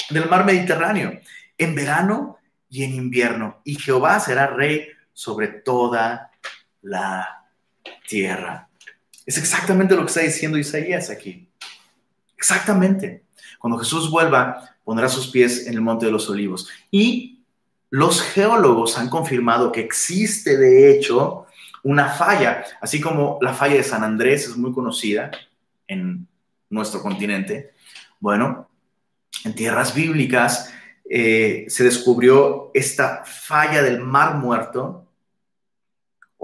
del 0.09 0.29
mar 0.29 0.45
Mediterráneo. 0.45 1.19
En 1.57 1.75
verano 1.75 2.39
y 2.69 2.83
en 2.83 2.93
invierno. 2.93 3.61
Y 3.63 3.75
Jehová 3.75 4.19
será 4.19 4.47
rey 4.47 4.87
sobre 5.13 5.47
toda 5.47 6.31
la 6.81 7.45
tierra. 8.07 8.69
Es 9.25 9.37
exactamente 9.37 9.95
lo 9.95 10.01
que 10.01 10.07
está 10.07 10.21
diciendo 10.21 10.57
Isaías 10.57 11.09
aquí. 11.09 11.47
Exactamente. 12.37 13.23
Cuando 13.59 13.79
Jesús 13.79 14.09
vuelva, 14.09 14.75
pondrá 14.83 15.07
sus 15.07 15.27
pies 15.27 15.67
en 15.67 15.75
el 15.75 15.81
monte 15.81 16.05
de 16.05 16.11
los 16.11 16.29
olivos. 16.29 16.67
Y 16.91 17.43
los 17.89 18.21
geólogos 18.21 18.97
han 18.97 19.09
confirmado 19.09 19.71
que 19.71 19.81
existe, 19.81 20.57
de 20.57 20.91
hecho, 20.91 21.45
una 21.83 22.09
falla, 22.09 22.63
así 22.81 22.99
como 22.99 23.37
la 23.41 23.53
falla 23.53 23.75
de 23.75 23.83
San 23.83 24.03
Andrés 24.03 24.47
es 24.47 24.57
muy 24.57 24.73
conocida 24.73 25.31
en 25.87 26.27
nuestro 26.69 27.01
continente. 27.01 27.73
Bueno, 28.19 28.69
en 29.43 29.53
tierras 29.53 29.93
bíblicas 29.93 30.73
eh, 31.09 31.65
se 31.67 31.83
descubrió 31.83 32.71
esta 32.73 33.23
falla 33.25 33.81
del 33.83 33.99
Mar 33.99 34.35
Muerto 34.35 35.02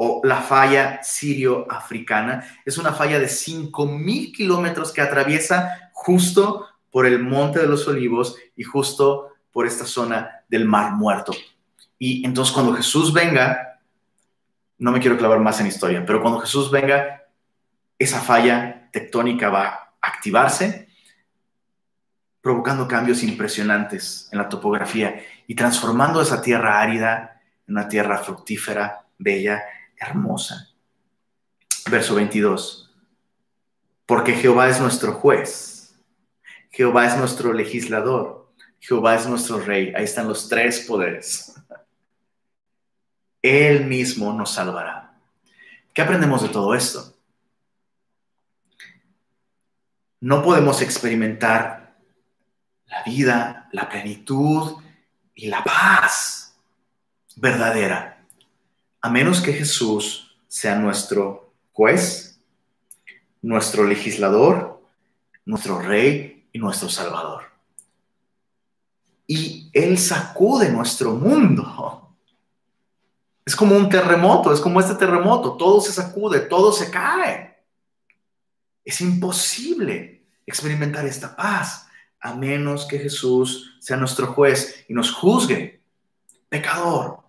o 0.01 0.21
la 0.23 0.37
falla 0.37 1.03
sirio-africana. 1.03 2.61
Es 2.63 2.77
una 2.77 2.93
falla 2.93 3.19
de 3.19 3.25
5.000 3.25 4.33
kilómetros 4.33 4.93
que 4.93 5.01
atraviesa 5.01 5.91
justo 5.91 6.67
por 6.89 7.05
el 7.05 7.21
Monte 7.21 7.59
de 7.59 7.67
los 7.67 7.85
Olivos 7.85 8.37
y 8.55 8.63
justo 8.63 9.33
por 9.51 9.67
esta 9.67 9.83
zona 9.83 10.45
del 10.47 10.63
Mar 10.63 10.93
Muerto. 10.93 11.33
Y 11.97 12.25
entonces 12.25 12.53
cuando 12.53 12.73
Jesús 12.75 13.11
venga, 13.11 13.81
no 14.77 14.93
me 14.93 15.01
quiero 15.01 15.17
clavar 15.17 15.41
más 15.41 15.59
en 15.59 15.67
historia, 15.67 16.05
pero 16.05 16.21
cuando 16.21 16.39
Jesús 16.39 16.71
venga, 16.71 17.25
esa 17.97 18.21
falla 18.21 18.89
tectónica 18.93 19.49
va 19.49 19.65
a 19.65 19.95
activarse, 20.01 20.87
provocando 22.39 22.87
cambios 22.87 23.21
impresionantes 23.21 24.29
en 24.31 24.37
la 24.37 24.47
topografía 24.47 25.21
y 25.45 25.55
transformando 25.55 26.21
esa 26.21 26.41
tierra 26.41 26.79
árida 26.79 27.41
en 27.67 27.73
una 27.75 27.89
tierra 27.89 28.19
fructífera, 28.19 29.05
bella, 29.17 29.61
hermosa. 29.99 30.69
Verso 31.89 32.15
22. 32.15 32.91
Porque 34.05 34.33
Jehová 34.33 34.69
es 34.69 34.79
nuestro 34.79 35.13
juez, 35.13 35.95
Jehová 36.71 37.05
es 37.05 37.17
nuestro 37.17 37.53
legislador, 37.53 38.51
Jehová 38.79 39.15
es 39.15 39.27
nuestro 39.27 39.59
rey. 39.59 39.93
Ahí 39.95 40.05
están 40.05 40.27
los 40.27 40.47
tres 40.49 40.79
poderes. 40.81 41.53
Él 43.41 43.85
mismo 43.85 44.33
nos 44.33 44.51
salvará. 44.51 45.13
¿Qué 45.93 46.01
aprendemos 46.01 46.41
de 46.41 46.49
todo 46.49 46.73
esto? 46.75 47.13
No 50.21 50.43
podemos 50.43 50.81
experimentar 50.81 51.95
la 52.87 53.03
vida, 53.03 53.69
la 53.71 53.87
plenitud 53.87 54.81
y 55.33 55.47
la 55.47 55.63
paz 55.63 56.57
verdadera, 57.35 58.18
a 59.01 59.09
menos 59.09 59.41
que 59.41 59.53
Jesús 59.53 60.37
sea 60.47 60.75
nuestro 60.75 61.53
juez, 61.71 62.39
nuestro 63.41 63.85
legislador, 63.85 64.81
nuestro 65.45 65.79
rey 65.79 66.47
y 66.51 66.59
nuestro 66.59 66.89
salvador. 66.89 67.43
Y 69.27 69.69
Él 69.73 69.97
sacude 69.97 70.69
nuestro 70.69 71.13
mundo 71.13 71.99
es 73.49 73.55
como 73.55 73.75
un 73.75 73.89
terremoto, 73.89 74.53
es 74.53 74.59
como 74.59 74.79
este 74.79 74.93
terremoto, 74.93 75.57
todo 75.57 75.81
se 75.81 75.91
sacude, 75.91 76.41
todo 76.41 76.71
se 76.71 76.91
cae. 76.91 77.57
Es 78.85 79.01
imposible 79.01 80.27
experimentar 80.45 81.03
esta 81.07 81.35
paz 81.35 81.87
a 82.19 82.35
menos 82.35 82.85
que 82.85 82.99
Jesús 82.99 83.75
sea 83.79 83.97
nuestro 83.97 84.27
juez 84.27 84.85
y 84.87 84.93
nos 84.93 85.11
juzgue. 85.11 85.81
Pecador, 86.47 87.21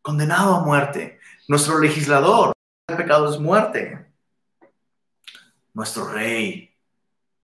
condenado 0.00 0.54
a 0.54 0.64
muerte, 0.64 1.15
nuestro 1.48 1.78
legislador, 1.78 2.52
el 2.88 2.96
pecado 2.96 3.32
es 3.32 3.38
muerte. 3.38 4.06
Nuestro 5.74 6.10
rey. 6.12 6.74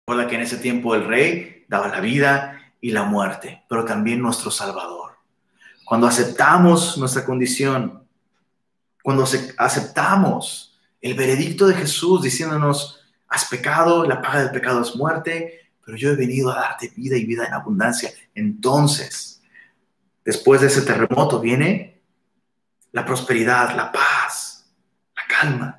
Recuerda 0.06 0.30
que 0.30 0.36
en 0.36 0.42
ese 0.42 0.58
tiempo 0.58 0.96
el 0.96 1.06
rey 1.06 1.66
daba 1.68 1.88
la 1.88 2.00
vida 2.00 2.74
y 2.80 2.92
la 2.92 3.04
muerte, 3.04 3.64
pero 3.70 3.86
también 3.86 4.22
nuestro 4.22 4.52
salvador. 4.52 5.12
Cuando 5.86 6.08
aceptamos 6.08 6.98
nuestra 6.98 7.26
condición 7.26 8.02
cuando 9.02 9.26
aceptamos 9.58 10.80
el 11.02 11.16
veredicto 11.16 11.68
de 11.68 11.76
Jesús 11.76 12.22
diciéndonos, 12.22 13.00
has 13.28 13.46
pecado, 13.46 14.06
la 14.06 14.22
paga 14.22 14.42
del 14.42 14.52
pecado 14.52 14.82
es 14.82 14.96
muerte, 14.96 15.72
pero 15.84 15.98
yo 15.98 16.12
he 16.12 16.16
venido 16.16 16.52
a 16.52 16.56
darte 16.56 16.92
vida 16.96 17.18
y 17.18 17.26
vida 17.26 17.46
en 17.46 17.54
abundancia. 17.54 18.12
Entonces, 18.36 19.42
después 20.24 20.62
de 20.62 20.68
ese 20.68 20.84
terremoto 20.84 21.40
viene 21.40 22.01
la 22.92 23.06
prosperidad, 23.06 23.76
la 23.76 23.92
paz, 23.92 24.72
la 25.16 25.24
calma. 25.28 25.78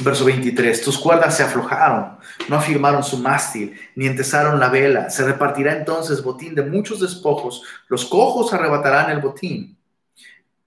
Verso 0.00 0.26
23, 0.26 0.82
tus 0.82 0.98
cuerdas 0.98 1.36
se 1.36 1.42
aflojaron, 1.42 2.18
no 2.48 2.56
afirmaron 2.56 3.02
su 3.02 3.18
mástil, 3.18 3.78
ni 3.94 4.06
entesaron 4.06 4.60
la 4.60 4.68
vela. 4.68 5.08
Se 5.08 5.24
repartirá 5.24 5.72
entonces 5.72 6.22
botín 6.22 6.54
de 6.54 6.62
muchos 6.62 7.00
despojos, 7.00 7.62
los 7.88 8.04
cojos 8.04 8.52
arrebatarán 8.52 9.10
el 9.10 9.20
botín 9.20 9.76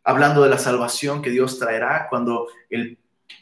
hablando 0.10 0.42
de 0.42 0.50
la 0.50 0.58
salvación 0.58 1.22
que 1.22 1.30
Dios 1.30 1.60
traerá 1.60 2.08
cuando 2.10 2.48
el 2.72 2.98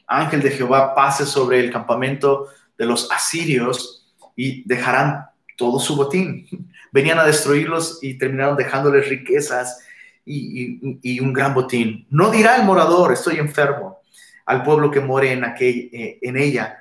ángel 0.06 0.42
de 0.42 0.52
Jehová 0.52 0.94
pase 0.94 1.26
sobre 1.26 1.62
el 1.62 1.72
campamento 1.72 2.48
de 2.78 2.86
los 2.86 3.10
asirios 3.10 4.14
y 4.36 4.68
dejarán 4.68 5.28
todo 5.56 5.80
su 5.80 5.96
botín. 5.96 6.46
Venían 6.92 7.20
a 7.20 7.26
destruirlos 7.26 8.00
y 8.02 8.18
terminaron 8.18 8.58
dejándoles 8.58 9.08
riquezas 9.08 9.80
y, 10.28 11.20
un 11.20 11.34
gran 11.34 11.54
botín. 11.54 12.06
No 12.10 12.30
dirá 12.30 12.58
el 12.58 12.64
morador, 12.64 13.14
estoy 13.14 13.38
enfermo, 13.38 14.02
al 14.46 14.64
pueblo 14.64 14.92
que 14.92 15.00
more 15.00 15.32
en, 15.32 15.44
aquel, 15.44 15.90
eh, 15.94 16.20
en 16.22 16.38
ella, 16.38 16.78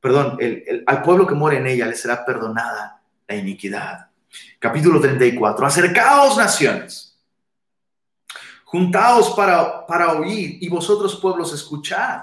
perdón, 0.00 0.38
al 0.86 1.02
pueblo 1.02 1.26
que 1.26 1.34
more 1.34 1.56
en 1.56 1.66
ella 1.66 1.86
le 1.86 1.96
será 1.96 2.24
perdonada 2.24 3.02
la 3.26 3.36
iniquidad. 3.36 4.08
Capítulo 4.58 5.00
34. 5.00 5.66
Acercaos 5.66 6.36
naciones 6.36 7.14
Juntaos 8.74 9.30
para, 9.36 9.86
para 9.86 10.14
oír 10.14 10.58
y 10.60 10.68
vosotros 10.68 11.14
pueblos 11.20 11.52
escuchad. 11.54 12.22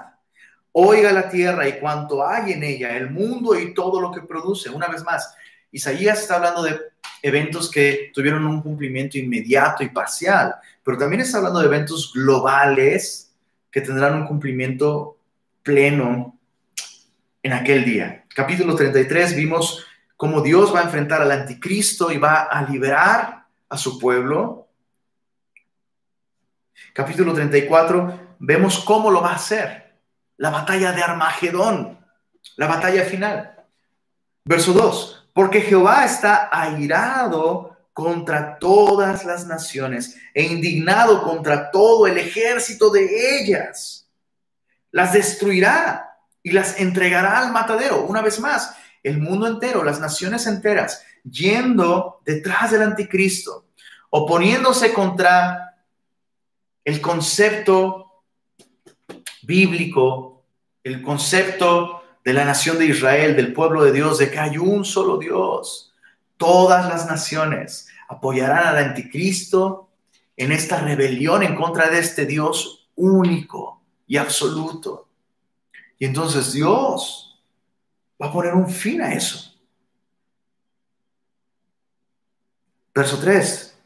Oiga 0.72 1.10
la 1.10 1.30
tierra 1.30 1.66
y 1.66 1.80
cuanto 1.80 2.22
hay 2.26 2.52
en 2.52 2.62
ella, 2.62 2.94
el 2.94 3.08
mundo 3.08 3.58
y 3.58 3.72
todo 3.72 3.98
lo 3.98 4.10
que 4.10 4.20
produce. 4.20 4.68
Una 4.68 4.86
vez 4.86 5.02
más, 5.02 5.34
Isaías 5.72 6.20
está 6.20 6.36
hablando 6.36 6.62
de 6.62 6.78
eventos 7.22 7.70
que 7.70 8.12
tuvieron 8.14 8.46
un 8.46 8.62
cumplimiento 8.62 9.18
inmediato 9.18 9.82
y 9.82 9.88
parcial, 9.88 10.54
pero 10.84 10.96
también 10.96 11.22
está 11.22 11.38
hablando 11.38 11.58
de 11.58 11.66
eventos 11.66 12.12
globales 12.14 13.32
que 13.70 13.80
tendrán 13.80 14.14
un 14.14 14.26
cumplimiento 14.26 15.18
pleno 15.62 16.38
en 17.42 17.52
aquel 17.52 17.84
día. 17.84 18.24
Capítulo 18.34 18.76
33 18.76 19.34
vimos 19.34 19.84
cómo 20.16 20.40
Dios 20.40 20.72
va 20.72 20.80
a 20.80 20.84
enfrentar 20.84 21.22
al 21.22 21.32
anticristo 21.32 22.12
y 22.12 22.18
va 22.18 22.42
a 22.42 22.62
liberar 22.68 23.46
a 23.68 23.76
su 23.76 23.98
pueblo 23.98 24.62
capítulo 26.92 27.32
34, 27.32 28.36
vemos 28.38 28.80
cómo 28.80 29.10
lo 29.10 29.20
va 29.20 29.32
a 29.32 29.36
hacer. 29.36 30.00
La 30.36 30.50
batalla 30.50 30.92
de 30.92 31.02
Armagedón, 31.02 31.98
la 32.56 32.66
batalla 32.66 33.04
final. 33.04 33.64
Verso 34.44 34.72
2, 34.72 35.21
porque 35.32 35.60
Jehová 35.60 36.04
está 36.04 36.48
airado 36.52 37.76
contra 37.92 38.58
todas 38.58 39.24
las 39.24 39.46
naciones 39.46 40.16
e 40.34 40.44
indignado 40.44 41.22
contra 41.22 41.70
todo 41.70 42.06
el 42.06 42.18
ejército 42.18 42.90
de 42.90 43.40
ellas. 43.40 44.08
Las 44.90 45.12
destruirá 45.12 46.18
y 46.42 46.52
las 46.52 46.80
entregará 46.80 47.38
al 47.38 47.52
matadero. 47.52 48.04
Una 48.04 48.22
vez 48.22 48.40
más, 48.40 48.74
el 49.02 49.18
mundo 49.18 49.46
entero, 49.46 49.84
las 49.84 50.00
naciones 50.00 50.46
enteras, 50.46 51.04
yendo 51.24 52.20
detrás 52.24 52.70
del 52.70 52.82
anticristo, 52.82 53.66
oponiéndose 54.10 54.92
contra 54.92 55.76
el 56.84 57.00
concepto 57.00 58.24
bíblico, 59.42 60.44
el 60.82 61.02
concepto 61.02 62.01
de 62.24 62.32
la 62.32 62.44
nación 62.44 62.78
de 62.78 62.86
Israel, 62.86 63.36
del 63.36 63.52
pueblo 63.52 63.82
de 63.82 63.92
Dios, 63.92 64.18
de 64.18 64.30
que 64.30 64.38
hay 64.38 64.58
un 64.58 64.84
solo 64.84 65.18
Dios. 65.18 65.92
Todas 66.36 66.88
las 66.88 67.06
naciones 67.06 67.88
apoyarán 68.08 68.66
al 68.66 68.78
anticristo 68.78 69.88
en 70.36 70.52
esta 70.52 70.78
rebelión 70.80 71.42
en 71.42 71.54
contra 71.54 71.88
de 71.88 71.98
este 71.98 72.26
Dios 72.26 72.88
único 72.94 73.80
y 74.06 74.16
absoluto. 74.16 75.08
Y 75.98 76.04
entonces 76.04 76.52
Dios 76.52 77.40
va 78.20 78.26
a 78.26 78.32
poner 78.32 78.54
un 78.54 78.68
fin 78.68 79.00
a 79.02 79.14
eso. 79.14 79.54
Verso 82.94 83.18
3. 83.18 83.78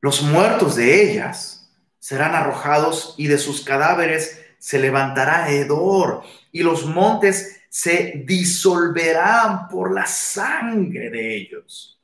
Los 0.00 0.22
muertos 0.22 0.76
de 0.76 1.10
ellas 1.10 1.70
serán 1.98 2.34
arrojados 2.34 3.14
y 3.18 3.26
de 3.26 3.38
sus 3.38 3.62
cadáveres 3.62 4.39
se 4.60 4.78
levantará 4.78 5.50
hedor 5.50 6.22
y 6.52 6.62
los 6.62 6.84
montes 6.84 7.62
se 7.68 8.22
disolverán 8.26 9.68
por 9.68 9.92
la 9.92 10.06
sangre 10.06 11.08
de 11.08 11.36
ellos. 11.36 11.98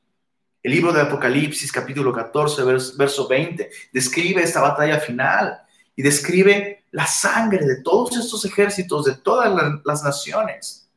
El 0.63 0.71
libro 0.71 0.91
de 0.91 1.01
Apocalipsis 1.01 1.71
capítulo 1.71 2.11
14, 2.11 2.63
verso 2.97 3.27
20, 3.27 3.69
describe 3.93 4.41
esta 4.41 4.59
batalla 4.59 4.99
final 4.99 5.61
y 5.95 6.01
describe 6.01 6.85
la 6.91 7.05
sangre 7.05 7.65
de 7.65 7.81
todos 7.83 8.17
estos 8.17 8.43
ejércitos, 8.43 9.05
de 9.05 9.15
todas 9.15 9.79
las 9.85 10.03
naciones, 10.03 10.89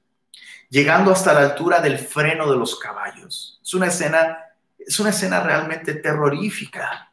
llegando 0.70 1.12
hasta 1.12 1.34
la 1.34 1.40
altura 1.40 1.80
del 1.80 1.98
freno 1.98 2.50
de 2.50 2.56
los 2.56 2.78
caballos. 2.78 3.60
Es 3.62 3.74
una 3.74 3.88
escena, 3.88 4.38
es 4.78 4.98
una 4.98 5.10
escena 5.10 5.40
realmente 5.40 5.94
terrorífica. 5.94 7.09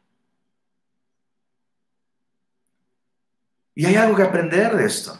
Y 3.78 3.86
hay 3.86 3.94
algo 3.94 4.16
que 4.16 4.24
aprender 4.24 4.76
de 4.76 4.86
esto. 4.86 5.16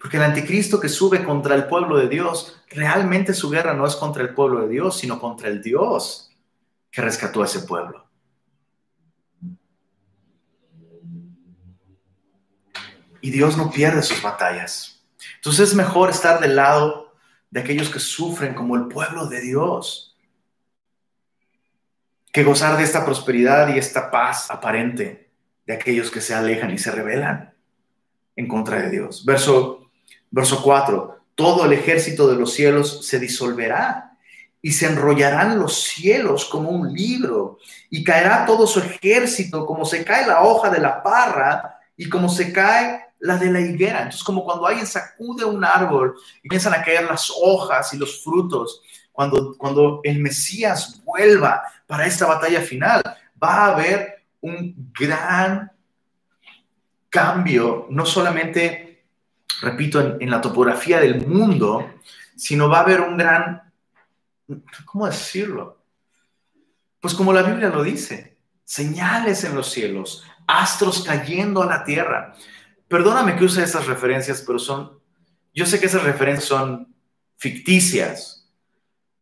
Porque 0.00 0.16
el 0.16 0.22
anticristo 0.22 0.80
que 0.80 0.88
sube 0.88 1.22
contra 1.22 1.54
el 1.54 1.66
pueblo 1.66 1.98
de 1.98 2.08
Dios, 2.08 2.58
realmente 2.70 3.34
su 3.34 3.50
guerra 3.50 3.74
no 3.74 3.86
es 3.86 3.94
contra 3.94 4.22
el 4.22 4.32
pueblo 4.32 4.62
de 4.62 4.68
Dios, 4.68 4.98
sino 4.98 5.20
contra 5.20 5.50
el 5.50 5.60
Dios 5.60 6.30
que 6.90 7.02
rescató 7.02 7.42
a 7.42 7.44
ese 7.44 7.60
pueblo. 7.60 8.08
Y 13.20 13.30
Dios 13.30 13.58
no 13.58 13.70
pierde 13.70 14.00
sus 14.02 14.22
batallas. 14.22 15.04
Entonces 15.34 15.68
es 15.68 15.74
mejor 15.74 16.08
estar 16.08 16.40
del 16.40 16.56
lado 16.56 17.12
de 17.50 17.60
aquellos 17.60 17.90
que 17.90 18.00
sufren 18.00 18.54
como 18.54 18.76
el 18.76 18.88
pueblo 18.88 19.26
de 19.26 19.42
Dios, 19.42 20.16
que 22.32 22.44
gozar 22.44 22.78
de 22.78 22.84
esta 22.84 23.04
prosperidad 23.04 23.74
y 23.74 23.78
esta 23.78 24.10
paz 24.10 24.50
aparente 24.50 25.31
de 25.72 25.78
aquellos 25.78 26.10
que 26.10 26.20
se 26.20 26.34
alejan 26.34 26.70
y 26.70 26.78
se 26.78 26.90
rebelan 26.90 27.52
en 28.36 28.48
contra 28.48 28.80
de 28.80 28.90
Dios. 28.90 29.24
Verso 29.24 29.82
Verso 30.34 30.62
4, 30.62 31.24
todo 31.34 31.66
el 31.66 31.74
ejército 31.74 32.26
de 32.26 32.36
los 32.36 32.54
cielos 32.54 33.06
se 33.06 33.18
disolverá 33.18 34.16
y 34.62 34.72
se 34.72 34.86
enrollarán 34.86 35.58
los 35.58 35.82
cielos 35.82 36.46
como 36.46 36.70
un 36.70 36.90
libro 36.90 37.58
y 37.90 38.02
caerá 38.02 38.46
todo 38.46 38.66
su 38.66 38.80
ejército 38.80 39.66
como 39.66 39.84
se 39.84 40.04
cae 40.06 40.26
la 40.26 40.42
hoja 40.42 40.70
de 40.70 40.80
la 40.80 41.02
parra 41.02 41.78
y 41.98 42.08
como 42.08 42.30
se 42.30 42.50
cae 42.50 43.08
la 43.18 43.36
de 43.36 43.50
la 43.50 43.60
higuera. 43.60 43.98
Entonces, 43.98 44.24
como 44.24 44.42
cuando 44.42 44.66
alguien 44.66 44.86
sacude 44.86 45.44
un 45.44 45.62
árbol 45.62 46.14
y 46.42 46.48
comienzan 46.48 46.72
a 46.72 46.82
caer 46.82 47.04
las 47.04 47.30
hojas 47.38 47.92
y 47.92 47.98
los 47.98 48.24
frutos, 48.24 48.80
cuando, 49.12 49.54
cuando 49.58 50.00
el 50.02 50.18
Mesías 50.18 51.02
vuelva 51.04 51.62
para 51.86 52.06
esta 52.06 52.24
batalla 52.24 52.62
final, 52.62 53.02
va 53.40 53.66
a 53.66 53.72
haber 53.74 54.21
un 54.42 54.92
gran 54.92 55.72
cambio, 57.08 57.86
no 57.90 58.06
solamente 58.06 58.92
repito, 59.62 60.18
en, 60.20 60.30
la 60.30 60.40
topografía 60.40 61.00
del 61.00 61.26
mundo, 61.26 61.94
sino 62.36 62.68
va 62.68 62.78
a 62.78 62.82
haber 62.82 63.00
un 63.00 63.16
gran, 63.16 63.72
¿cómo 64.84 65.06
decirlo? 65.06 65.84
Pues 67.00 67.14
como 67.14 67.32
la 67.32 67.42
Biblia 67.42 67.68
lo 67.68 67.82
dice, 67.82 68.38
señales 68.64 69.44
en 69.44 69.54
los 69.54 69.70
cielos, 69.70 70.24
astros 70.46 71.04
cayendo 71.04 71.62
a 71.62 71.66
la 71.66 71.84
tierra. 71.84 72.34
Perdóname 72.88 73.36
que 73.36 73.44
use 73.44 73.62
esas 73.62 73.86
referencias, 73.86 74.42
pero 74.46 74.58
son, 74.58 74.98
yo 75.54 75.64
sé 75.64 75.80
que 75.80 75.86
esas 75.86 76.02
referencias 76.02 76.48
son 76.48 76.94
ficticias, 77.36 78.50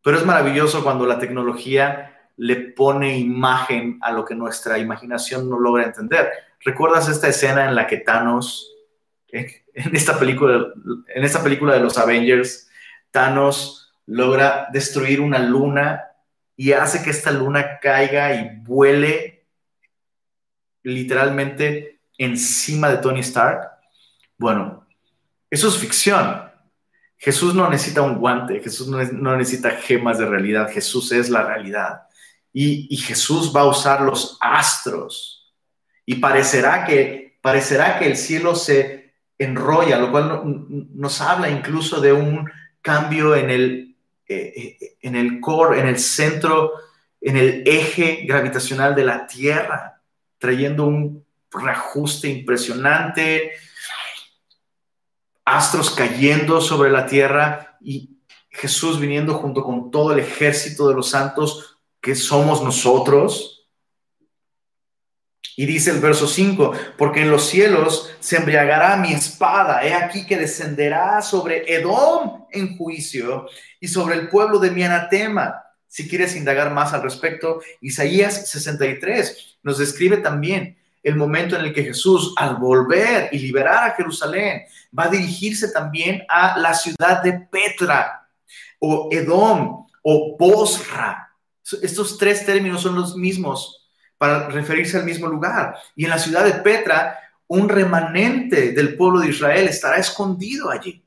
pero 0.03 0.17
es 0.17 0.25
maravilloso 0.25 0.83
cuando 0.83 1.05
la 1.05 1.19
tecnología 1.19 2.20
le 2.41 2.55
pone 2.55 3.19
imagen 3.19 3.99
a 4.01 4.11
lo 4.11 4.25
que 4.25 4.33
nuestra 4.33 4.79
imaginación 4.79 5.47
no 5.47 5.59
logra 5.59 5.83
entender. 5.83 6.27
¿Recuerdas 6.61 7.07
esta 7.07 7.27
escena 7.27 7.65
en 7.65 7.75
la 7.75 7.85
que 7.85 7.97
Thanos 7.97 8.67
en 9.31 9.95
esta 9.95 10.17
película, 10.17 10.73
en 11.13 11.23
esta 11.23 11.43
película 11.43 11.75
de 11.75 11.81
los 11.81 11.99
Avengers, 11.99 12.67
Thanos 13.11 13.93
logra 14.07 14.69
destruir 14.73 15.21
una 15.21 15.37
luna 15.37 16.03
y 16.55 16.71
hace 16.71 17.03
que 17.03 17.11
esta 17.11 17.29
luna 17.29 17.79
caiga 17.79 18.33
y 18.33 18.57
vuele 18.63 19.45
literalmente 20.81 22.01
encima 22.17 22.89
de 22.89 22.97
Tony 22.97 23.19
Stark. 23.19 23.69
Bueno, 24.35 24.87
eso 25.47 25.67
es 25.67 25.77
ficción. 25.77 26.49
Jesús 27.17 27.53
no 27.53 27.69
necesita 27.69 28.01
un 28.01 28.17
guante, 28.17 28.59
Jesús 28.61 28.87
no, 28.87 29.37
necesita 29.37 29.69
gemas 29.69 30.17
de 30.17 30.25
realidad, 30.25 30.71
Jesús 30.71 31.11
es 31.11 31.29
la 31.29 31.43
realidad. 31.43 32.07
Y, 32.53 32.97
Jesús 32.97 33.53
va 33.55 33.61
a 33.61 33.67
usar 33.67 34.01
los 34.01 34.37
astros. 34.41 35.53
Y 36.05 36.15
parecerá 36.15 36.85
que, 36.85 37.39
parecerá 37.41 37.97
que 37.97 38.07
el 38.07 38.17
cielo 38.17 38.55
se 38.55 39.13
enrolla, 39.37 39.97
lo 39.97 40.11
cual 40.11 40.41
nos 40.93 41.21
habla 41.21 41.49
incluso 41.49 42.01
de 42.01 42.13
un 42.13 42.49
cambio 42.81 43.35
en 43.35 43.49
el, 43.49 43.95
eh, 44.27 44.77
eh, 44.81 44.97
en 45.01 45.15
el 45.15 45.39
core, 45.39 45.79
en 45.79 45.87
el 45.87 45.97
centro, 45.97 46.73
en 47.21 47.37
el 47.37 47.63
eje 47.65 48.23
gravitacional 48.27 48.95
de 48.95 49.05
la 49.05 49.25
Tierra, 49.27 50.01
trayendo 50.37 50.85
un 50.85 51.25
reajuste 51.51 52.27
impresionante, 52.27 53.51
astros 55.45 55.91
cayendo 55.91 56.61
sobre 56.61 56.91
la 56.91 57.05
Tierra 57.05 57.77
y 57.81 58.17
Jesús 58.49 58.99
viniendo 58.99 59.35
junto 59.35 59.63
con 59.63 59.91
todo 59.91 60.13
el 60.13 60.19
ejército 60.19 60.87
de 60.89 60.95
los 60.95 61.09
santos 61.09 61.70
que 62.01 62.15
somos 62.15 62.63
nosotros 62.63 63.61
y 65.55 65.65
dice 65.65 65.91
el 65.91 65.99
verso 65.99 66.27
5, 66.27 66.71
porque 66.97 67.21
en 67.21 67.29
los 67.29 67.47
cielos 67.47 68.11
se 68.19 68.37
embriagará 68.37 68.95
mi 68.95 69.13
espada, 69.13 69.83
he 69.85 69.93
aquí 69.93 70.25
que 70.25 70.37
descenderá 70.37 71.21
sobre 71.21 71.71
Edom 71.73 72.45
en 72.51 72.77
juicio 72.77 73.47
y 73.79 73.87
sobre 73.87 74.15
el 74.15 74.29
pueblo 74.29 74.59
de 74.59 74.71
mi 74.71 74.83
anatema. 74.83 75.61
Si 75.87 76.07
quieres 76.07 76.35
indagar 76.35 76.73
más 76.73 76.93
al 76.93 77.03
respecto, 77.03 77.61
Isaías 77.81 78.49
63 78.49 79.57
nos 79.63 79.77
describe 79.77 80.17
también 80.17 80.77
el 81.03 81.15
momento 81.15 81.55
en 81.55 81.65
el 81.65 81.73
que 81.73 81.83
Jesús, 81.83 82.33
al 82.37 82.55
volver 82.55 83.29
y 83.31 83.39
liberar 83.39 83.83
a 83.83 83.93
Jerusalén, 83.95 84.63
va 84.97 85.05
a 85.05 85.09
dirigirse 85.09 85.71
también 85.71 86.23
a 86.29 86.57
la 86.57 86.73
ciudad 86.73 87.21
de 87.23 87.33
Petra, 87.33 88.29
o 88.79 89.09
Edom, 89.11 89.87
o 90.03 90.37
Bosra. 90.37 91.30
Estos 91.81 92.17
tres 92.17 92.45
términos 92.45 92.81
son 92.81 92.95
los 92.95 93.15
mismos 93.15 93.89
para 94.17 94.49
referirse 94.49 94.97
al 94.97 95.05
mismo 95.05 95.27
lugar. 95.27 95.75
Y 95.95 96.03
en 96.03 96.11
la 96.11 96.19
ciudad 96.19 96.45
de 96.45 96.53
Petra, 96.53 97.17
un 97.47 97.67
remanente 97.67 98.71
del 98.71 98.95
pueblo 98.95 99.19
de 99.19 99.29
Israel 99.29 99.67
estará 99.67 99.97
escondido 99.97 100.69
allí. 100.69 101.03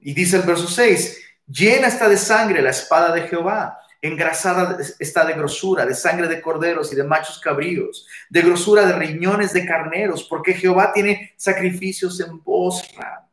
Y 0.00 0.14
dice 0.14 0.36
el 0.36 0.42
verso 0.42 0.66
6, 0.66 1.18
llena 1.46 1.88
está 1.88 2.08
de 2.08 2.16
sangre 2.16 2.62
la 2.62 2.70
espada 2.70 3.14
de 3.14 3.28
Jehová, 3.28 3.78
engrasada 4.02 4.78
está 4.98 5.24
de 5.24 5.34
grosura, 5.34 5.84
de 5.84 5.94
sangre 5.94 6.26
de 6.26 6.40
corderos 6.40 6.92
y 6.92 6.96
de 6.96 7.04
machos 7.04 7.38
cabríos, 7.38 8.06
de 8.28 8.42
grosura 8.42 8.86
de 8.86 8.94
riñones 8.94 9.52
de 9.52 9.66
carneros, 9.66 10.24
porque 10.24 10.54
Jehová 10.54 10.92
tiene 10.92 11.34
sacrificios 11.36 12.18
en 12.20 12.42
Bosra 12.42 13.28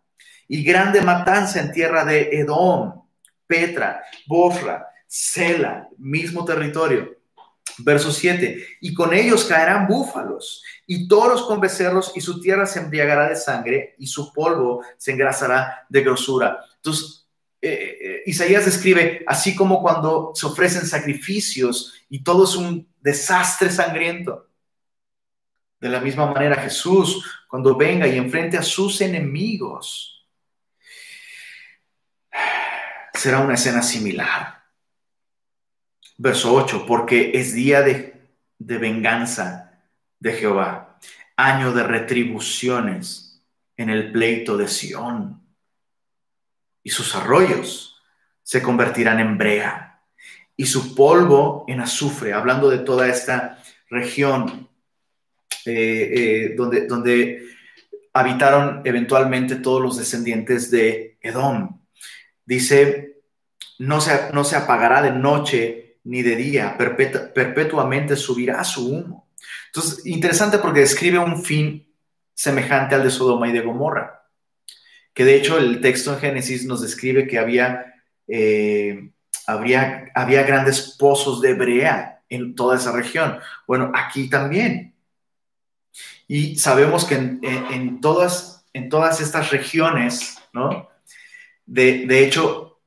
y 0.47 0.63
grande 0.63 1.01
matanza 1.01 1.59
en 1.59 1.71
tierra 1.71 2.05
de 2.05 2.29
Edom, 2.31 3.03
Petra, 3.45 4.03
Bosra, 4.25 4.87
Sela, 5.07 5.87
mismo 5.97 6.43
territorio. 6.45 7.17
Verso 7.79 8.11
7, 8.11 8.77
y 8.81 8.93
con 8.93 9.13
ellos 9.13 9.45
caerán 9.45 9.87
búfalos 9.87 10.63
y 10.87 11.07
toros 11.07 11.43
con 11.43 11.59
becerros 11.59 12.11
y 12.15 12.21
su 12.21 12.41
tierra 12.41 12.65
se 12.65 12.79
embriagará 12.79 13.29
de 13.29 13.35
sangre 13.35 13.93
y 13.99 14.07
su 14.07 14.33
polvo 14.33 14.83
se 14.97 15.11
engrasará 15.11 15.85
de 15.87 16.01
grosura. 16.01 16.59
Entonces, 16.77 17.27
eh, 17.61 17.97
eh, 18.01 18.23
Isaías 18.25 18.65
describe 18.65 19.23
así 19.27 19.55
como 19.55 19.81
cuando 19.81 20.31
se 20.33 20.47
ofrecen 20.47 20.87
sacrificios 20.87 21.93
y 22.09 22.23
todo 22.23 22.45
es 22.45 22.55
un 22.55 22.87
desastre 22.99 23.69
sangriento. 23.69 24.47
De 25.79 25.89
la 25.89 25.99
misma 25.99 26.31
manera 26.31 26.55
Jesús, 26.55 27.23
cuando 27.47 27.75
venga 27.75 28.07
y 28.07 28.17
enfrente 28.17 28.57
a 28.57 28.63
sus 28.63 29.01
enemigos, 29.01 30.27
será 33.13 33.39
una 33.39 33.53
escena 33.53 33.83
similar 33.83 34.56
verso 36.17 36.53
8, 36.53 36.85
porque 36.87 37.31
es 37.35 37.53
día 37.53 37.81
de, 37.81 38.13
venganza 38.57 39.79
de 40.19 40.33
Jehová, 40.33 40.99
año 41.35 41.71
de 41.71 41.83
retribuciones 41.83 43.43
en 43.77 43.89
el 43.89 44.11
pleito 44.11 44.57
de 44.57 44.67
Sión, 44.67 45.41
y 46.83 46.89
sus 46.89 47.15
arroyos 47.15 48.01
se 48.41 48.61
convertirán 48.61 49.19
en 49.19 49.37
brea, 49.37 50.01
y 50.55 50.65
su 50.65 50.95
polvo 50.95 51.65
en 51.67 51.81
azufre, 51.81 52.33
hablando 52.33 52.69
de 52.69 52.79
toda 52.79 53.07
esta 53.07 53.61
región 53.89 54.69
eh, 55.65 56.13
eh, 56.15 56.53
donde, 56.55 56.87
donde 56.87 57.45
habitaron 58.13 58.81
eventualmente 58.85 59.57
todos 59.57 59.81
los 59.81 59.97
descendientes 59.97 60.71
de 60.71 61.17
Edom. 61.21 61.79
Dice 62.45 63.07
no 63.79 64.01
se, 64.01 64.31
no 64.33 64.43
se 64.43 64.55
apagará 64.55 65.01
de 65.01 65.11
noche 65.11 65.86
ni 66.07 66.21
de 66.21 66.35
día, 66.35 66.77
perpetuamente 66.77 68.15
subirá 68.15 68.63
su 68.63 68.87
humo. 68.87 69.29
Entonces, 69.67 70.05
interesante 70.05 70.57
porque 70.57 70.79
describe 70.79 71.19
un 71.19 71.43
fin 71.43 71.93
semejante 72.33 72.95
al 72.95 73.03
de 73.03 73.11
Sodoma 73.11 73.49
y 73.49 73.51
de 73.51 73.61
Gomorra, 73.61 74.23
que 75.13 75.25
de 75.25 75.35
hecho 75.35 75.57
el 75.57 75.81
texto 75.81 76.13
en 76.13 76.19
Génesis 76.19 76.65
nos 76.65 76.81
describe 76.81 77.27
que 77.27 77.37
había, 77.37 77.93
eh, 78.27 79.11
había 79.45 80.43
grandes 80.43 80.95
pozos 80.97 81.41
de 81.41 81.53
brea 81.53 82.21
en 82.29 82.55
toda 82.55 82.77
esa 82.77 82.91
región. 82.91 83.39
Bueno, 83.67 83.91
aquí 83.93 84.29
también. 84.29 84.95
Y 86.27 86.57
sabemos 86.57 87.05
que 87.05 87.15
en, 87.15 88.01
todas, 88.01 88.65
en 88.73 88.89
todas 88.89 89.19
estas 89.19 89.51
regiones, 89.51 90.37
¿no? 90.53 90.89
De, 91.65 92.05
de 92.05 92.25
hecho, 92.25 92.79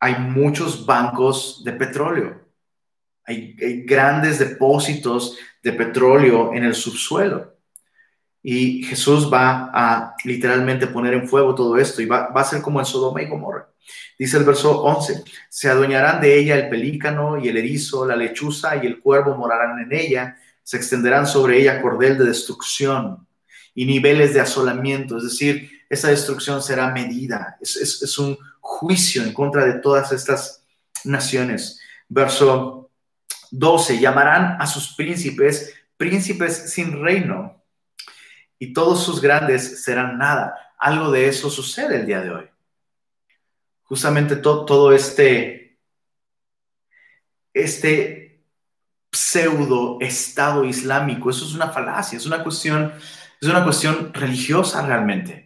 hay 0.00 0.16
muchos 0.18 0.84
bancos 0.84 1.62
de 1.64 1.72
petróleo. 1.72 2.45
Hay, 3.26 3.54
grandes 3.84 4.38
depósitos 4.38 5.36
de 5.62 5.72
petróleo 5.72 6.52
en 6.54 6.64
el 6.64 6.74
subsuelo. 6.74 7.56
Y 8.42 8.84
Jesús 8.84 9.30
va 9.32 9.70
a 9.74 10.14
literalmente 10.24 10.86
poner 10.86 11.14
en 11.14 11.28
fuego 11.28 11.54
todo 11.54 11.76
esto 11.76 12.00
y 12.00 12.06
va, 12.06 12.26
a 12.26 12.44
ser 12.44 12.62
como 12.62 12.78
en 12.78 12.86
Sodoma 12.86 13.20
y 13.22 13.26
Gomorra. 13.26 13.68
Dice 14.18 14.36
el 14.36 14.44
verso 14.44 14.82
11, 14.82 15.24
se 15.48 15.68
adueñarán 15.68 16.20
de 16.20 16.38
ella 16.38 16.56
el 16.56 16.68
pelícano 16.68 17.38
y 17.38 17.48
el 17.48 17.56
erizo, 17.56 18.06
la 18.06 18.14
lechuza 18.14 18.76
y 18.76 18.86
el 18.86 19.00
cuervo 19.00 19.36
morarán 19.36 19.80
en 19.80 19.92
ella, 19.92 20.36
se 20.62 20.76
extenderán 20.76 21.26
sobre 21.26 21.60
ella 21.60 21.82
cordel 21.82 22.16
de 22.18 22.24
destrucción 22.24 23.26
y 23.74 23.84
niveles 23.84 24.32
de 24.32 24.40
asolamiento, 24.40 25.18
es 25.18 25.24
decir, 25.24 25.70
esa 25.88 26.08
destrucción 26.08 26.62
será 26.62 26.90
medida, 26.92 27.56
es, 27.60 27.76
es 27.76 28.18
un 28.18 28.38
juicio 28.60 29.22
en 29.22 29.32
contra 29.32 29.64
de 29.64 29.74
todas 29.80 30.12
estas 30.12 30.64
naciones. 31.04 31.80
Verso 32.08 32.85
12, 33.50 33.98
llamarán 33.98 34.60
a 34.60 34.66
sus 34.66 34.94
príncipes 34.94 35.74
príncipes 35.96 36.72
sin 36.72 37.02
reino 37.02 37.62
y 38.58 38.72
todos 38.72 39.02
sus 39.02 39.20
grandes 39.20 39.82
serán 39.82 40.18
nada. 40.18 40.54
Algo 40.78 41.10
de 41.10 41.28
eso 41.28 41.48
sucede 41.48 41.96
el 41.96 42.06
día 42.06 42.20
de 42.20 42.30
hoy 42.30 42.50
justamente 43.86 44.36
todo 44.36 44.92
este, 44.92 45.78
este 47.54 48.44
pseudo 49.12 49.98
Estado 50.00 50.64
islámico. 50.64 51.30
Eso 51.30 51.44
es 51.44 51.54
una 51.54 51.68
falacia, 51.68 52.16
es 52.18 52.26
una 52.26 52.42
cuestión, 52.42 52.92
es 53.40 53.48
una 53.48 53.64
cuestión 53.64 54.12
religiosa 54.12 54.84
realmente. 54.86 55.45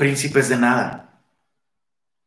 Príncipes 0.00 0.48
de 0.48 0.56
nada, 0.56 1.20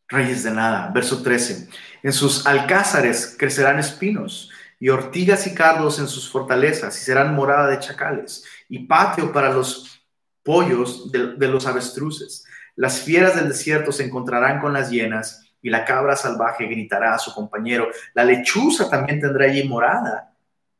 reyes 0.07 0.43
de 0.43 0.51
nada. 0.51 0.91
Verso 0.93 1.23
13. 1.23 1.69
En 2.03 2.13
sus 2.13 2.45
alcázares 2.45 3.35
crecerán 3.35 3.79
espinos 3.79 4.51
y 4.79 4.89
ortigas 4.89 5.47
y 5.47 5.55
cardos 5.55 5.97
en 5.97 6.07
sus 6.07 6.29
fortalezas, 6.29 6.95
y 6.95 7.03
serán 7.03 7.33
morada 7.33 7.67
de 7.69 7.79
chacales, 7.79 8.45
y 8.69 8.85
patio 8.85 9.33
para 9.33 9.51
los 9.51 10.05
pollos 10.43 11.11
de, 11.11 11.47
los 11.47 11.65
avestruces. 11.65 12.45
Las 12.75 13.01
fieras 13.01 13.35
del 13.35 13.47
desierto 13.47 13.91
se 13.91 14.03
encontrarán 14.03 14.61
con 14.61 14.71
las 14.71 14.91
hienas, 14.91 15.51
y 15.59 15.71
la 15.71 15.83
cabra 15.83 16.15
salvaje 16.15 16.67
gritará 16.67 17.15
a 17.15 17.17
su 17.17 17.33
compañero. 17.33 17.89
La 18.13 18.23
lechuza 18.23 18.87
también 18.87 19.19
tendrá 19.19 19.45
allí 19.45 19.67
morada, 19.67 20.35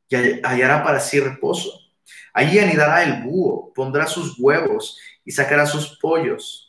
y 0.08 0.16
hallará 0.46 0.84
para 0.84 1.00
sí 1.00 1.20
reposo. 1.20 1.72
Allí 2.34 2.60
anidará 2.60 3.02
el 3.02 3.24
búho, 3.24 3.74
pondrá 3.74 4.06
sus 4.06 4.40
huevos 4.40 5.00
y 5.26 5.32
sacará 5.32 5.66
sus 5.66 5.98
pollos. 5.98 6.63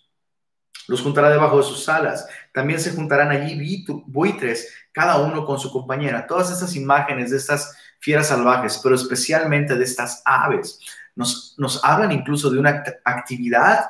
Los 0.87 1.01
juntará 1.01 1.31
debajo 1.31 1.59
de 1.59 1.65
sus 1.65 1.89
alas. 1.89 2.27
También 2.53 2.81
se 2.81 2.93
juntarán 2.93 3.31
allí 3.31 3.85
buitres 4.07 4.73
cada 4.93 5.19
uno 5.19 5.45
con 5.45 5.59
su 5.59 5.71
compañera. 5.71 6.27
Todas 6.27 6.51
estas 6.51 6.77
imágenes 6.77 7.31
de 7.31 7.39
estas 7.39 7.77
fieras 8.01 8.29
salvajes, 8.29 8.81
pero 8.83 8.95
especialmente 8.95 9.77
de 9.77 9.85
estas 9.85 10.23
aves, 10.25 10.79
nos, 11.15 11.55
nos 11.59 11.85
hablan 11.85 12.13
incluso 12.13 12.51
de 12.51 12.59
una 12.59 12.85
actividad 13.05 13.87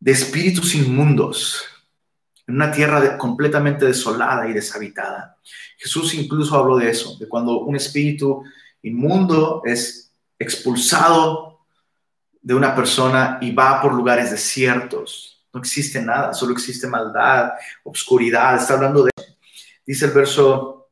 de 0.00 0.12
espíritus 0.12 0.74
inmundos 0.74 1.64
en 2.46 2.56
una 2.56 2.72
tierra 2.72 3.16
completamente 3.16 3.84
desolada 3.84 4.48
y 4.48 4.52
deshabitada. 4.52 5.38
Jesús 5.78 6.14
incluso 6.14 6.56
habló 6.56 6.76
de 6.76 6.90
eso, 6.90 7.16
de 7.18 7.28
cuando 7.28 7.60
un 7.60 7.76
espíritu 7.76 8.42
inmundo 8.82 9.62
es 9.64 10.12
expulsado 10.38 11.60
de 12.40 12.54
una 12.54 12.74
persona 12.74 13.38
y 13.40 13.52
va 13.52 13.80
por 13.80 13.94
lugares 13.94 14.30
desiertos. 14.30 15.31
No 15.52 15.60
existe 15.60 16.00
nada, 16.00 16.32
solo 16.32 16.52
existe 16.52 16.86
maldad, 16.86 17.52
obscuridad. 17.84 18.56
Está 18.56 18.74
hablando 18.74 19.04
de 19.04 19.12
Dice 19.84 20.06
el 20.06 20.12
verso, 20.12 20.90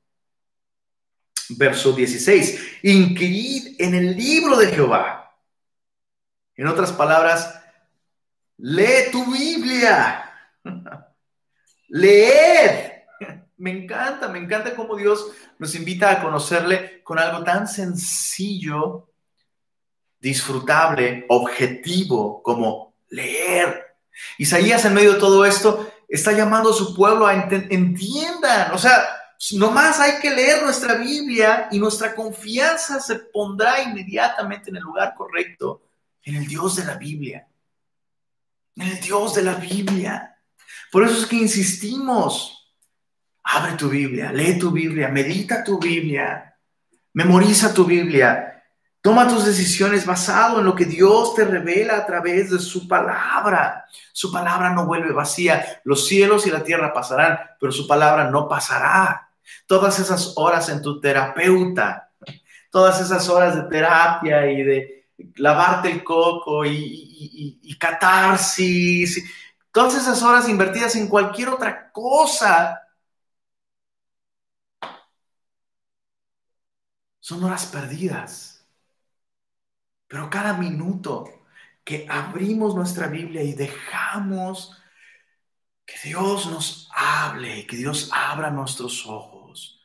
verso 1.50 1.92
16, 1.92 2.80
inquirid 2.82 3.76
en 3.80 3.94
el 3.94 4.16
libro 4.16 4.56
de 4.56 4.66
Jehová. 4.66 5.32
En 6.56 6.66
otras 6.66 6.92
palabras, 6.92 7.54
lee 8.58 9.10
tu 9.12 9.32
Biblia. 9.32 10.24
Leed. 11.88 12.90
Me 13.58 13.70
encanta, 13.70 14.28
me 14.28 14.38
encanta 14.38 14.74
cómo 14.74 14.96
Dios 14.96 15.32
nos 15.58 15.74
invita 15.74 16.10
a 16.10 16.22
conocerle 16.22 17.02
con 17.02 17.18
algo 17.18 17.44
tan 17.44 17.68
sencillo, 17.68 19.10
disfrutable, 20.18 21.26
objetivo 21.28 22.42
como 22.42 22.94
leer. 23.08 23.89
Isaías 24.38 24.84
en 24.84 24.94
medio 24.94 25.14
de 25.14 25.20
todo 25.20 25.44
esto 25.44 25.92
está 26.08 26.32
llamando 26.32 26.70
a 26.70 26.74
su 26.74 26.94
pueblo 26.94 27.26
a 27.26 27.34
entiendan, 27.34 28.72
o 28.72 28.78
sea, 28.78 29.06
nomás 29.52 30.00
hay 30.00 30.20
que 30.20 30.30
leer 30.30 30.62
nuestra 30.62 30.94
Biblia 30.94 31.68
y 31.70 31.78
nuestra 31.78 32.14
confianza 32.14 33.00
se 33.00 33.16
pondrá 33.16 33.82
inmediatamente 33.82 34.70
en 34.70 34.76
el 34.76 34.82
lugar 34.82 35.14
correcto, 35.14 35.82
en 36.24 36.36
el 36.36 36.46
Dios 36.46 36.76
de 36.76 36.84
la 36.84 36.96
Biblia, 36.96 37.46
en 38.76 38.88
el 38.88 39.00
Dios 39.00 39.34
de 39.34 39.42
la 39.42 39.54
Biblia. 39.54 40.36
Por 40.90 41.04
eso 41.04 41.20
es 41.20 41.26
que 41.26 41.36
insistimos, 41.36 42.74
abre 43.44 43.72
tu 43.72 43.88
Biblia, 43.88 44.32
lee 44.32 44.58
tu 44.58 44.70
Biblia, 44.70 45.08
medita 45.08 45.62
tu 45.62 45.78
Biblia, 45.78 46.56
memoriza 47.12 47.72
tu 47.72 47.84
Biblia, 47.84 48.49
Toma 49.02 49.26
tus 49.26 49.46
decisiones 49.46 50.04
basado 50.04 50.58
en 50.58 50.66
lo 50.66 50.74
que 50.74 50.84
Dios 50.84 51.34
te 51.34 51.44
revela 51.44 51.96
a 51.96 52.06
través 52.06 52.50
de 52.50 52.58
su 52.58 52.86
palabra. 52.86 53.86
Su 54.12 54.30
palabra 54.30 54.70
no 54.70 54.84
vuelve 54.84 55.12
vacía. 55.12 55.80
Los 55.84 56.06
cielos 56.06 56.46
y 56.46 56.50
la 56.50 56.62
tierra 56.62 56.92
pasarán, 56.92 57.38
pero 57.58 57.72
su 57.72 57.86
palabra 57.86 58.30
no 58.30 58.46
pasará. 58.46 59.30
Todas 59.66 59.98
esas 59.98 60.34
horas 60.36 60.68
en 60.68 60.82
tu 60.82 61.00
terapeuta, 61.00 62.10
todas 62.70 63.00
esas 63.00 63.26
horas 63.30 63.56
de 63.56 63.62
terapia 63.62 64.50
y 64.50 64.62
de 64.62 65.08
lavarte 65.36 65.90
el 65.90 66.04
coco 66.04 66.66
y, 66.66 67.76
catarsis, 67.80 69.24
todas 69.72 69.94
esas 69.94 70.22
horas 70.22 70.46
invertidas 70.46 70.94
en 70.96 71.08
cualquier 71.08 71.48
otra 71.48 71.90
cosa, 71.90 72.82
son 77.18 77.42
horas 77.44 77.64
perdidas 77.66 78.49
pero 80.10 80.28
cada 80.28 80.54
minuto 80.54 81.30
que 81.84 82.04
abrimos 82.10 82.74
nuestra 82.74 83.06
Biblia 83.06 83.44
y 83.44 83.52
dejamos 83.52 84.76
que 85.86 85.94
Dios 86.02 86.50
nos 86.50 86.90
hable, 86.92 87.64
que 87.64 87.76
Dios 87.76 88.10
abra 88.12 88.50
nuestros 88.50 89.06
ojos, 89.06 89.80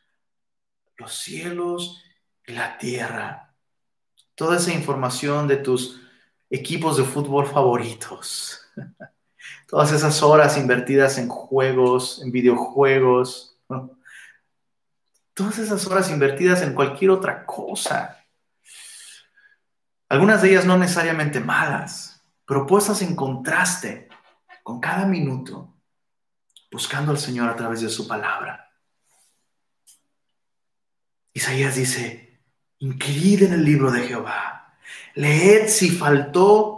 los 0.97 1.15
cielos 1.15 2.03
y 2.43 2.53
la 2.53 2.79
tierra, 2.79 3.53
toda 4.33 4.57
esa 4.57 4.73
información 4.73 5.47
de 5.47 5.57
tus 5.57 6.01
equipos 6.49 6.97
de 6.97 7.03
fútbol 7.03 7.45
favoritos, 7.45 8.61
todas 9.67 9.91
esas 9.91 10.23
horas 10.23 10.57
invertidas 10.57 11.19
en 11.19 11.29
juegos, 11.29 12.19
en 12.23 12.31
videojuegos, 12.31 13.59
todas 15.35 15.59
esas 15.59 15.85
horas 15.85 16.09
invertidas 16.09 16.63
en 16.63 16.73
cualquier 16.73 17.11
otra 17.11 17.45
cosa 17.45 18.24
algunas 20.09 20.41
de 20.41 20.51
ellas 20.51 20.65
no 20.65 20.77
necesariamente 20.77 21.39
malas, 21.39 22.23
pero 22.45 22.65
puestas 22.65 23.01
en 23.01 23.15
contraste 23.15 24.07
con 24.63 24.79
cada 24.79 25.05
minuto, 25.05 25.75
buscando 26.71 27.11
al 27.11 27.17
Señor 27.17 27.49
a 27.49 27.55
través 27.55 27.81
de 27.81 27.89
su 27.89 28.07
palabra. 28.07 28.71
Isaías 31.33 31.75
dice, 31.75 32.41
inquirid 32.79 33.43
en 33.43 33.53
el 33.53 33.65
libro 33.65 33.91
de 33.91 34.07
Jehová, 34.07 34.77
leed 35.15 35.67
si 35.67 35.89
faltó 35.89 36.75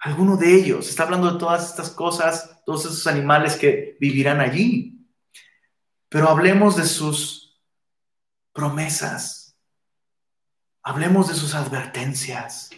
alguno 0.00 0.36
de 0.36 0.54
ellos. 0.54 0.88
Está 0.88 1.04
hablando 1.04 1.32
de 1.32 1.38
todas 1.38 1.70
estas 1.70 1.90
cosas, 1.90 2.62
todos 2.64 2.84
esos 2.84 3.06
animales 3.06 3.56
que 3.56 3.96
vivirán 4.00 4.40
allí. 4.40 5.06
Pero 6.08 6.28
hablemos 6.28 6.76
de 6.76 6.86
sus 6.86 7.60
promesas, 8.52 9.37
Hablemos 10.88 11.28
de 11.28 11.34
sus 11.34 11.54
advertencias. 11.54 12.70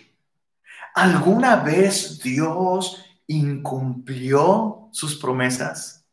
¿Alguna 0.97 1.55
vez 1.55 2.19
Dios 2.21 3.05
incumplió 3.29 4.89
sus 4.91 5.15
promesas? 5.15 6.05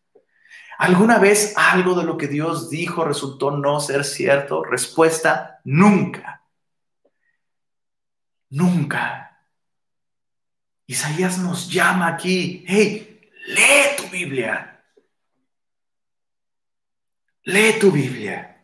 ¿Alguna 0.77 1.17
vez 1.17 1.55
algo 1.57 1.95
de 1.95 2.03
lo 2.03 2.15
que 2.15 2.27
Dios 2.27 2.69
dijo 2.69 3.03
resultó 3.03 3.49
no 3.49 3.79
ser 3.79 4.05
cierto? 4.05 4.63
Respuesta, 4.63 5.59
nunca. 5.63 6.43
Nunca. 8.51 9.41
Isaías 10.85 11.39
nos 11.39 11.67
llama 11.67 12.09
aquí, 12.09 12.63
hey, 12.67 13.27
lee 13.47 13.97
tu 13.97 14.07
Biblia. 14.11 14.83
Lee 17.45 17.79
tu 17.79 17.91
Biblia. 17.91 18.56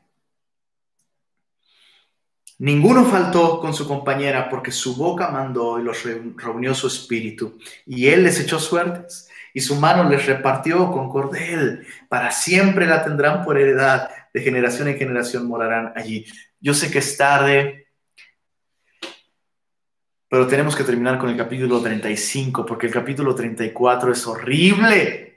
Ninguno 2.64 3.03
faltó 3.03 3.59
con 3.59 3.74
su 3.74 3.86
compañera 3.86 4.47
porque 4.47 4.72
su 4.72 4.95
boca 4.95 5.28
mandó 5.28 5.78
y 5.82 5.84
los 5.84 6.01
reunió 6.38 6.74
su 6.74 6.88
espíritu. 6.88 7.59
Y 7.86 8.07
él 8.07 8.24
les 8.24 8.39
echó 8.39 8.57
suertes 8.57 9.28
y 9.53 9.59
su 9.59 9.76
mano 9.76 10.09
les 10.09 10.26
repartió 10.26 10.89
con 10.89 11.09
cordel. 11.09 11.86
Para 12.07 12.32
siempre 12.32 12.88
la 12.88 13.03
tendrán 13.03 13.43
por 13.43 13.59
heredad. 13.59 14.09
De 14.34 14.39
generación 14.39 14.88
en 14.88 14.97
generación 14.97 15.45
morarán 15.45 15.91
allí. 15.93 16.26
Yo 16.61 16.74
sé 16.74 16.89
que 16.89 16.99
es 16.99 17.18
tarde, 17.18 17.88
pero 20.30 20.47
tenemos 20.47 20.74
que 20.74 20.86
terminar 20.86 21.20
con 21.20 21.32
el 21.32 21.36
capítulo 21.36 21.82
35 21.82 22.66
porque 22.66 22.88
el 22.88 22.93
capítulo 22.93 23.36
34 23.36 24.14
es 24.14 24.26
horrible. 24.26 25.36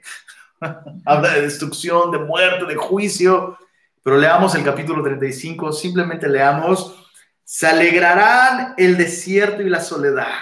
Habla 1.05 1.33
de 1.33 1.41
destrucción, 1.41 2.09
de 2.09 2.19
muerte, 2.19 2.65
de 2.65 2.75
juicio. 2.77 3.57
Pero 4.01 4.17
leamos 4.17 4.55
el 4.55 4.63
capítulo 4.63 5.03
35, 5.03 5.73
simplemente 5.73 6.29
leamos 6.29 7.03
se 7.49 7.65
alegrarán 7.65 8.73
el 8.77 8.97
desierto 8.97 9.61
y 9.61 9.69
la 9.69 9.79
soledad. 9.79 10.33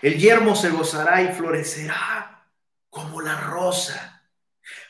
El 0.00 0.16
yermo 0.16 0.54
se 0.54 0.70
gozará 0.70 1.22
y 1.22 1.34
florecerá 1.34 2.46
como 2.88 3.20
la 3.20 3.34
rosa. 3.40 4.22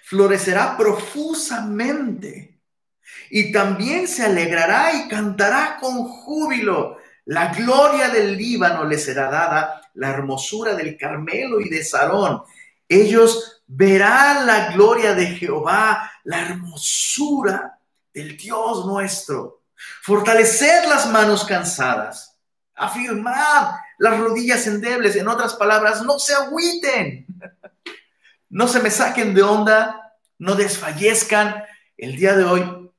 Florecerá 0.03 0.77
profusamente. 0.77 2.61
Y 3.31 3.51
también 3.51 4.07
se 4.07 4.27
alegrará 4.27 4.93
y 4.93 5.09
cantará 5.09 5.79
con 5.81 6.05
júbilo. 6.05 6.99
La 7.25 7.47
gloria 7.47 8.11
del 8.11 8.37
Líbano 8.37 8.85
le 8.85 8.99
será 8.99 9.31
dada, 9.31 9.81
la 9.95 10.11
hermosura 10.11 10.75
del 10.75 10.99
Carmelo 10.99 11.59
y 11.59 11.71
de 11.71 11.83
Sarón. 11.83 12.43
Ellos 12.87 13.63
verán 13.67 14.47
la 14.47 14.73
gloria 14.73 15.15
de 15.15 15.29
Jehová, 15.29 16.13
la 16.25 16.43
hermosura 16.43 17.78
el 18.21 18.37
Dios 18.37 18.87
nuestro. 18.87 19.63
Fortaleced 20.03 20.89
las 20.89 21.11
manos 21.11 21.45
cansadas. 21.45 22.37
Afirmad 22.75 23.73
las 23.99 24.19
rodillas 24.19 24.67
endebles. 24.67 25.17
En 25.17 25.29
otras 25.29 25.55
palabras, 25.55 26.03
no 26.03 26.19
se 26.19 26.35
agüiten. 26.35 27.27
No 28.49 28.69
se 28.69 28.81
me 28.81 28.91
saquen 28.91 29.35
de 29.35 29.43
onda. 29.43 30.15
No 30.39 30.55
desfallezcan. 30.55 31.65
El 31.97 32.17
día 32.17 32.37
de 32.37 32.45
hoy 32.45 32.91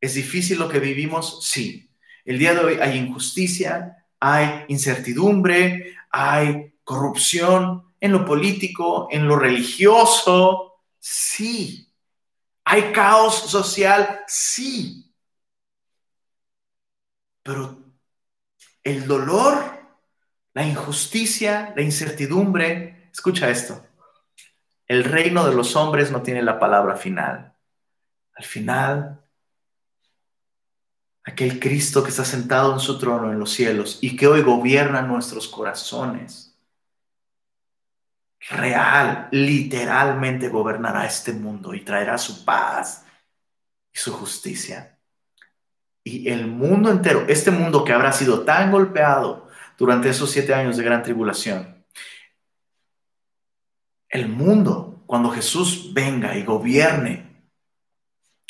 es 0.00 0.14
difícil 0.14 0.58
lo 0.58 0.68
que 0.68 0.78
vivimos. 0.78 1.46
Sí. 1.46 1.90
El 2.24 2.38
día 2.38 2.54
de 2.54 2.60
hoy 2.60 2.78
hay 2.80 2.98
injusticia, 2.98 4.04
hay 4.20 4.64
incertidumbre, 4.68 5.96
hay 6.10 6.74
corrupción 6.84 7.94
en 8.00 8.12
lo 8.12 8.24
político, 8.24 9.08
en 9.10 9.26
lo 9.26 9.36
religioso. 9.36 10.82
Sí. 10.98 11.87
¿Hay 12.70 12.92
caos 12.92 13.34
social? 13.34 14.24
Sí. 14.26 15.10
Pero 17.42 17.82
el 18.84 19.08
dolor, 19.08 19.58
la 20.52 20.66
injusticia, 20.66 21.72
la 21.74 21.80
incertidumbre, 21.80 23.08
escucha 23.10 23.48
esto, 23.48 23.86
el 24.86 25.02
reino 25.04 25.46
de 25.46 25.54
los 25.54 25.76
hombres 25.76 26.10
no 26.10 26.20
tiene 26.20 26.42
la 26.42 26.58
palabra 26.58 26.96
final. 26.96 27.54
Al 28.34 28.44
final, 28.44 29.24
aquel 31.24 31.58
Cristo 31.58 32.02
que 32.02 32.10
está 32.10 32.26
sentado 32.26 32.74
en 32.74 32.80
su 32.80 32.98
trono 32.98 33.32
en 33.32 33.38
los 33.38 33.50
cielos 33.50 33.98
y 34.02 34.14
que 34.14 34.26
hoy 34.26 34.42
gobierna 34.42 35.00
nuestros 35.00 35.48
corazones 35.48 36.47
real, 38.50 39.28
literalmente 39.30 40.48
gobernará 40.48 41.06
este 41.06 41.32
mundo 41.32 41.74
y 41.74 41.80
traerá 41.80 42.18
su 42.18 42.44
paz 42.44 43.04
y 43.92 43.98
su 43.98 44.12
justicia. 44.12 44.98
Y 46.04 46.28
el 46.28 46.46
mundo 46.46 46.90
entero, 46.90 47.26
este 47.28 47.50
mundo 47.50 47.84
que 47.84 47.92
habrá 47.92 48.12
sido 48.12 48.44
tan 48.44 48.70
golpeado 48.70 49.48
durante 49.76 50.08
esos 50.08 50.30
siete 50.30 50.54
años 50.54 50.76
de 50.76 50.84
gran 50.84 51.02
tribulación, 51.02 51.84
el 54.08 54.28
mundo, 54.28 55.02
cuando 55.06 55.30
Jesús 55.30 55.92
venga 55.92 56.36
y 56.36 56.44
gobierne 56.44 57.50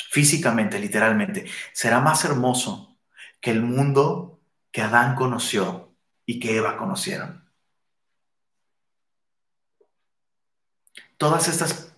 físicamente, 0.09 0.79
literalmente, 0.79 1.45
será 1.73 1.99
más 1.99 2.23
hermoso 2.23 2.97
que 3.41 3.51
el 3.51 3.61
mundo 3.61 4.41
que 4.71 4.81
Adán 4.81 5.15
conoció 5.15 5.93
y 6.25 6.39
que 6.39 6.57
Eva 6.57 6.77
conocieron. 6.77 7.48
Todas 11.19 11.49
estas 11.49 11.93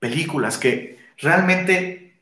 películas 0.00 0.56
que 0.56 0.98
realmente 1.18 2.18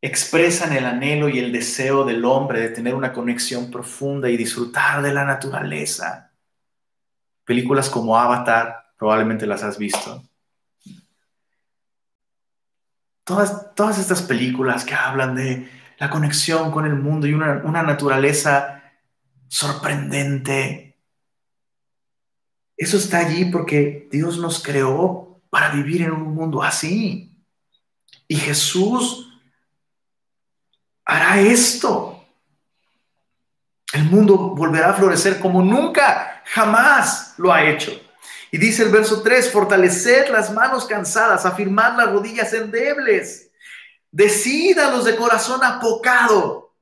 expresan 0.00 0.72
el 0.72 0.86
anhelo 0.86 1.28
y 1.28 1.40
el 1.40 1.52
deseo 1.52 2.04
del 2.04 2.24
hombre 2.24 2.60
de 2.60 2.68
tener 2.68 2.94
una 2.94 3.12
conexión 3.12 3.70
profunda 3.70 4.30
y 4.30 4.36
disfrutar 4.36 5.02
de 5.02 5.12
la 5.12 5.24
naturaleza. 5.24 6.30
Películas 7.44 7.90
como 7.90 8.16
Avatar, 8.16 8.92
probablemente 8.96 9.44
las 9.44 9.64
has 9.64 9.76
visto. 9.76 10.22
Todas, 13.24 13.74
todas 13.74 13.98
estas 13.98 14.22
películas 14.22 14.84
que 14.84 14.94
hablan 14.94 15.34
de 15.34 15.68
la 15.98 16.10
conexión 16.10 16.70
con 16.70 16.86
el 16.86 16.94
mundo 16.94 17.26
y 17.26 17.34
una, 17.34 17.62
una 17.64 17.82
naturaleza 17.82 18.84
sorprendente. 19.48 20.96
Eso 22.76 22.98
está 22.98 23.18
allí 23.18 23.46
porque 23.46 24.08
Dios 24.12 24.38
nos 24.38 24.62
creó 24.62 25.25
para 25.50 25.70
vivir 25.70 26.02
en 26.02 26.12
un 26.12 26.34
mundo 26.34 26.62
así. 26.62 27.32
Y 28.28 28.36
Jesús 28.36 29.28
hará 31.04 31.40
esto. 31.40 32.24
El 33.92 34.04
mundo 34.04 34.36
volverá 34.36 34.90
a 34.90 34.94
florecer 34.94 35.38
como 35.38 35.62
nunca, 35.62 36.42
jamás 36.46 37.34
lo 37.38 37.52
ha 37.52 37.64
hecho. 37.64 37.92
Y 38.50 38.58
dice 38.58 38.82
el 38.82 38.90
verso 38.90 39.22
3, 39.22 39.50
fortaleced 39.50 40.28
las 40.28 40.52
manos 40.52 40.86
cansadas, 40.86 41.46
afirmad 41.46 41.96
las 41.96 42.10
rodillas 42.10 42.52
endebles, 42.52 43.50
decida 44.10 44.90
los 44.90 45.04
de 45.04 45.16
corazón 45.16 45.62
apocado, 45.64 46.74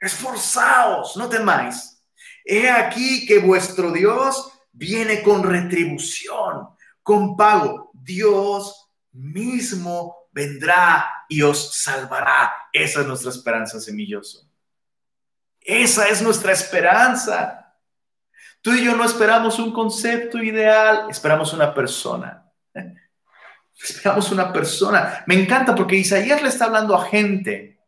esforzaos, 0.00 1.16
no 1.16 1.28
temáis. 1.28 2.02
He 2.44 2.70
aquí 2.70 3.26
que 3.26 3.38
vuestro 3.38 3.90
Dios 3.90 4.52
viene 4.72 5.22
con 5.22 5.42
retribución, 5.42 6.68
con 7.02 7.36
pago. 7.36 7.85
Dios 8.06 8.88
mismo 9.12 10.28
vendrá 10.30 11.24
y 11.28 11.42
os 11.42 11.74
salvará. 11.74 12.52
Esa 12.72 13.00
es 13.00 13.06
nuestra 13.06 13.30
esperanza, 13.30 13.80
semilloso. 13.80 14.48
Esa 15.60 16.08
es 16.08 16.22
nuestra 16.22 16.52
esperanza. 16.52 17.74
Tú 18.62 18.72
y 18.72 18.84
yo 18.84 18.96
no 18.96 19.04
esperamos 19.04 19.58
un 19.58 19.72
concepto 19.72 20.38
ideal, 20.38 21.06
esperamos 21.10 21.52
una 21.52 21.74
persona. 21.74 22.44
Esperamos 23.78 24.32
una 24.32 24.50
persona. 24.54 25.22
Me 25.26 25.38
encanta 25.38 25.74
porque 25.74 25.96
Isaías 25.96 26.40
le 26.40 26.48
está 26.48 26.64
hablando 26.64 26.96
a 26.96 27.04
gente 27.04 27.78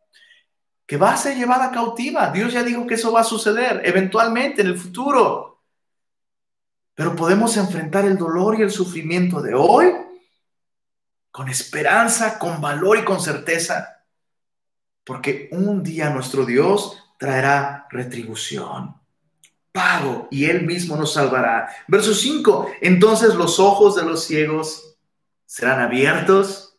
que 0.85 0.97
va 0.97 1.13
a 1.13 1.17
ser 1.17 1.35
llevada 1.35 1.71
cautiva. 1.71 2.29
Dios 2.29 2.53
ya 2.53 2.61
dijo 2.61 2.85
que 2.85 2.93
eso 2.93 3.11
va 3.11 3.21
a 3.21 3.23
suceder 3.23 3.81
eventualmente 3.83 4.61
en 4.61 4.67
el 4.67 4.77
futuro. 4.77 5.63
Pero 6.93 7.15
podemos 7.15 7.57
enfrentar 7.57 8.05
el 8.05 8.19
dolor 8.19 8.59
y 8.59 8.61
el 8.61 8.69
sufrimiento 8.69 9.41
de 9.41 9.55
hoy 9.55 9.91
con 11.31 11.49
esperanza, 11.49 12.39
con 12.39 12.61
valor 12.61 12.97
y 12.97 13.03
con 13.03 13.19
certeza, 13.19 14.03
porque 15.03 15.49
un 15.51 15.83
día 15.83 16.09
nuestro 16.09 16.45
Dios 16.45 16.97
traerá 17.17 17.87
retribución, 17.89 18.95
pago, 19.71 20.27
y 20.31 20.45
Él 20.45 20.65
mismo 20.65 20.95
nos 20.95 21.13
salvará. 21.13 21.69
Verso 21.87 22.13
5, 22.13 22.71
entonces 22.81 23.35
los 23.35 23.59
ojos 23.59 23.95
de 23.95 24.03
los 24.03 24.23
ciegos 24.23 24.97
serán 25.45 25.79
abiertos, 25.79 26.77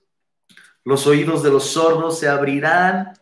los 0.84 1.06
oídos 1.06 1.42
de 1.42 1.50
los 1.50 1.66
sordos 1.66 2.18
se 2.18 2.28
abrirán, 2.28 3.12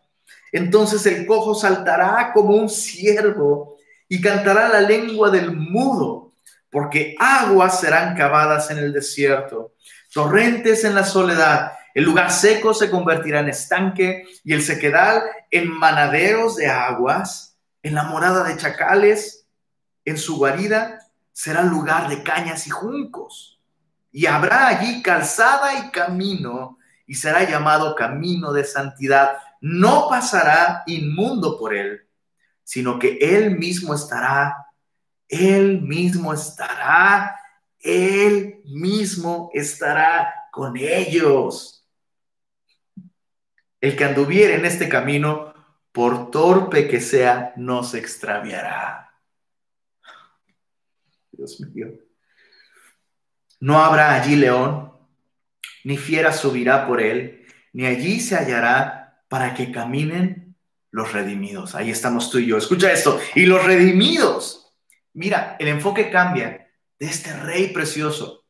entonces 0.53 1.05
el 1.07 1.27
cojo 1.27 1.55
saltará 1.55 2.33
como 2.33 2.55
un 2.55 2.69
ciervo 2.69 3.77
y 4.09 4.21
cantará 4.21 4.69
la 4.69 4.81
lengua 4.81 5.31
del 5.31 5.55
mudo, 5.55 6.33
porque 6.71 7.15
aguas 7.19 7.81
serán 7.81 8.17
cavadas 8.17 8.71
en 8.71 8.79
el 8.79 8.93
desierto 8.93 9.73
torrentes 10.13 10.85
en 10.85 10.95
la 10.95 11.05
soledad. 11.05 11.73
El 11.95 12.05
lugar 12.05 12.31
seco 12.31 12.75
se 12.75 12.91
convertirá 12.91 13.41
en 13.41 13.49
estanque 13.49 14.25
y 14.45 14.53
el 14.53 14.63
sequedal 14.63 15.23
en 15.51 15.71
manaderos 15.71 16.57
de 16.57 16.69
aguas, 16.69 17.57
en 17.83 17.95
la 17.95 18.05
morada 18.05 18.45
de 18.45 18.57
chacales. 18.57 19.47
en 20.05 20.17
su 20.17 20.39
guarida 20.39 21.01
será 21.33 21.63
lugar 21.63 22.09
de 22.09 22.23
cañas 22.23 22.67
y 22.67 22.71
juncos. 22.71 23.61
Y 24.11 24.27
habrá 24.27 24.69
allí 24.69 25.03
calzada 25.03 25.75
y 25.79 25.91
camino, 25.91 26.79
y 27.07 27.15
será 27.15 27.49
llamado 27.49 27.95
camino 27.95 28.53
de 28.53 28.65
santidad. 28.65 29.39
No 29.61 30.09
pasará 30.09 30.83
inmundo 30.87 31.59
por 31.59 31.75
él, 31.75 32.09
sino 32.65 32.99
que 32.99 33.19
él 33.21 33.57
mismo 33.59 33.95
estará, 33.95 34.67
él 35.29 35.81
mismo 35.83 36.33
estará, 36.33 37.38
él 37.81 38.61
mismo 38.65 39.51
estará 39.55 40.49
con 40.51 40.77
ellos. 40.77 41.87
El 43.81 43.97
que 43.97 44.05
anduviere 44.05 44.57
en 44.57 44.65
este 44.65 44.89
camino, 44.89 45.55
por 45.93 46.31
torpe 46.31 46.89
que 46.89 47.01
sea, 47.01 47.53
no 47.57 47.85
se 47.85 47.99
extraviará. 47.99 49.15
Dios 51.31 51.61
mío. 51.61 51.89
No 53.61 53.79
habrá 53.79 54.15
allí 54.15 54.37
león, 54.37 54.93
ni 55.85 55.97
fiera 55.97 56.33
subirá 56.33 56.87
por 56.87 57.01
él, 57.01 57.47
ni 57.73 57.87
allí 57.87 58.21
se 58.21 58.37
hallará 58.37 59.23
para 59.29 59.55
que 59.55 59.71
caminen 59.71 60.57
los 60.91 61.13
redimidos. 61.13 61.75
Ahí 61.75 61.91
estamos 61.91 62.31
tú 62.31 62.39
y 62.39 62.47
yo. 62.47 62.57
Escucha 62.57 62.93
esto. 62.93 63.21
Y 63.35 63.47
los 63.47 63.65
redimidos. 63.65 64.75
Mira, 65.13 65.57
el 65.59 65.69
enfoque 65.69 66.11
cambia 66.11 66.68
de 66.99 67.07
este 67.07 67.33
rey 67.33 67.69
precioso. 67.69 68.45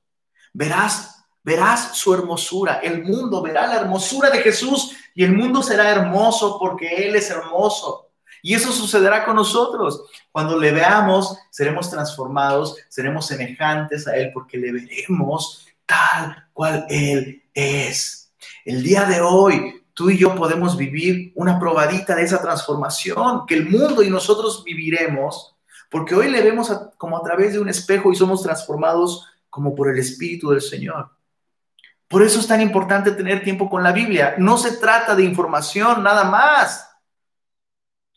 Verás, 0.53 1.25
verás 1.43 1.97
su 1.97 2.15
hermosura. 2.15 2.81
El 2.83 3.05
mundo 3.05 3.43
verá 3.43 3.67
la 3.67 3.77
hermosura 3.81 4.31
de 4.31 4.41
Jesús 4.41 4.97
y 5.15 5.25
el 5.25 5.33
mundo 5.33 5.63
será 5.63 5.91
hermoso 5.91 6.59
porque 6.59 7.09
Él 7.09 7.17
es 7.17 7.31
hermoso. 7.31 8.09
Y 8.43 8.55
eso 8.55 8.73
sucederá 8.73 9.25
con 9.25 9.37
nosotros. 9.37 10.05
Cuando 10.31 10.59
le 10.59 10.71
veamos, 10.71 11.37
seremos 11.51 11.91
transformados, 11.91 12.77
seremos 12.89 13.27
semejantes 13.27 14.07
a 14.07 14.17
Él 14.17 14.31
porque 14.33 14.59
le 14.59 14.73
veremos 14.73 15.67
tal 15.87 16.49
cual 16.53 16.87
Él 16.89 17.43
es. 17.53 18.33
El 18.65 18.83
día 18.83 19.05
de 19.05 19.21
hoy, 19.21 19.83
tú 19.95 20.11
y 20.11 20.19
yo 20.19 20.35
podemos 20.37 20.77
vivir 20.77 21.33
una 21.35 21.59
probadita 21.59 22.15
de 22.15 22.23
esa 22.23 22.41
transformación 22.41 23.47
que 23.47 23.55
el 23.55 23.69
mundo 23.69 24.03
y 24.03 24.11
nosotros 24.11 24.63
viviremos, 24.63 25.57
porque 25.89 26.15
hoy 26.15 26.31
le 26.31 26.43
vemos 26.43 26.71
como 26.97 27.17
a 27.17 27.23
través 27.23 27.53
de 27.53 27.61
un 27.61 27.69
espejo 27.69 28.13
y 28.13 28.17
somos 28.17 28.43
transformados 28.43 29.27
como 29.49 29.75
por 29.75 29.89
el 29.89 29.99
Espíritu 29.99 30.51
del 30.51 30.61
Señor. 30.61 31.11
Por 32.07 32.23
eso 32.23 32.41
es 32.41 32.47
tan 32.47 32.61
importante 32.61 33.13
tener 33.13 33.43
tiempo 33.43 33.69
con 33.69 33.83
la 33.83 33.93
Biblia. 33.93 34.35
No 34.39 34.57
se 34.59 34.77
trata 34.77 35.15
de 35.15 35.25
información 35.25 36.03
nada 36.03 36.25
más. 36.25 36.89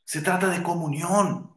Se 0.05 0.21
trata 0.21 0.47
de 0.47 0.63
comunión. 0.63 1.53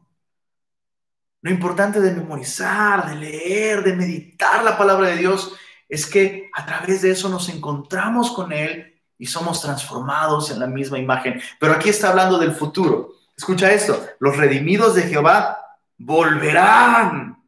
Lo 1.43 1.51
importante 1.51 2.01
de 2.01 2.13
memorizar, 2.13 3.09
de 3.09 3.17
leer, 3.17 3.85
de 3.85 3.95
meditar 3.95 4.65
la 4.65 4.79
palabra 4.79 5.09
de 5.09 5.17
Dios 5.17 5.53
es 5.89 6.07
que 6.07 6.51
a 6.55 6.65
través 6.65 7.03
de 7.03 7.11
eso 7.11 7.29
nos 7.29 7.49
encontramos 7.49 8.33
con 8.33 8.53
Él 8.53 9.01
y 9.19 9.27
somos 9.27 9.61
transformados 9.61 10.51
en 10.51 10.59
la 10.59 10.67
misma 10.67 10.99
imagen. 10.99 11.41
Pero 11.61 11.75
aquí 11.75 11.89
está 11.89 12.09
hablando 12.09 12.39
del 12.39 12.53
futuro. 12.53 13.13
Escucha 13.37 13.73
esto, 13.73 14.05
los 14.21 14.37
redimidos 14.37 14.95
de 14.95 15.03
Jehová 15.03 15.64
volverán 15.99 17.43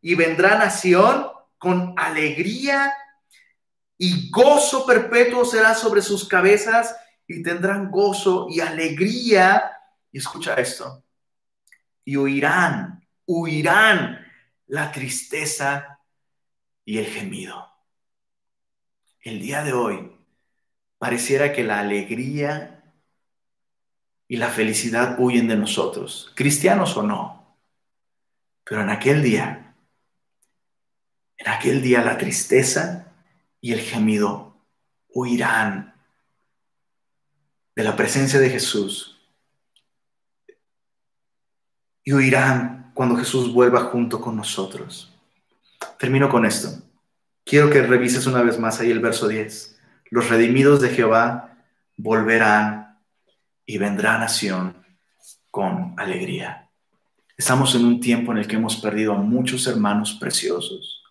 y 0.00 0.14
vendrán 0.14 0.62
a 0.62 0.70
Sión 0.70 1.26
con 1.58 1.94
alegría 1.96 2.92
y 3.96 4.30
gozo 4.30 4.84
perpetuo 4.84 5.44
será 5.44 5.74
sobre 5.74 6.02
sus 6.02 6.28
cabezas 6.28 6.94
y 7.26 7.42
tendrán 7.42 7.90
gozo 7.90 8.48
y 8.50 8.60
alegría 8.60 9.72
y 10.12 10.18
escucha 10.18 10.54
esto. 10.54 11.02
Y 12.04 12.16
huirán, 12.16 13.06
huirán 13.26 14.26
la 14.66 14.92
tristeza 14.92 16.00
y 16.84 16.98
el 16.98 17.06
gemido. 17.06 17.66
El 19.22 19.40
día 19.40 19.62
de 19.62 19.72
hoy 19.72 20.12
pareciera 20.98 21.52
que 21.52 21.64
la 21.64 21.80
alegría 21.80 22.84
y 24.28 24.36
la 24.36 24.48
felicidad 24.48 25.16
huyen 25.18 25.48
de 25.48 25.56
nosotros, 25.56 26.32
cristianos 26.34 26.96
o 26.96 27.02
no. 27.02 27.43
Pero 28.64 28.82
en 28.82 28.90
aquel 28.90 29.22
día, 29.22 29.74
en 31.36 31.48
aquel 31.48 31.82
día 31.82 32.02
la 32.02 32.16
tristeza 32.16 33.12
y 33.60 33.72
el 33.72 33.80
gemido 33.80 34.56
huirán 35.08 35.94
de 37.76 37.84
la 37.84 37.96
presencia 37.96 38.38
de 38.40 38.50
Jesús 38.50 39.18
y 42.04 42.12
huirán 42.12 42.92
cuando 42.94 43.16
Jesús 43.16 43.52
vuelva 43.52 43.80
junto 43.80 44.20
con 44.20 44.36
nosotros. 44.36 45.12
Termino 45.98 46.28
con 46.28 46.44
esto. 46.44 46.68
Quiero 47.44 47.70
que 47.70 47.82
revises 47.82 48.26
una 48.26 48.42
vez 48.42 48.58
más 48.58 48.80
ahí 48.80 48.90
el 48.90 49.00
verso 49.00 49.28
10. 49.28 49.78
Los 50.10 50.28
redimidos 50.28 50.80
de 50.80 50.90
Jehová 50.90 51.58
volverán 51.96 52.98
y 53.66 53.78
vendrán 53.78 54.22
a 54.22 54.28
con 55.50 55.94
alegría. 55.98 56.63
Estamos 57.36 57.74
en 57.74 57.84
un 57.84 58.00
tiempo 58.00 58.32
en 58.32 58.38
el 58.38 58.46
que 58.46 58.56
hemos 58.56 58.76
perdido 58.76 59.12
a 59.12 59.18
muchos 59.18 59.66
hermanos 59.66 60.16
preciosos. 60.20 61.02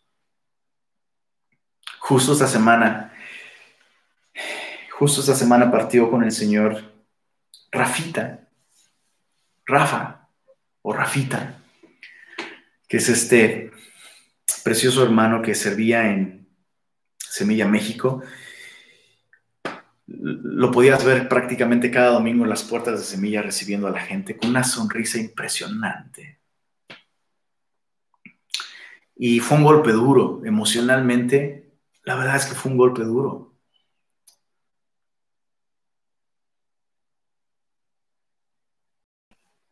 Justo 1.99 2.33
esta 2.33 2.47
semana, 2.47 3.13
justo 4.91 5.21
esta 5.21 5.35
semana 5.35 5.69
partió 5.69 6.09
con 6.09 6.23
el 6.23 6.31
Señor 6.31 6.93
Rafita, 7.71 8.47
Rafa, 9.65 10.29
o 10.81 10.93
Rafita, 10.93 11.59
que 12.87 12.97
es 12.97 13.09
este 13.09 13.71
precioso 14.63 15.03
hermano 15.03 15.41
que 15.41 15.55
servía 15.55 16.09
en 16.09 16.47
Semilla 17.17 17.67
México. 17.67 18.21
Lo 20.05 20.71
podías 20.71 21.03
ver 21.05 21.29
prácticamente 21.29 21.91
cada 21.91 22.11
domingo 22.11 22.43
en 22.43 22.49
las 22.49 22.63
puertas 22.63 22.99
de 22.99 23.05
Semilla 23.05 23.41
recibiendo 23.41 23.87
a 23.87 23.91
la 23.91 24.01
gente 24.01 24.37
con 24.37 24.49
una 24.49 24.63
sonrisa 24.63 25.17
impresionante. 25.19 26.39
Y 29.15 29.39
fue 29.39 29.57
un 29.57 29.63
golpe 29.63 29.91
duro, 29.91 30.41
emocionalmente, 30.45 31.71
la 32.03 32.15
verdad 32.15 32.35
es 32.35 32.45
que 32.45 32.55
fue 32.55 32.71
un 32.71 32.77
golpe 32.77 33.03
duro. 33.03 33.53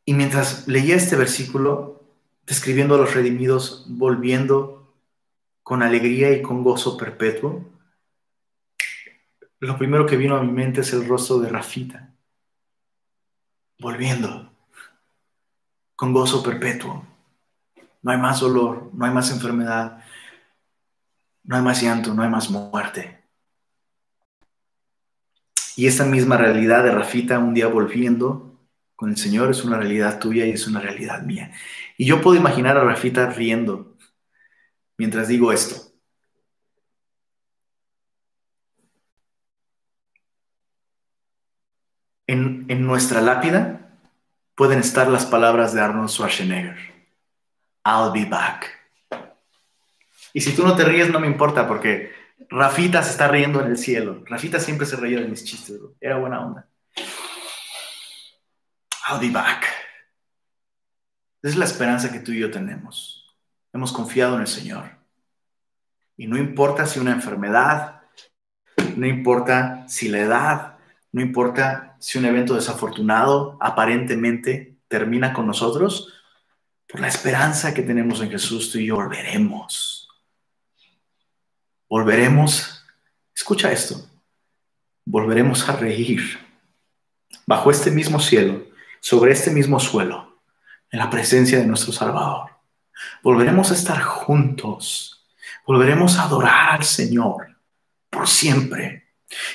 Y 0.06 0.14
mientras 0.14 0.68
leía 0.68 0.96
este 0.96 1.16
versículo, 1.16 2.04
describiendo 2.46 2.96
a 2.96 2.98
los 2.98 3.14
redimidos 3.14 3.86
volviendo 3.88 4.94
con 5.64 5.84
alegría 5.84 6.32
y 6.34 6.42
con 6.42 6.64
gozo 6.64 6.98
perpetuo, 6.98 7.71
lo 9.62 9.78
primero 9.78 10.06
que 10.08 10.18
vino 10.18 10.36
a 10.36 10.44
mi 10.44 10.52
mente 10.52 10.82
es 10.82 10.92
el 10.92 11.08
rostro 11.08 11.40
de 11.40 11.50
Rafita, 11.50 12.16
volviendo 13.80 14.52
con 15.96 16.14
gozo 16.14 16.42
perpetuo. 16.42 17.06
No 18.02 18.12
hay 18.12 18.18
más 18.18 18.40
dolor, 18.40 18.90
no 18.92 19.06
hay 19.06 19.12
más 19.12 19.30
enfermedad, 19.32 20.04
no 21.44 21.56
hay 21.56 21.62
más 21.62 21.80
llanto, 21.80 22.14
no 22.14 22.24
hay 22.24 22.30
más 22.30 22.50
muerte. 22.50 23.24
Y 25.76 25.86
esa 25.86 26.06
misma 26.06 26.38
realidad 26.38 26.84
de 26.84 26.92
Rafita 26.92 27.38
un 27.38 27.54
día 27.54 27.68
volviendo 27.68 28.60
con 28.96 29.12
el 29.12 29.18
Señor 29.18 29.52
es 29.52 29.64
una 29.64 29.78
realidad 29.78 30.20
tuya 30.20 30.46
y 30.48 30.52
es 30.52 30.68
una 30.68 30.80
realidad 30.80 31.22
mía. 31.22 31.52
Y 31.98 32.06
yo 32.06 32.20
puedo 32.20 32.36
imaginar 32.36 32.78
a 32.78 32.84
Rafita 32.84 33.30
riendo 33.30 33.96
mientras 34.98 35.28
digo 35.28 35.52
esto. 35.52 35.91
En, 42.28 42.86
nuestra 42.86 43.22
lápida 43.22 43.98
pueden 44.56 44.80
estar 44.80 45.08
las 45.08 45.26
palabras 45.26 45.74
de 45.74 45.82
Arnold 45.82 46.10
Schwarzenegger. 46.10 46.78
I'll 47.86 48.12
be 48.14 48.26
back. 48.26 48.68
Y 50.34 50.42
si 50.42 50.56
tú 50.56 50.64
no 50.64 50.76
te 50.76 50.86
ríes, 50.86 51.10
no 51.10 51.20
me 51.20 51.28
importa 51.28 51.68
porque 51.68 52.12
Rafita 52.50 53.04
se 53.04 53.12
está 53.12 53.28
riendo 53.28 53.62
en 53.62 53.68
el 53.68 53.78
cielo. 53.78 54.24
Rafita 54.26 54.60
siempre 54.60 54.86
se 54.86 54.96
reía 54.96 55.20
de 55.20 55.28
mis 55.28 55.44
chistes, 55.44 55.80
era 56.00 56.18
buena 56.18 56.46
onda. 56.46 56.68
I'll 59.10 59.20
be 59.20 59.30
back. 59.30 59.66
Es 61.42 61.56
la 61.56 61.66
esperanza 61.66 62.12
que 62.12 62.20
tú 62.20 62.32
y 62.32 62.40
yo 62.40 62.52
tenemos. 62.52 63.36
Hemos 63.74 63.92
confiado 63.92 64.36
en 64.36 64.42
el 64.42 64.48
Señor. 64.48 65.02
Y 66.18 66.28
no 66.28 66.38
importa 66.38 66.86
si 66.86 67.00
una 67.00 67.12
enfermedad, 67.12 68.02
no 68.96 69.08
importa 69.08 69.88
si 69.88 70.08
la 70.08 70.20
edad, 70.20 70.71
no 71.12 71.22
importa 71.22 71.96
si 72.00 72.18
un 72.18 72.26
evento 72.26 72.56
desafortunado 72.56 73.58
aparentemente 73.60 74.78
termina 74.88 75.34
con 75.34 75.48
nosotros, 75.48 76.14
por 76.88 77.00
la 77.00 77.08
esperanza 77.08 77.74
que 77.74 77.82
tenemos 77.82 78.22
en 78.22 78.30
Jesús, 78.30 78.72
tú 78.72 78.78
y 78.78 78.88
yo 78.88 78.96
volveremos. 78.96 80.10
Volveremos, 81.90 82.86
escucha 83.36 83.72
esto, 83.72 83.96
volveremos 85.06 85.68
a 85.68 85.76
reír 85.76 86.40
bajo 87.46 87.72
este 87.72 87.92
mismo 87.92 88.20
cielo 88.20 88.66
sobre 89.00 89.32
este 89.32 89.52
mismo 89.52 89.80
suelo, 89.80 90.42
en 90.92 91.00
la 91.00 91.10
presencia 91.10 91.58
de 91.58 91.66
nuestro 91.66 91.92
Salvador. 91.94 92.52
Volveremos 93.24 93.72
a 93.72 93.74
estar 93.74 94.02
juntos. 94.02 95.26
Volveremos 95.66 96.18
a 96.18 96.24
adorar 96.24 96.76
al 96.76 96.84
Señor 96.84 97.58
por 98.10 98.28
siempre. 98.28 99.01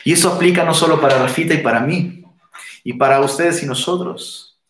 Y 0.04 0.12
eso 0.12 0.32
aplica 0.32 0.64
no 0.64 0.74
solo 0.74 1.00
para 1.00 1.18
Rafita 1.18 1.54
y 1.54 1.58
para 1.58 1.80
mí, 1.80 2.24
y 2.84 2.92
para 2.94 3.20
ustedes 3.20 3.62
y 3.62 3.66
nosotros. 3.66 4.60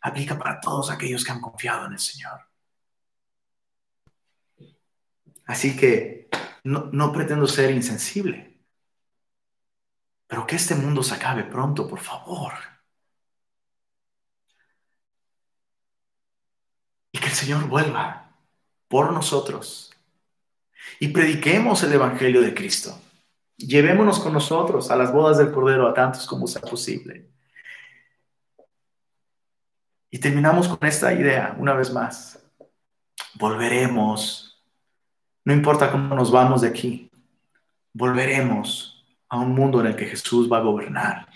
Aplica 0.00 0.38
para 0.38 0.60
todos 0.60 0.90
aquellos 0.90 1.24
que 1.24 1.32
han 1.32 1.40
confiado 1.40 1.86
en 1.86 1.92
el 1.92 1.98
Señor. 1.98 2.40
Así 5.46 5.76
que 5.76 6.28
no, 6.64 6.88
no 6.92 7.12
pretendo 7.12 7.46
ser 7.46 7.70
insensible, 7.70 8.58
pero 10.26 10.46
que 10.46 10.56
este 10.56 10.74
mundo 10.74 11.02
se 11.02 11.14
acabe 11.14 11.44
pronto, 11.44 11.88
por 11.88 12.00
favor. 12.00 12.52
Y 17.12 17.18
que 17.18 17.26
el 17.26 17.34
Señor 17.34 17.66
vuelva 17.66 18.36
por 18.88 19.12
nosotros 19.12 19.90
y 20.98 21.08
prediquemos 21.08 21.82
el 21.82 21.92
Evangelio 21.92 22.40
de 22.40 22.54
Cristo. 22.54 22.96
Llevémonos 23.60 24.18
con 24.20 24.32
nosotros 24.32 24.90
a 24.90 24.96
las 24.96 25.12
bodas 25.12 25.36
del 25.36 25.52
Cordero 25.52 25.86
a 25.86 25.92
tantos 25.92 26.26
como 26.26 26.46
sea 26.46 26.62
posible. 26.62 27.28
Y 30.10 30.18
terminamos 30.18 30.66
con 30.66 30.88
esta 30.88 31.12
idea 31.12 31.54
una 31.58 31.74
vez 31.74 31.92
más. 31.92 32.42
Volveremos, 33.34 34.62
no 35.44 35.52
importa 35.52 35.92
cómo 35.92 36.14
nos 36.14 36.30
vamos 36.30 36.62
de 36.62 36.68
aquí, 36.68 37.10
volveremos 37.92 39.04
a 39.28 39.38
un 39.38 39.54
mundo 39.54 39.80
en 39.80 39.88
el 39.88 39.96
que 39.96 40.06
Jesús 40.06 40.50
va 40.50 40.58
a 40.58 40.62
gobernar. 40.62 41.28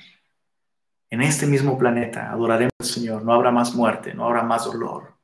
En 1.11 1.21
este 1.23 1.47
mismo 1.47 1.79
planeta 1.79 2.33
adoraremos 2.33 2.73
al 2.81 2.87
Señor, 2.87 3.23
no 3.23 3.33
habrá 3.33 3.51
más 3.51 3.75
muerte, 3.75 4.15
no 4.15 4.25
habrá 4.25 4.43
más 4.43 4.65
dolor, 4.65 5.15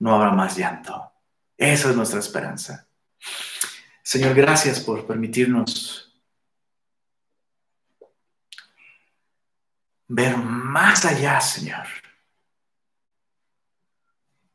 no 0.00 0.14
habrá 0.14 0.32
más 0.32 0.56
llanto. 0.56 1.12
Esa 1.56 1.90
es 1.90 1.96
nuestra 1.96 2.18
esperanza. 2.18 2.88
Señor, 4.02 4.34
gracias 4.34 4.80
por 4.80 5.06
permitirnos 5.06 6.09
ver 10.12 10.36
más 10.36 11.04
allá, 11.04 11.40
Señor, 11.40 11.86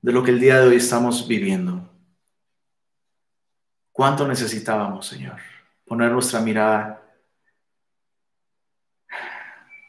de 0.01 0.11
lo 0.11 0.21
que 0.21 0.31
el 0.31 0.39
día 0.39 0.59
de 0.59 0.67
hoy 0.67 0.75
estamos 0.75 1.25
viviendo. 1.29 1.89
¿Cuánto 3.93 4.27
necesitábamos, 4.27 5.07
Señor? 5.07 5.39
Poner 5.85 6.11
nuestra 6.11 6.41
mirada 6.41 7.01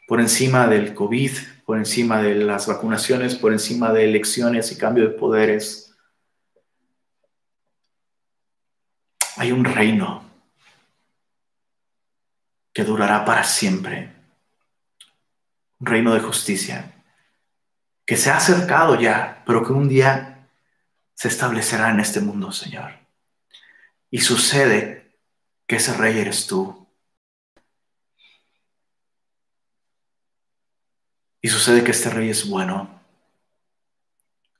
por 0.07 0.21
encima 0.21 0.67
del 0.67 0.93
COVID, 0.93 1.31
por 1.65 1.77
encima 1.77 2.21
de 2.21 2.35
las 2.35 2.65
vacunaciones, 2.65 3.35
por 3.35 3.51
encima 3.51 3.91
de 3.91 4.05
elecciones 4.05 4.71
y 4.71 4.77
cambio 4.77 5.03
de 5.03 5.15
poderes. 5.15 5.93
Hay 9.35 9.51
un 9.51 9.65
reino 9.65 10.23
que 12.71 12.85
durará 12.85 13.25
para 13.25 13.43
siempre 13.43 14.16
reino 15.79 16.13
de 16.13 16.19
justicia, 16.19 17.03
que 18.05 18.17
se 18.17 18.31
ha 18.31 18.37
acercado 18.37 18.99
ya, 18.99 19.43
pero 19.45 19.65
que 19.65 19.73
un 19.73 19.89
día 19.89 20.49
se 21.13 21.27
establecerá 21.27 21.89
en 21.89 21.99
este 21.99 22.21
mundo, 22.21 22.51
Señor. 22.51 22.93
Y 24.09 24.21
sucede 24.21 25.19
que 25.67 25.75
ese 25.75 25.93
rey 25.93 26.17
eres 26.17 26.47
tú. 26.47 26.87
Y 31.41 31.49
sucede 31.49 31.83
que 31.83 31.91
este 31.91 32.09
rey 32.09 32.29
es 32.29 32.47
bueno. 32.47 33.01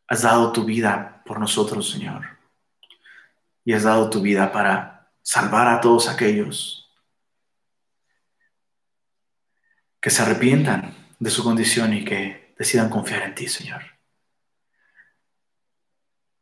Has 0.07 0.23
dado 0.23 0.51
tu 0.51 0.65
vida 0.65 1.21
por 1.25 1.39
nosotros, 1.39 1.89
Señor. 1.89 2.37
Y 3.63 3.73
has 3.73 3.83
dado 3.83 4.09
tu 4.09 4.21
vida 4.21 4.51
para 4.51 5.11
salvar 5.21 5.67
a 5.67 5.81
todos 5.81 6.07
aquellos 6.07 6.89
que 9.99 10.09
se 10.09 10.21
arrepientan 10.21 11.06
de 11.19 11.29
su 11.29 11.43
condición 11.43 11.93
y 11.93 12.03
que 12.03 12.53
decidan 12.57 12.89
confiar 12.89 13.23
en 13.23 13.35
ti, 13.35 13.47
Señor. 13.47 13.81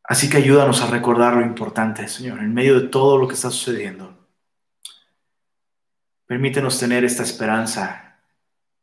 Así 0.03 0.29
que 0.29 0.37
ayúdanos 0.37 0.81
a 0.81 0.87
recordar 0.87 1.33
lo 1.33 1.41
importante, 1.41 2.07
Señor, 2.07 2.39
en 2.39 2.53
medio 2.53 2.79
de 2.79 2.87
todo 2.89 3.17
lo 3.17 3.27
que 3.27 3.33
está 3.33 3.49
sucediendo. 3.49 4.15
Permítenos 6.27 6.79
tener 6.79 7.03
esta 7.03 7.23
esperanza 7.23 8.19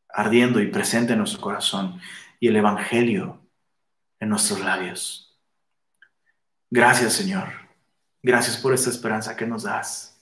ardiendo 0.08 0.60
y 0.60 0.66
presente 0.66 1.12
en 1.12 1.20
nuestro 1.20 1.40
corazón 1.40 2.00
y 2.40 2.48
el 2.48 2.56
Evangelio 2.56 3.40
en 4.18 4.28
nuestros 4.28 4.60
labios. 4.60 5.38
Gracias, 6.70 7.12
Señor. 7.12 7.48
Gracias 8.22 8.56
por 8.56 8.74
esta 8.74 8.90
esperanza 8.90 9.36
que 9.36 9.46
nos 9.46 9.64
das. 9.64 10.20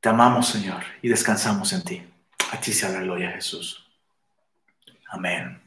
Te 0.00 0.08
amamos, 0.08 0.48
Señor, 0.48 0.82
y 1.02 1.08
descansamos 1.08 1.72
en 1.72 1.82
ti. 1.82 2.15
A 2.52 2.60
ti 2.60 2.72
sea 2.72 2.90
la 2.90 3.00
gloria, 3.00 3.32
Jesús. 3.32 3.84
Amén. 5.08 5.65